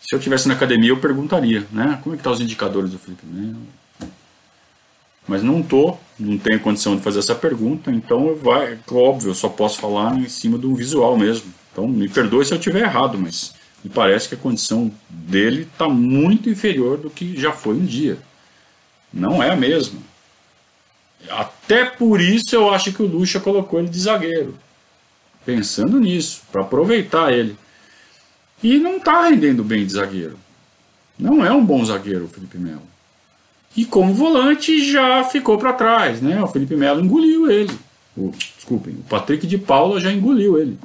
Se 0.00 0.16
eu 0.16 0.18
tivesse 0.18 0.48
na 0.48 0.54
academia, 0.54 0.90
eu 0.90 0.98
perguntaria, 0.98 1.64
né? 1.70 2.00
Como 2.02 2.16
é 2.16 2.16
que 2.16 2.22
estão 2.22 2.32
tá 2.32 2.36
os 2.36 2.40
indicadores 2.40 2.90
do 2.90 2.98
Felipe 2.98 3.24
Melo? 3.24 3.68
Mas 5.28 5.42
não 5.42 5.62
tô, 5.62 5.94
não 6.18 6.38
tenho 6.38 6.58
condição 6.58 6.96
de 6.96 7.02
fazer 7.02 7.18
essa 7.18 7.34
pergunta, 7.34 7.90
então 7.92 8.34
vai, 8.34 8.78
óbvio, 8.90 9.30
eu 9.30 9.34
só 9.34 9.50
posso 9.50 9.78
falar 9.78 10.18
em 10.18 10.28
cima 10.28 10.56
do 10.56 10.74
visual 10.74 11.18
mesmo. 11.18 11.52
Então 11.70 11.86
me 11.86 12.08
perdoe 12.08 12.46
se 12.46 12.54
eu 12.54 12.58
estiver 12.58 12.80
errado, 12.80 13.18
mas 13.18 13.54
me 13.84 13.90
parece 13.90 14.28
que 14.28 14.34
a 14.34 14.38
condição 14.38 14.90
dele 15.08 15.68
está 15.70 15.86
muito 15.86 16.48
inferior 16.48 16.96
do 16.96 17.10
que 17.10 17.38
já 17.38 17.52
foi 17.52 17.74
um 17.74 17.84
dia. 17.84 18.18
Não 19.12 19.42
é 19.42 19.50
a 19.50 19.56
mesma. 19.56 20.00
Até 21.28 21.84
por 21.84 22.20
isso 22.20 22.54
eu 22.54 22.72
acho 22.72 22.92
que 22.92 23.02
o 23.02 23.06
Lucha 23.06 23.38
colocou 23.38 23.78
ele 23.78 23.88
de 23.88 24.00
zagueiro. 24.00 24.54
Pensando 25.44 26.00
nisso, 26.00 26.42
para 26.50 26.62
aproveitar 26.62 27.32
ele. 27.32 27.56
E 28.62 28.78
não 28.78 28.96
está 28.96 29.28
rendendo 29.28 29.62
bem 29.62 29.84
de 29.84 29.92
zagueiro. 29.92 30.38
Não 31.18 31.44
é 31.44 31.52
um 31.52 31.64
bom 31.64 31.84
zagueiro 31.84 32.24
o 32.24 32.28
Felipe 32.28 32.58
Melo. 32.58 32.82
E 33.78 33.84
como 33.84 34.12
volante 34.12 34.84
já 34.90 35.22
ficou 35.22 35.56
para 35.56 35.72
trás, 35.72 36.20
né? 36.20 36.42
O 36.42 36.48
Felipe 36.48 36.74
Melo 36.74 37.00
engoliu 37.00 37.48
ele. 37.48 37.78
O, 38.16 38.32
desculpem, 38.56 38.92
o 38.92 39.04
Patrick 39.04 39.46
de 39.46 39.56
Paula 39.56 40.00
já 40.00 40.12
engoliu 40.12 40.58
ele. 40.58 40.76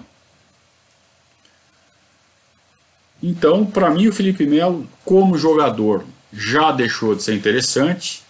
Então, 3.24 3.66
para 3.66 3.89
mim, 3.89 4.08
o 4.08 4.14
Felipe 4.14 4.46
Melo, 4.46 4.88
como 5.04 5.39
jogador, 5.39 6.06
já 6.32 6.72
deixou 6.72 7.16
de 7.16 7.24
ser 7.24 7.34
interessante. 7.34 8.22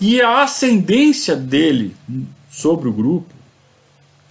E 0.00 0.22
a 0.22 0.44
ascendência 0.44 1.34
dele 1.34 1.96
sobre 2.48 2.88
o 2.88 2.92
grupo, 2.92 3.34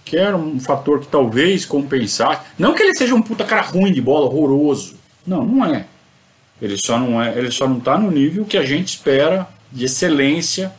que 0.02 0.16
era 0.16 0.34
um 0.34 0.58
fator 0.58 1.00
que 1.00 1.08
talvez 1.08 1.66
compensasse. 1.66 2.40
Não 2.58 2.72
que 2.72 2.82
ele 2.82 2.94
seja 2.94 3.14
um 3.14 3.20
puta 3.20 3.44
cara 3.44 3.60
ruim 3.60 3.92
de 3.92 4.00
bola, 4.00 4.24
horroroso. 4.24 4.94
Não, 5.26 5.44
não 5.44 5.62
é. 5.62 5.88
Ele 6.60 6.76
só 6.76 6.98
não 6.98 7.22
é, 7.22 7.36
ele 7.36 7.50
só 7.50 7.68
não 7.68 7.78
está 7.78 7.98
no 7.98 8.10
nível 8.10 8.44
que 8.44 8.56
a 8.56 8.64
gente 8.64 8.88
espera 8.88 9.48
de 9.70 9.84
excelência, 9.84 10.72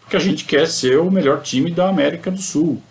porque 0.00 0.16
a 0.16 0.20
gente 0.20 0.44
quer 0.44 0.66
ser 0.66 0.98
o 0.98 1.10
melhor 1.10 1.42
time 1.42 1.70
da 1.70 1.88
América 1.88 2.30
do 2.30 2.40
Sul, 2.40 2.82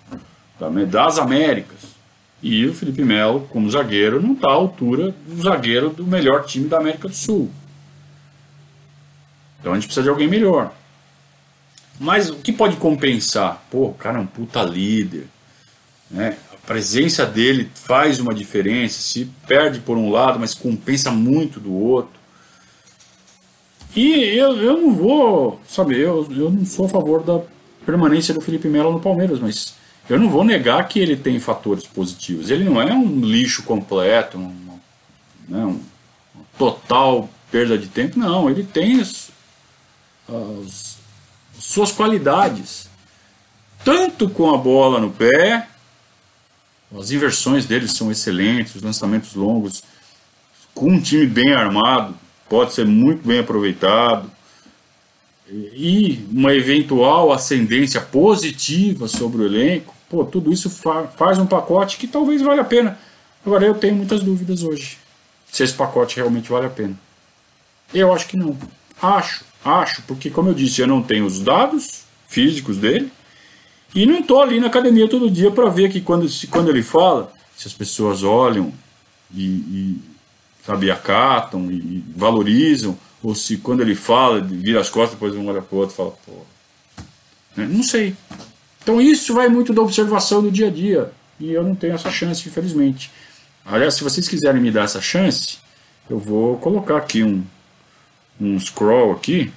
das 0.89 1.17
Américas. 1.17 1.97
E 2.41 2.65
o 2.67 2.73
Felipe 2.73 3.03
Melo, 3.03 3.47
como 3.49 3.69
zagueiro, 3.69 4.21
não 4.21 4.33
está 4.33 4.49
à 4.49 4.53
altura 4.53 5.13
do 5.25 5.41
zagueiro 5.41 5.89
do 5.89 6.05
melhor 6.05 6.45
time 6.45 6.67
da 6.67 6.77
América 6.77 7.07
do 7.07 7.15
Sul. 7.15 7.49
Então 9.59 9.71
a 9.71 9.75
gente 9.75 9.85
precisa 9.85 10.03
de 10.03 10.09
alguém 10.09 10.27
melhor. 10.27 10.71
Mas 11.99 12.29
o 12.29 12.35
que 12.35 12.53
pode 12.53 12.75
compensar? 12.75 13.63
Pô, 13.71 13.87
o 13.87 13.93
cara 13.93 14.19
é 14.19 14.21
um 14.21 14.27
puta 14.27 14.61
líder. 14.61 15.25
Né? 16.09 16.37
A 16.53 16.67
presença 16.67 17.25
dele 17.25 17.71
faz 17.73 18.19
uma 18.19 18.33
diferença. 18.33 19.01
Se 19.01 19.25
perde 19.47 19.79
por 19.79 19.97
um 19.97 20.11
lado, 20.11 20.39
mas 20.39 20.53
compensa 20.53 21.09
muito 21.09 21.59
do 21.59 21.73
outro. 21.73 22.16
E 23.97 24.37
eu, 24.37 24.55
eu 24.57 24.77
não 24.77 24.93
vou, 24.93 25.59
sabe, 25.67 25.99
eu, 25.99 26.27
eu 26.29 26.51
não 26.51 26.63
sou 26.63 26.85
a 26.85 26.89
favor 26.89 27.23
da 27.23 27.41
permanência 27.83 28.31
do 28.31 28.39
Felipe 28.39 28.67
Melo 28.67 28.91
no 28.91 28.99
Palmeiras, 28.99 29.39
mas 29.39 29.73
eu 30.07 30.19
não 30.19 30.29
vou 30.29 30.43
negar 30.43 30.87
que 30.87 30.99
ele 30.99 31.17
tem 31.17 31.39
fatores 31.39 31.87
positivos. 31.87 32.51
Ele 32.51 32.63
não 32.63 32.79
é 32.79 32.93
um 32.93 33.21
lixo 33.21 33.63
completo, 33.63 34.37
um, 34.37 34.79
né, 35.49 35.65
um, 35.65 35.81
total 36.59 37.27
perda 37.49 37.75
de 37.75 37.87
tempo, 37.87 38.19
não. 38.19 38.47
Ele 38.47 38.63
tem 38.63 39.01
as, 39.01 39.31
as 40.29 40.99
suas 41.59 41.91
qualidades, 41.91 42.87
tanto 43.83 44.29
com 44.29 44.53
a 44.53 44.59
bola 44.59 44.99
no 44.99 45.09
pé, 45.09 45.67
as 46.95 47.09
inversões 47.09 47.65
dele 47.65 47.87
são 47.87 48.11
excelentes, 48.11 48.75
os 48.75 48.83
lançamentos 48.83 49.33
longos, 49.33 49.83
com 50.75 50.87
um 50.91 51.01
time 51.01 51.25
bem 51.25 51.51
armado, 51.51 52.15
pode 52.49 52.73
ser 52.73 52.85
muito 52.85 53.27
bem 53.27 53.39
aproveitado. 53.39 54.29
E 55.49 56.25
uma 56.31 56.53
eventual 56.53 57.31
ascendência 57.31 58.01
positiva 58.01 59.07
sobre 59.07 59.43
o 59.43 59.45
elenco, 59.45 59.95
pô, 60.09 60.25
tudo 60.25 60.51
isso 60.51 60.69
fa 60.69 61.07
faz 61.07 61.37
um 61.37 61.45
pacote 61.45 61.97
que 61.97 62.07
talvez 62.07 62.41
valha 62.41 62.61
a 62.61 62.65
pena. 62.65 62.99
Agora 63.45 63.65
eu 63.65 63.73
tenho 63.73 63.95
muitas 63.95 64.21
dúvidas 64.21 64.61
hoje 64.61 64.97
se 65.51 65.63
esse 65.63 65.73
pacote 65.73 66.17
realmente 66.17 66.49
vale 66.49 66.67
a 66.67 66.69
pena. 66.69 66.97
Eu 67.93 68.13
acho 68.13 68.27
que 68.27 68.37
não. 68.37 68.57
Acho, 69.01 69.45
acho, 69.63 70.01
porque 70.03 70.29
como 70.29 70.49
eu 70.49 70.53
disse, 70.53 70.81
eu 70.81 70.87
não 70.87 71.01
tenho 71.01 71.25
os 71.25 71.39
dados 71.39 72.03
físicos 72.27 72.77
dele 72.77 73.11
e 73.95 74.05
não 74.05 74.19
estou 74.19 74.41
ali 74.41 74.59
na 74.59 74.67
academia 74.67 75.07
todo 75.07 75.31
dia 75.31 75.49
para 75.51 75.69
ver 75.69 75.89
que 75.89 76.01
quando, 76.01 76.27
se, 76.27 76.47
quando 76.47 76.69
ele 76.69 76.83
fala, 76.83 77.31
se 77.55 77.67
as 77.67 77.73
pessoas 77.73 78.23
olham 78.23 78.73
e, 79.33 79.45
e 79.45 80.01
sabe, 80.67 80.91
acatam 80.91 81.71
e 81.71 82.03
valorizam, 82.13 82.97
ou 83.23 83.33
se 83.33 83.55
quando 83.55 83.79
ele 83.79 83.95
fala, 83.95 84.41
vira 84.41 84.81
as 84.81 84.89
costas, 84.89 85.13
depois 85.13 85.33
um 85.33 85.47
olha 85.47 85.61
para 85.61 85.73
o 85.73 85.79
outro 85.79 85.93
e 85.93 85.97
fala, 85.97 86.11
pô. 86.25 86.33
Né? 87.55 87.65
Não 87.71 87.81
sei. 87.81 88.13
Então 88.83 88.99
isso 88.99 89.33
vai 89.33 89.47
muito 89.47 89.71
da 89.71 89.81
observação 89.81 90.41
do 90.41 90.51
dia 90.51 90.67
a 90.67 90.69
dia. 90.69 91.11
E 91.39 91.53
eu 91.53 91.63
não 91.63 91.73
tenho 91.73 91.93
essa 91.93 92.11
chance, 92.11 92.47
infelizmente. 92.49 93.09
Aliás, 93.65 93.93
se 93.93 94.03
vocês 94.03 94.27
quiserem 94.27 94.61
me 94.61 94.69
dar 94.69 94.83
essa 94.83 94.99
chance, 94.99 95.57
eu 96.09 96.19
vou 96.19 96.57
colocar 96.57 96.97
aqui 96.97 97.23
um, 97.23 97.45
um 98.39 98.59
scroll 98.59 99.13
aqui, 99.13 99.51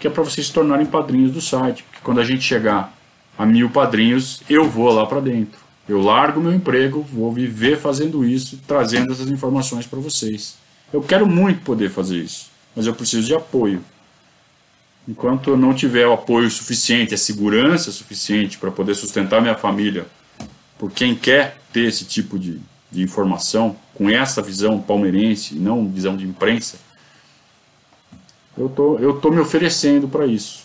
que 0.00 0.08
é 0.08 0.10
para 0.10 0.24
vocês 0.24 0.48
se 0.48 0.52
tornarem 0.52 0.86
padrinhos 0.86 1.32
do 1.32 1.40
site. 1.40 1.84
Porque 1.84 2.00
quando 2.02 2.20
a 2.20 2.24
gente 2.24 2.42
chegar 2.42 2.92
a 3.38 3.46
mil 3.46 3.70
padrinhos, 3.70 4.42
eu 4.50 4.68
vou 4.68 4.90
lá 4.90 5.06
para 5.06 5.20
dentro. 5.20 5.65
Eu 5.88 6.02
largo 6.02 6.40
meu 6.40 6.52
emprego, 6.52 7.02
vou 7.02 7.32
viver 7.32 7.78
fazendo 7.78 8.24
isso, 8.24 8.58
trazendo 8.66 9.12
essas 9.12 9.28
informações 9.28 9.86
para 9.86 10.00
vocês. 10.00 10.56
Eu 10.92 11.00
quero 11.00 11.26
muito 11.26 11.62
poder 11.62 11.90
fazer 11.90 12.18
isso, 12.18 12.50
mas 12.74 12.86
eu 12.86 12.94
preciso 12.94 13.26
de 13.26 13.34
apoio. 13.34 13.82
Enquanto 15.08 15.50
eu 15.50 15.56
não 15.56 15.72
tiver 15.72 16.06
o 16.06 16.12
apoio 16.12 16.50
suficiente, 16.50 17.14
a 17.14 17.18
segurança 17.18 17.92
suficiente 17.92 18.58
para 18.58 18.72
poder 18.72 18.96
sustentar 18.96 19.40
minha 19.40 19.54
família, 19.54 20.06
por 20.76 20.90
quem 20.90 21.14
quer 21.14 21.58
ter 21.72 21.86
esse 21.86 22.04
tipo 22.04 22.36
de, 22.38 22.60
de 22.90 23.02
informação, 23.02 23.76
com 23.94 24.10
essa 24.10 24.42
visão 24.42 24.80
palmeirense 24.80 25.54
e 25.54 25.58
não 25.58 25.88
visão 25.88 26.16
de 26.16 26.26
imprensa, 26.26 26.78
eu 28.58 28.68
tô, 28.68 28.98
eu 28.98 29.20
tô 29.20 29.30
me 29.30 29.38
oferecendo 29.38 30.08
para 30.08 30.26
isso. 30.26 30.64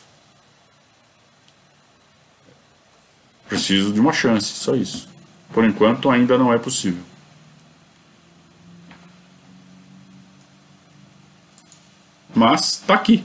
Preciso 3.48 3.92
de 3.92 4.00
uma 4.00 4.14
chance, 4.14 4.48
só 4.48 4.76
isso. 4.76 5.11
Por 5.54 5.66
enquanto 5.66 6.10
ainda 6.10 6.38
não 6.38 6.54
é 6.54 6.58
possível. 6.58 7.04
Mas 12.34 12.78
tá 12.78 12.94
aqui. 12.94 13.24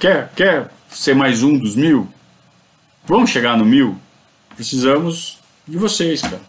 Quer, 0.00 0.30
quer 0.34 0.70
ser 0.90 1.14
mais 1.14 1.42
um 1.42 1.58
dos 1.58 1.76
mil? 1.76 2.08
Vamos 3.04 3.30
chegar 3.30 3.56
no 3.56 3.64
mil? 3.64 3.98
Precisamos 4.54 5.38
de 5.66 5.76
vocês, 5.76 6.22
cara. 6.22 6.40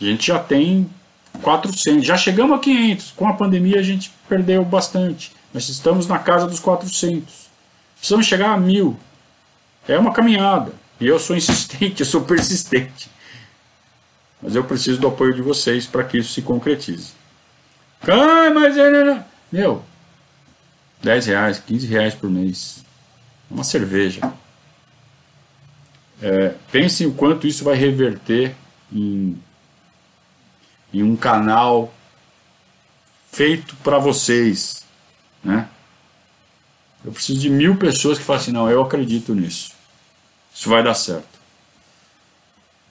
A 0.00 0.04
gente 0.04 0.26
já 0.26 0.38
tem 0.38 0.88
400, 1.42 2.04
já 2.06 2.16
chegamos 2.16 2.56
a 2.56 2.60
500. 2.60 3.12
Com 3.12 3.28
a 3.28 3.34
pandemia 3.34 3.78
a 3.78 3.82
gente 3.82 4.10
perdeu 4.28 4.64
bastante. 4.64 5.32
Nós 5.52 5.68
estamos 5.68 6.06
na 6.06 6.18
casa 6.18 6.46
dos 6.46 6.60
400. 6.60 7.46
Precisamos 7.96 8.26
chegar 8.26 8.52
a 8.52 8.56
mil. 8.56 8.98
É 9.88 9.98
uma 9.98 10.12
caminhada. 10.12 10.72
E 11.00 11.06
eu 11.06 11.18
sou 11.18 11.36
insistente, 11.36 12.00
eu 12.00 12.06
sou 12.06 12.22
persistente. 12.22 13.10
Mas 14.42 14.54
eu 14.54 14.64
preciso 14.64 15.00
do 15.00 15.08
apoio 15.08 15.34
de 15.34 15.42
vocês 15.42 15.86
para 15.86 16.04
que 16.04 16.18
isso 16.18 16.32
se 16.32 16.42
concretize. 16.42 17.12
Ah, 18.02 18.50
mas 18.50 18.76
é. 18.76 19.24
Meu, 19.50 19.82
10 21.02 21.26
reais, 21.26 21.58
15 21.58 21.86
reais 21.86 22.14
por 22.14 22.30
mês. 22.30 22.84
Uma 23.50 23.64
cerveja. 23.64 24.20
É, 26.20 26.54
o 27.06 27.12
quanto 27.12 27.46
isso 27.46 27.64
vai 27.64 27.76
reverter 27.76 28.54
em, 28.92 29.40
em 30.92 31.02
um 31.02 31.16
canal 31.16 31.92
feito 33.30 33.76
para 33.76 33.98
vocês. 33.98 34.84
Né? 35.42 35.68
Eu 37.04 37.12
preciso 37.12 37.40
de 37.40 37.50
mil 37.50 37.76
pessoas 37.76 38.18
que 38.18 38.24
falem 38.24 38.42
assim: 38.42 38.52
não, 38.52 38.70
eu 38.70 38.82
acredito 38.82 39.34
nisso. 39.34 39.72
Isso 40.54 40.68
vai 40.68 40.82
dar 40.82 40.94
certo 40.94 41.35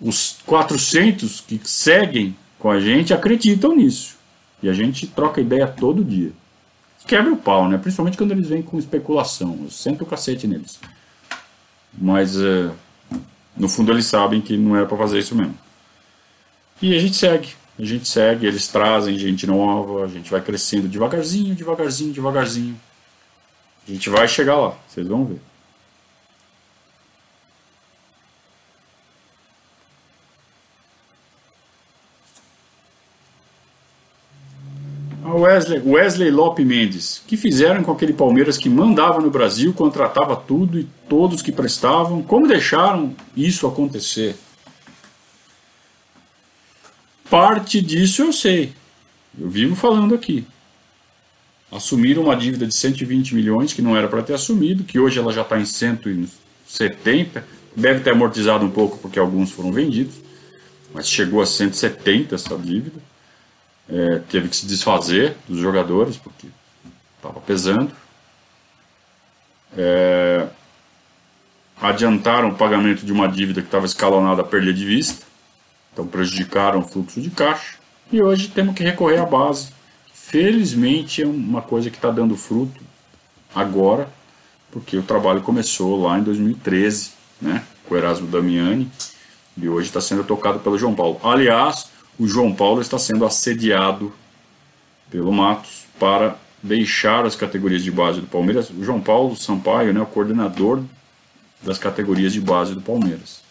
os 0.06 0.38
400 0.46 1.42
que 1.42 1.60
seguem 1.64 2.38
com 2.60 2.70
a 2.70 2.80
gente 2.80 3.12
acreditam 3.12 3.76
nisso. 3.76 4.16
E 4.62 4.70
a 4.70 4.74
gente 4.74 5.08
troca 5.08 5.42
ideia 5.42 5.66
todo 5.66 6.04
dia. 6.04 6.32
Quebra 7.08 7.34
o 7.34 7.38
pau, 7.38 7.68
né? 7.68 7.78
Principalmente 7.80 8.16
quando 8.16 8.32
eles 8.32 8.48
vêm 8.48 8.62
com 8.62 8.78
especulação. 8.78 9.60
Eu 9.64 9.72
sento 9.72 10.04
o 10.04 10.06
cacete 10.06 10.48
neles. 10.48 10.80
Mas 11.92 12.38
é, 12.40 12.70
no 13.58 13.68
fundo 13.68 13.92
eles 13.92 14.06
sabem 14.06 14.42
que 14.42 14.56
não 14.56 14.76
era 14.76 14.86
para 14.86 14.98
fazer 14.98 15.18
isso 15.18 15.36
mesmo. 15.36 15.58
E 16.80 16.96
a 16.96 17.00
gente 17.00 17.16
segue. 17.16 17.50
A 17.78 17.84
gente 17.84 18.08
segue, 18.08 18.46
eles 18.46 18.68
trazem 18.68 19.18
gente 19.18 19.48
nova, 19.48 20.06
a 20.06 20.08
gente 20.08 20.30
vai 20.30 20.40
crescendo 20.40 20.88
devagarzinho, 20.88 21.56
devagarzinho, 21.56 22.14
devagarzinho. 22.14 22.80
A 23.88 23.92
gente 23.92 24.10
vai 24.10 24.28
chegar 24.28 24.56
lá, 24.56 24.78
vocês 24.88 25.08
vão 25.08 25.26
ver. 25.26 25.42
Wesley, 35.56 35.82
Wesley 35.86 36.32
Lope 36.32 36.66
Mendes. 36.66 37.22
que 37.26 37.38
fizeram 37.38 37.82
com 37.82 37.92
aquele 37.92 38.14
Palmeiras 38.14 38.58
que 38.58 38.70
mandava 38.70 39.22
no 39.22 39.30
Brasil, 39.30 39.74
contratava 39.74 40.36
tudo 40.36 40.78
e 40.78 40.88
todos 41.08 41.42
que 41.42 41.52
prestavam? 41.52 42.22
Como 42.22 42.48
deixaram 42.48 43.16
isso 43.36 43.66
acontecer? 43.66 44.36
Parte 47.30 47.82
disso 47.82 48.22
eu 48.22 48.34
sei. 48.34 48.74
Eu 49.40 49.50
vivo 49.50 49.76
falando 49.76 50.14
aqui. 50.14 50.46
Assumiram 51.72 52.24
uma 52.24 52.36
dívida 52.36 52.68
de 52.68 52.76
120 52.76 53.34
milhões 53.34 53.74
que 53.74 53.82
não 53.82 53.96
era 53.96 54.08
para 54.08 54.22
ter 54.22 54.34
assumido, 54.34 54.84
que 54.84 55.00
hoje 55.00 55.20
ela 55.20 55.32
já 55.32 55.42
está 55.42 55.60
em 55.60 55.66
170. 55.66 57.46
Deve 57.76 58.02
ter 58.02 58.12
amortizado 58.12 58.66
um 58.66 58.72
pouco 58.72 58.98
porque 58.98 59.20
alguns 59.20 59.52
foram 59.52 59.72
vendidos, 59.72 60.16
mas 60.94 61.10
chegou 61.10 61.42
a 61.42 61.46
170 61.46 62.36
essa 62.36 62.58
dívida 62.58 63.02
é, 63.90 64.20
teve 64.30 64.50
que 64.50 64.56
se 64.56 64.66
desfazer 64.66 65.36
dos 65.48 65.60
jogadores, 65.60 66.18
porque 66.18 66.48
estava 67.18 67.40
pesando. 67.40 67.92
É, 69.78 70.48
adiantaram 71.82 72.50
o 72.50 72.56
pagamento 72.56 73.06
de 73.06 73.12
uma 73.12 73.28
dívida 73.28 73.62
que 73.62 73.68
estava 73.68 73.86
escalonada 73.86 74.42
a 74.42 74.46
perder 74.46 74.74
de 74.74 74.86
vista, 74.86 75.26
então 75.92 76.08
prejudicaram 76.08 76.80
o 76.80 76.88
fluxo 76.88 77.22
de 77.22 77.30
caixa. 77.30 77.78
E 78.12 78.22
hoje 78.22 78.48
temos 78.48 78.76
que 78.76 78.84
recorrer 78.84 79.20
à 79.20 79.26
base. 79.26 79.70
Felizmente 80.14 81.22
é 81.22 81.28
uma 81.28 81.62
coisa 81.62 81.90
que 81.90 81.98
está 81.98 82.10
dando 82.10 82.36
fruto 82.36 82.82
agora, 83.54 84.10
porque 84.72 84.98
o 84.98 85.04
trabalho 85.04 85.42
começou 85.42 86.02
lá 86.02 86.18
em 86.18 86.24
2013, 86.24 87.12
né, 87.42 87.64
com 87.86 87.94
o 87.94 87.98
Erasmo 87.98 88.28
Damiani, 88.28 88.90
e 89.58 89.70
hoje 89.70 89.88
está 89.88 90.02
sendo 90.02 90.24
tocado 90.24 90.60
pelo 90.60 90.78
João 90.78 90.94
Paulo. 90.94 91.20
Aliás, 91.24 91.90
o 92.18 92.28
João 92.28 92.54
Paulo 92.54 92.82
está 92.82 92.98
sendo 92.98 93.26
assediado 93.26 94.14
pelo 95.10 95.32
Matos 95.32 95.84
para 96.00 96.38
deixar 96.62 97.26
as 97.26 97.36
categorias 97.36 97.84
de 97.84 97.92
base 97.92 98.22
do 98.22 98.28
Palmeiras. 98.28 98.70
O 98.70 98.84
João 98.84 99.02
Paulo 99.02 99.36
Sampaio, 99.36 99.94
né, 99.94 100.02
o 100.02 100.06
coordenador 100.06 100.82
das 101.62 101.78
categorias 101.78 102.34
de 102.34 102.42
base 102.42 102.74
do 102.74 102.82
Palmeiras. 102.82 103.44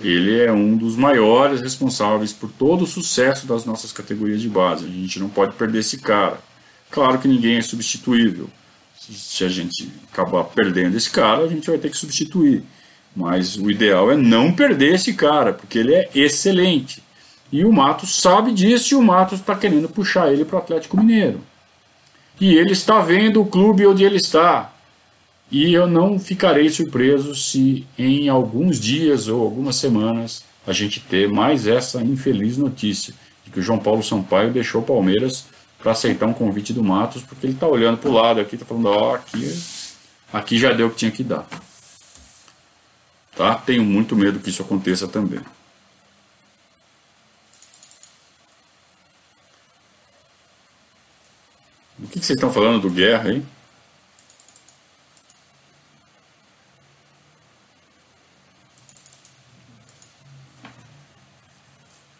Ele 0.00 0.40
é 0.40 0.52
um 0.52 0.76
dos 0.76 0.94
maiores 0.94 1.60
responsáveis 1.60 2.32
por 2.32 2.50
todo 2.50 2.82
o 2.82 2.86
sucesso 2.86 3.46
das 3.46 3.64
nossas 3.64 3.92
categorias 3.92 4.40
de 4.40 4.48
base. 4.48 4.84
A 4.84 4.88
gente 4.88 5.18
não 5.18 5.28
pode 5.28 5.56
perder 5.56 5.80
esse 5.80 5.98
cara. 5.98 6.38
Claro 6.90 7.18
que 7.18 7.26
ninguém 7.26 7.56
é 7.56 7.62
substituível, 7.62 8.48
Se 8.96 9.44
a 9.44 9.48
gente 9.48 9.90
acabar 10.12 10.44
perdendo 10.44 10.96
esse 10.96 11.10
cara, 11.10 11.44
a 11.44 11.48
gente 11.48 11.68
vai 11.68 11.78
ter 11.78 11.90
que 11.90 11.96
substituir. 11.96 12.62
Mas 13.16 13.56
o 13.56 13.70
ideal 13.70 14.10
é 14.12 14.16
não 14.16 14.52
perder 14.52 14.94
esse 14.94 15.14
cara, 15.14 15.52
porque 15.52 15.78
ele 15.78 15.94
é 15.94 16.08
excelente. 16.14 17.02
E 17.50 17.64
o 17.64 17.72
Matos 17.72 18.20
sabe 18.20 18.52
disso 18.52 18.94
e 18.94 18.96
o 18.96 19.02
Matos 19.02 19.40
está 19.40 19.54
querendo 19.54 19.88
puxar 19.88 20.32
ele 20.32 20.44
para 20.44 20.56
o 20.56 20.58
Atlético 20.58 20.96
Mineiro. 20.96 21.40
E 22.40 22.54
ele 22.54 22.72
está 22.72 23.00
vendo 23.00 23.40
o 23.40 23.46
clube 23.46 23.86
onde 23.86 24.04
ele 24.04 24.16
está. 24.16 24.72
E 25.50 25.72
eu 25.72 25.86
não 25.86 26.18
ficarei 26.18 26.68
surpreso 26.68 27.34
se 27.34 27.86
em 27.98 28.28
alguns 28.28 28.78
dias 28.78 29.28
ou 29.28 29.42
algumas 29.42 29.76
semanas 29.76 30.44
a 30.66 30.72
gente 30.72 31.00
ter 31.00 31.28
mais 31.28 31.66
essa 31.66 32.02
infeliz 32.02 32.58
notícia 32.58 33.14
de 33.44 33.50
que 33.50 33.60
o 33.60 33.62
João 33.62 33.78
Paulo 33.78 34.02
Sampaio 34.02 34.52
deixou 34.52 34.82
o 34.82 34.84
Palmeiras 34.84 35.46
para 35.78 35.92
aceitar 35.92 36.26
um 36.26 36.34
convite 36.34 36.72
do 36.72 36.84
Matos, 36.84 37.22
porque 37.22 37.46
ele 37.46 37.54
está 37.54 37.66
olhando 37.66 37.96
para 37.96 38.10
o 38.10 38.12
lado 38.12 38.40
aqui, 38.40 38.56
está 38.56 38.66
falando, 38.66 38.88
ó, 38.88 39.12
oh, 39.12 39.14
aqui, 39.14 39.58
aqui 40.32 40.58
já 40.58 40.72
deu 40.72 40.88
o 40.88 40.90
que 40.90 40.96
tinha 40.96 41.10
que 41.10 41.24
dar. 41.24 41.46
Tá? 43.34 43.54
Tenho 43.54 43.84
muito 43.84 44.16
medo 44.16 44.40
que 44.40 44.50
isso 44.50 44.60
aconteça 44.60 45.06
também. 45.06 45.40
O 52.00 52.06
que, 52.08 52.17
que 52.17 52.17
vocês 52.28 52.36
estão 52.36 52.52
falando 52.52 52.82
do 52.82 52.90
Guerra 52.90 53.30
aí? 53.30 53.42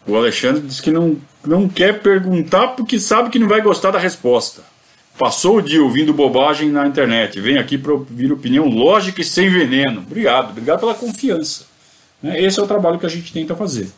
O 0.07 0.15
Alexandre 0.15 0.61
diz 0.61 0.81
que 0.81 0.89
não, 0.89 1.17
não 1.45 1.69
quer 1.69 2.01
perguntar 2.01 2.69
porque 2.69 2.99
sabe 2.99 3.29
que 3.29 3.37
não 3.37 3.47
vai 3.47 3.61
gostar 3.61 3.91
da 3.91 3.99
resposta. 3.99 4.63
Passou 5.19 5.57
o 5.57 5.61
dia 5.61 5.83
ouvindo 5.83 6.11
bobagem 6.11 6.71
na 6.71 6.87
internet. 6.87 7.39
Vem 7.39 7.59
aqui 7.59 7.77
para 7.77 7.93
ouvir 7.93 8.31
opinião 8.31 8.67
lógica 8.67 9.21
e 9.21 9.23
sem 9.23 9.47
veneno. 9.49 10.01
Obrigado, 10.01 10.49
obrigado 10.49 10.79
pela 10.79 10.95
confiança. 10.95 11.67
Né? 12.23 12.41
Esse 12.41 12.59
é 12.59 12.63
o 12.63 12.67
trabalho 12.67 12.97
que 12.97 13.05
a 13.05 13.09
gente 13.09 13.31
tenta 13.31 13.55
fazer. 13.55 13.91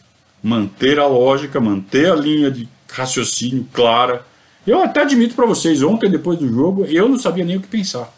Manter 0.44 1.00
a 1.00 1.08
lógica, 1.08 1.62
manter 1.62 2.12
a 2.12 2.16
linha 2.16 2.52
de 2.52 2.68
raciocínio 2.92 3.66
clara. 3.72 4.26
Eu 4.66 4.82
até 4.82 5.02
admito 5.02 5.36
para 5.36 5.46
vocês, 5.46 5.82
ontem 5.82 6.10
depois 6.10 6.38
do 6.38 6.48
jogo, 6.48 6.86
eu 6.86 7.10
não 7.10 7.18
sabia 7.18 7.44
nem 7.44 7.58
o 7.58 7.62
que 7.62 7.68
pensar. 7.68 8.14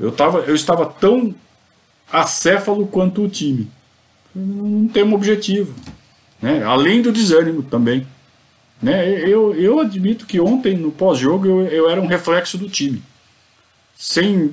Eu, 0.00 0.10
tava, 0.10 0.40
eu 0.40 0.54
estava 0.54 0.86
tão 0.86 1.34
acéfalo 2.10 2.86
quanto 2.86 3.22
o 3.22 3.28
time. 3.28 3.70
Não 4.34 4.88
tem 4.88 5.02
um 5.02 5.14
objetivo 5.14 5.74
né? 6.42 6.64
além 6.64 7.00
do 7.00 7.12
desânimo 7.12 7.62
também. 7.62 8.04
Né? 8.82 9.20
Eu, 9.20 9.54
eu 9.54 9.78
admito 9.78 10.26
que 10.26 10.40
ontem, 10.40 10.76
no 10.76 10.90
pós-jogo, 10.90 11.46
eu, 11.46 11.66
eu 11.68 11.88
era 11.88 12.00
um 12.00 12.06
reflexo 12.06 12.58
do 12.58 12.68
time. 12.68 13.00
Sem 13.96 14.52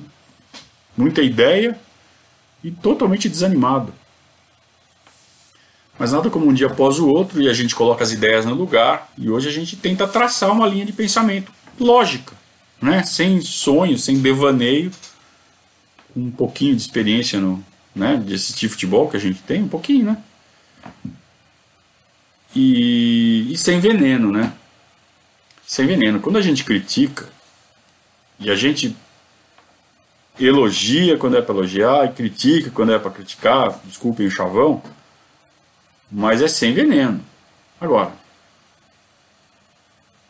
muita 0.96 1.20
ideia 1.20 1.76
e 2.62 2.70
totalmente 2.70 3.28
desanimado. 3.28 3.92
Mas 6.00 6.12
nada 6.12 6.30
como 6.30 6.48
um 6.48 6.54
dia 6.54 6.66
após 6.66 6.98
o 6.98 7.06
outro 7.06 7.42
e 7.42 7.46
a 7.46 7.52
gente 7.52 7.74
coloca 7.74 8.02
as 8.02 8.10
ideias 8.10 8.46
no 8.46 8.54
lugar 8.54 9.12
e 9.18 9.28
hoje 9.28 9.50
a 9.50 9.52
gente 9.52 9.76
tenta 9.76 10.08
traçar 10.08 10.50
uma 10.50 10.66
linha 10.66 10.86
de 10.86 10.94
pensamento 10.94 11.52
lógica, 11.78 12.34
né? 12.80 13.02
sem 13.02 13.42
sonho, 13.42 13.98
sem 13.98 14.18
devaneio, 14.18 14.90
com 16.14 16.20
um 16.20 16.30
pouquinho 16.30 16.74
de 16.74 16.80
experiência 16.80 17.38
no, 17.38 17.62
né, 17.94 18.16
de 18.16 18.32
assistir 18.32 18.70
futebol 18.70 19.10
que 19.10 19.18
a 19.18 19.20
gente 19.20 19.42
tem, 19.42 19.62
um 19.62 19.68
pouquinho, 19.68 20.06
né? 20.06 20.22
e, 22.56 23.52
e 23.52 23.58
sem 23.58 23.78
veneno, 23.78 24.32
né? 24.32 24.54
Sem 25.66 25.86
veneno. 25.86 26.18
Quando 26.18 26.38
a 26.38 26.42
gente 26.42 26.64
critica 26.64 27.28
e 28.38 28.50
a 28.50 28.54
gente 28.54 28.96
elogia 30.38 31.18
quando 31.18 31.36
é 31.36 31.42
para 31.42 31.54
elogiar 31.54 32.06
e 32.06 32.14
critica 32.14 32.70
quando 32.70 32.94
é 32.94 32.98
para 32.98 33.10
criticar, 33.10 33.78
desculpem 33.84 34.26
o 34.26 34.30
chavão, 34.30 34.82
mas 36.10 36.42
é 36.42 36.48
sem 36.48 36.72
veneno. 36.72 37.24
Agora, 37.80 38.12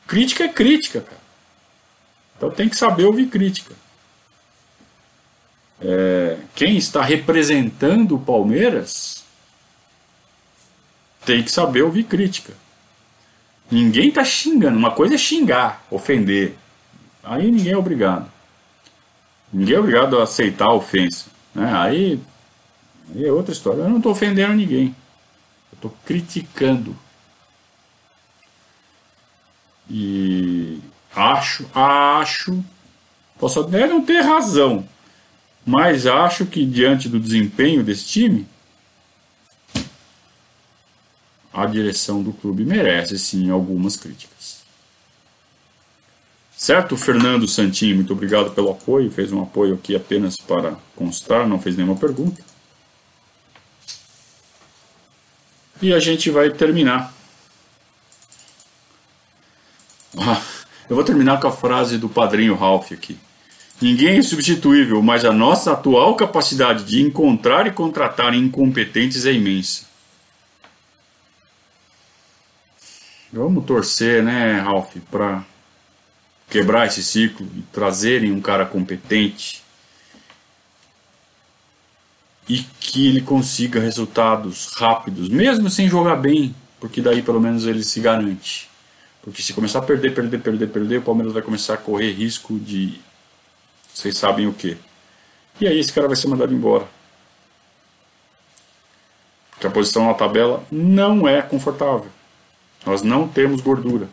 crítica 0.06 0.44
é 0.44 0.48
crítica, 0.48 1.00
cara. 1.00 1.20
Então 2.36 2.50
tem 2.50 2.68
que 2.68 2.76
saber 2.76 3.04
ouvir 3.04 3.26
crítica. 3.26 3.74
É, 5.80 6.36
quem 6.54 6.76
está 6.76 7.02
representando 7.02 8.16
o 8.16 8.20
Palmeiras 8.20 9.24
tem 11.24 11.42
que 11.42 11.50
saber 11.50 11.82
ouvir 11.82 12.04
crítica. 12.04 12.52
Ninguém 13.70 14.08
está 14.08 14.24
xingando. 14.24 14.76
Uma 14.76 14.90
coisa 14.90 15.14
é 15.14 15.18
xingar, 15.18 15.84
ofender. 15.90 16.56
Aí 17.22 17.50
ninguém 17.50 17.72
é 17.72 17.76
obrigado. 17.76 18.30
Ninguém 19.52 19.76
é 19.76 19.78
obrigado 19.78 20.18
a 20.18 20.24
aceitar 20.24 20.66
a 20.66 20.74
ofensa. 20.74 21.26
Né? 21.54 21.72
Aí, 21.72 22.20
aí 23.14 23.24
é 23.24 23.32
outra 23.32 23.52
história. 23.52 23.82
Eu 23.82 23.88
não 23.88 23.98
estou 23.98 24.12
ofendendo 24.12 24.54
ninguém. 24.54 24.94
Estou 25.80 25.96
criticando. 26.04 26.94
E 29.88 30.78
acho, 31.16 31.66
acho, 31.74 32.62
posso 33.38 33.60
até 33.60 33.86
não 33.86 34.04
ter 34.04 34.20
razão, 34.20 34.86
mas 35.64 36.06
acho 36.06 36.44
que 36.44 36.66
diante 36.66 37.08
do 37.08 37.18
desempenho 37.18 37.82
desse 37.82 38.04
time, 38.04 38.46
a 41.50 41.64
direção 41.64 42.22
do 42.22 42.34
clube 42.34 42.62
merece 42.62 43.18
sim 43.18 43.50
algumas 43.50 43.96
críticas. 43.96 44.60
Certo, 46.54 46.94
Fernando 46.94 47.48
Santinho, 47.48 47.96
muito 47.96 48.12
obrigado 48.12 48.50
pelo 48.50 48.70
apoio. 48.70 49.10
Fez 49.10 49.32
um 49.32 49.42
apoio 49.42 49.76
aqui 49.76 49.96
apenas 49.96 50.36
para 50.36 50.76
constar, 50.94 51.48
não 51.48 51.58
fez 51.58 51.74
nenhuma 51.74 51.96
pergunta. 51.96 52.49
E 55.82 55.94
a 55.94 55.98
gente 55.98 56.30
vai 56.30 56.50
terminar. 56.50 57.12
Ah, 60.18 60.42
eu 60.88 60.96
vou 60.96 61.04
terminar 61.04 61.40
com 61.40 61.48
a 61.48 61.52
frase 61.52 61.96
do 61.96 62.08
padrinho 62.08 62.54
Ralph 62.54 62.92
aqui. 62.92 63.18
Ninguém 63.80 64.18
é 64.18 64.22
substituível, 64.22 65.00
mas 65.00 65.24
a 65.24 65.32
nossa 65.32 65.72
atual 65.72 66.14
capacidade 66.14 66.84
de 66.84 67.00
encontrar 67.00 67.66
e 67.66 67.70
contratar 67.70 68.34
incompetentes 68.34 69.24
é 69.24 69.32
imensa. 69.32 69.86
Vamos 73.32 73.64
torcer, 73.64 74.22
né, 74.22 74.58
Ralph, 74.60 74.96
para 75.10 75.44
quebrar 76.50 76.88
esse 76.88 77.02
ciclo 77.02 77.48
e 77.56 77.62
trazerem 77.72 78.32
um 78.32 78.40
cara 78.40 78.66
competente 78.66 79.62
e 82.50 82.66
que 82.80 83.06
ele 83.06 83.20
consiga 83.20 83.78
resultados 83.78 84.72
rápidos, 84.72 85.28
mesmo 85.28 85.70
sem 85.70 85.88
jogar 85.88 86.16
bem, 86.16 86.52
porque 86.80 87.00
daí 87.00 87.22
pelo 87.22 87.40
menos 87.40 87.64
ele 87.64 87.84
se 87.84 88.00
garante. 88.00 88.68
Porque 89.22 89.40
se 89.40 89.52
começar 89.52 89.78
a 89.78 89.82
perder, 89.82 90.12
perder, 90.12 90.40
perder, 90.40 90.66
perder, 90.66 90.98
o 90.98 91.02
Palmeiras 91.02 91.32
vai 91.32 91.42
começar 91.42 91.74
a 91.74 91.76
correr 91.76 92.10
risco 92.10 92.58
de 92.58 93.00
vocês 93.94 94.16
sabem 94.18 94.48
o 94.48 94.52
que. 94.52 94.76
E 95.60 95.68
aí 95.68 95.78
esse 95.78 95.92
cara 95.92 96.08
vai 96.08 96.16
ser 96.16 96.26
mandado 96.26 96.52
embora. 96.52 96.88
Porque 99.52 99.68
a 99.68 99.70
posição 99.70 100.06
na 100.06 100.14
tabela 100.14 100.64
não 100.72 101.28
é 101.28 101.40
confortável. 101.42 102.10
Nós 102.84 103.00
não 103.00 103.28
temos 103.28 103.60
gordura. 103.60 104.08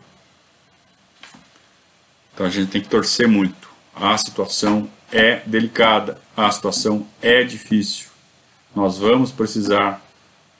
Então 2.32 2.46
a 2.46 2.50
gente 2.50 2.70
tem 2.70 2.80
que 2.80 2.88
torcer 2.88 3.26
muito. 3.26 3.68
A 3.96 4.16
situação 4.16 4.88
é 5.10 5.42
delicada, 5.44 6.20
a 6.36 6.48
situação 6.52 7.04
é 7.20 7.42
difícil. 7.42 8.06
Nós 8.78 8.96
vamos 8.96 9.32
precisar 9.32 10.00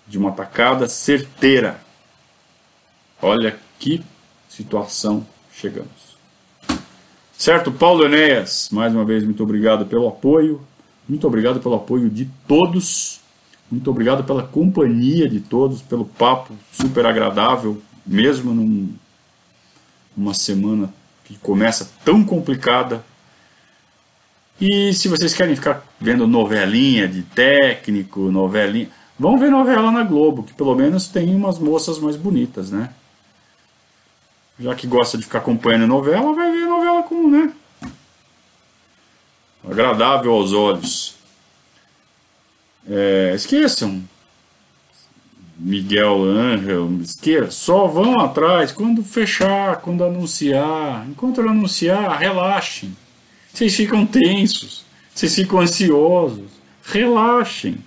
de 0.05 0.19
uma 0.19 0.33
tacada 0.33 0.89
certeira. 0.89 1.81
Olha 3.23 3.57
que 3.79 4.03
situação 4.49 5.25
chegamos. 5.53 6.19
Certo, 7.33 7.71
Paulo 7.71 8.05
Enéas, 8.05 8.71
mais 8.73 8.93
uma 8.93 9.05
vez, 9.05 9.23
muito 9.23 9.41
obrigado 9.45 9.87
pelo 9.87 10.09
apoio. 10.09 10.61
Muito 11.09 11.29
obrigado 11.29 11.61
pelo 11.61 11.77
apoio 11.77 12.11
de 12.11 12.29
todos. 12.49 13.21
Muito 13.71 13.89
obrigado 13.89 14.25
pela 14.25 14.43
companhia 14.43 15.29
de 15.29 15.39
todos, 15.39 15.81
pelo 15.81 16.05
papo 16.05 16.57
super 16.73 17.07
agradável, 17.07 17.81
mesmo 18.05 18.53
num, 18.53 18.93
numa 20.17 20.35
semana 20.35 20.93
que 21.25 21.39
começa 21.39 21.89
tão 22.05 22.25
complicada. 22.25 23.05
E 24.61 24.93
se 24.93 25.07
vocês 25.07 25.33
querem 25.35 25.55
ficar 25.55 25.87
vendo 26.01 26.27
novelinha 26.27 27.09
de 27.09 27.23
técnico, 27.23 28.31
novelinha, 28.31 28.89
vão 29.19 29.39
ver 29.39 29.51
novela 29.51 29.91
na 29.91 30.05
Globo, 30.05 30.43
que 30.43 30.55
pelo 30.55 30.75
menos 30.75 31.09
tem 31.09 31.35
umas 31.35 31.59
moças 31.59 31.99
mais 31.99 32.17
bonitas, 32.17 32.71
né? 32.71 32.91
Já 34.61 34.75
que 34.75 34.87
gosta 34.87 35.17
de 35.17 35.25
ficar 35.25 35.39
acompanhando 35.39 35.87
novela, 35.87 36.35
vai 36.35 36.51
ver 36.51 36.67
novela 36.67 37.03
com, 37.03 37.29
né? 37.29 37.53
Agradável 39.65 40.33
aos 40.33 40.53
olhos. 40.53 41.15
É, 42.89 43.33
esqueçam, 43.35 44.03
Miguel 45.59 46.23
Angel, 46.23 46.89
Esqueira, 47.03 47.51
só 47.51 47.87
vão 47.87 48.21
atrás 48.21 48.71
quando 48.71 49.03
fechar, 49.03 49.81
quando 49.81 50.05
anunciar. 50.05 51.05
Enquanto 51.09 51.41
anunciar, 51.41 52.17
relaxem. 52.19 52.97
Vocês 53.53 53.75
ficam 53.75 54.07
tensos, 54.07 54.85
vocês 55.19 55.35
ficam 55.35 55.59
ansiosos. 55.59 56.49
Relaxem. 56.85 57.79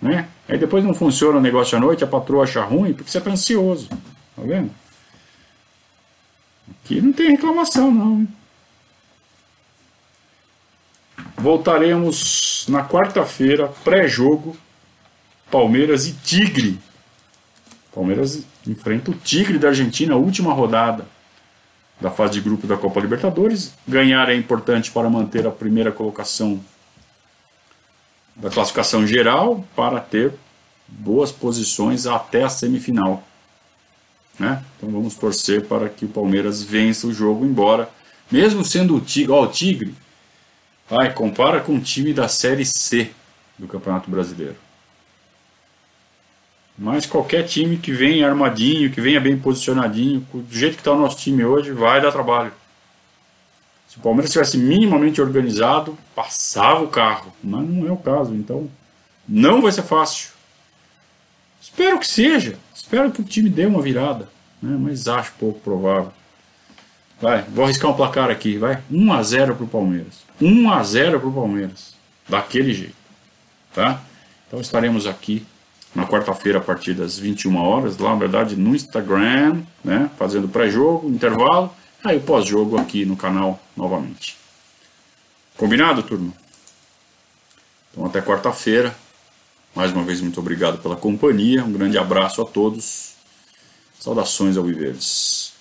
Né? 0.00 0.28
Aí 0.48 0.56
depois 0.56 0.84
não 0.84 0.94
funciona 0.94 1.38
o 1.38 1.40
negócio 1.40 1.76
à 1.76 1.80
noite, 1.80 2.04
a 2.04 2.06
patroa 2.06 2.44
acha 2.44 2.62
ruim, 2.62 2.94
porque 2.94 3.10
você 3.10 3.18
está 3.18 3.32
ansioso. 3.32 3.88
Tá 3.88 4.42
vendo? 4.42 4.70
Aqui 6.70 7.00
não 7.00 7.12
tem 7.12 7.30
reclamação, 7.30 7.90
não. 7.90 8.28
Voltaremos 11.36 12.64
na 12.68 12.86
quarta-feira, 12.86 13.66
pré-jogo, 13.82 14.56
Palmeiras 15.50 16.06
e 16.06 16.12
Tigre. 16.12 16.78
Palmeiras 17.92 18.44
enfrenta 18.64 19.10
o 19.10 19.14
Tigre 19.14 19.58
da 19.58 19.68
Argentina, 19.68 20.14
última 20.14 20.52
rodada 20.52 21.15
da 22.00 22.10
fase 22.10 22.34
de 22.34 22.40
grupo 22.40 22.66
da 22.66 22.76
Copa 22.76 23.00
Libertadores. 23.00 23.72
Ganhar 23.86 24.28
é 24.28 24.34
importante 24.34 24.90
para 24.90 25.08
manter 25.08 25.46
a 25.46 25.50
primeira 25.50 25.90
colocação 25.90 26.60
da 28.34 28.50
classificação 28.50 29.06
geral, 29.06 29.64
para 29.74 29.98
ter 29.98 30.34
boas 30.86 31.32
posições 31.32 32.06
até 32.06 32.44
a 32.44 32.50
semifinal. 32.50 33.22
Né? 34.38 34.62
Então 34.76 34.90
vamos 34.90 35.14
torcer 35.14 35.64
para 35.64 35.88
que 35.88 36.04
o 36.04 36.08
Palmeiras 36.08 36.62
vença 36.62 37.06
o 37.06 37.14
jogo, 37.14 37.46
embora, 37.46 37.88
mesmo 38.30 38.64
sendo 38.64 38.94
o 38.94 39.00
Tigre, 39.00 39.32
ó, 39.32 39.44
o 39.44 39.48
Tigre, 39.48 39.94
vai, 40.88 41.12
compara 41.12 41.60
com 41.60 41.76
o 41.76 41.80
time 41.80 42.12
da 42.12 42.28
Série 42.28 42.66
C 42.66 43.10
do 43.58 43.66
Campeonato 43.66 44.10
Brasileiro. 44.10 44.65
Mas 46.78 47.06
qualquer 47.06 47.44
time 47.44 47.78
que 47.78 47.90
venha 47.90 48.28
armadinho, 48.28 48.90
que 48.90 49.00
venha 49.00 49.20
bem 49.20 49.38
posicionadinho, 49.38 50.20
do 50.32 50.54
jeito 50.54 50.74
que 50.74 50.80
está 50.80 50.92
o 50.92 50.98
nosso 50.98 51.16
time 51.16 51.44
hoje, 51.44 51.72
vai 51.72 52.00
dar 52.00 52.12
trabalho. 52.12 52.52
Se 53.88 53.96
o 53.96 54.00
Palmeiras 54.00 54.28
estivesse 54.28 54.58
minimamente 54.58 55.20
organizado, 55.20 55.96
passava 56.14 56.84
o 56.84 56.88
carro. 56.88 57.32
Mas 57.42 57.66
não 57.66 57.88
é 57.88 57.92
o 57.92 57.96
caso, 57.96 58.34
então 58.34 58.68
não 59.26 59.62
vai 59.62 59.72
ser 59.72 59.82
fácil. 59.82 60.30
Espero 61.60 61.98
que 61.98 62.06
seja. 62.06 62.58
Espero 62.74 63.10
que 63.10 63.22
o 63.22 63.24
time 63.24 63.48
dê 63.48 63.64
uma 63.64 63.80
virada. 63.80 64.28
Né? 64.60 64.76
Mas 64.78 65.08
acho 65.08 65.32
pouco 65.38 65.58
provável. 65.60 66.12
Vai, 67.20 67.42
vou 67.42 67.64
arriscar 67.64 67.90
um 67.90 67.94
placar 67.94 68.30
aqui, 68.30 68.58
vai. 68.58 68.82
1 68.90 69.12
a 69.12 69.22
0 69.22 69.56
para 69.56 69.64
o 69.64 69.68
Palmeiras. 69.68 70.24
1 70.40 70.70
a 70.70 70.82
0 70.82 71.20
para 71.20 71.28
o 71.28 71.32
Palmeiras. 71.32 71.94
Daquele 72.28 72.74
jeito. 72.74 72.94
Tá? 73.72 74.02
Então 74.46 74.60
estaremos 74.60 75.06
aqui 75.06 75.46
na 75.96 76.06
quarta-feira 76.06 76.58
a 76.58 76.60
partir 76.60 76.92
das 76.92 77.18
21 77.18 77.56
horas, 77.56 77.96
lá 77.96 78.10
na 78.10 78.16
verdade 78.16 78.54
no 78.54 78.76
Instagram, 78.76 79.62
né, 79.82 80.10
fazendo 80.18 80.46
pré-jogo, 80.46 81.08
intervalo, 81.08 81.74
aí 82.04 82.18
o 82.18 82.20
pós-jogo 82.20 82.76
aqui 82.76 83.06
no 83.06 83.16
canal 83.16 83.58
novamente. 83.74 84.36
Combinado, 85.56 86.02
turma? 86.02 86.34
Então 87.90 88.04
até 88.04 88.20
quarta-feira. 88.20 88.94
Mais 89.74 89.90
uma 89.90 90.04
vez 90.04 90.20
muito 90.20 90.38
obrigado 90.38 90.78
pela 90.78 90.96
companhia, 90.96 91.64
um 91.64 91.72
grande 91.72 91.96
abraço 91.96 92.42
a 92.42 92.44
todos. 92.44 93.14
Saudações 93.98 94.58
ao 94.58 94.64
Viverdes. 94.64 95.54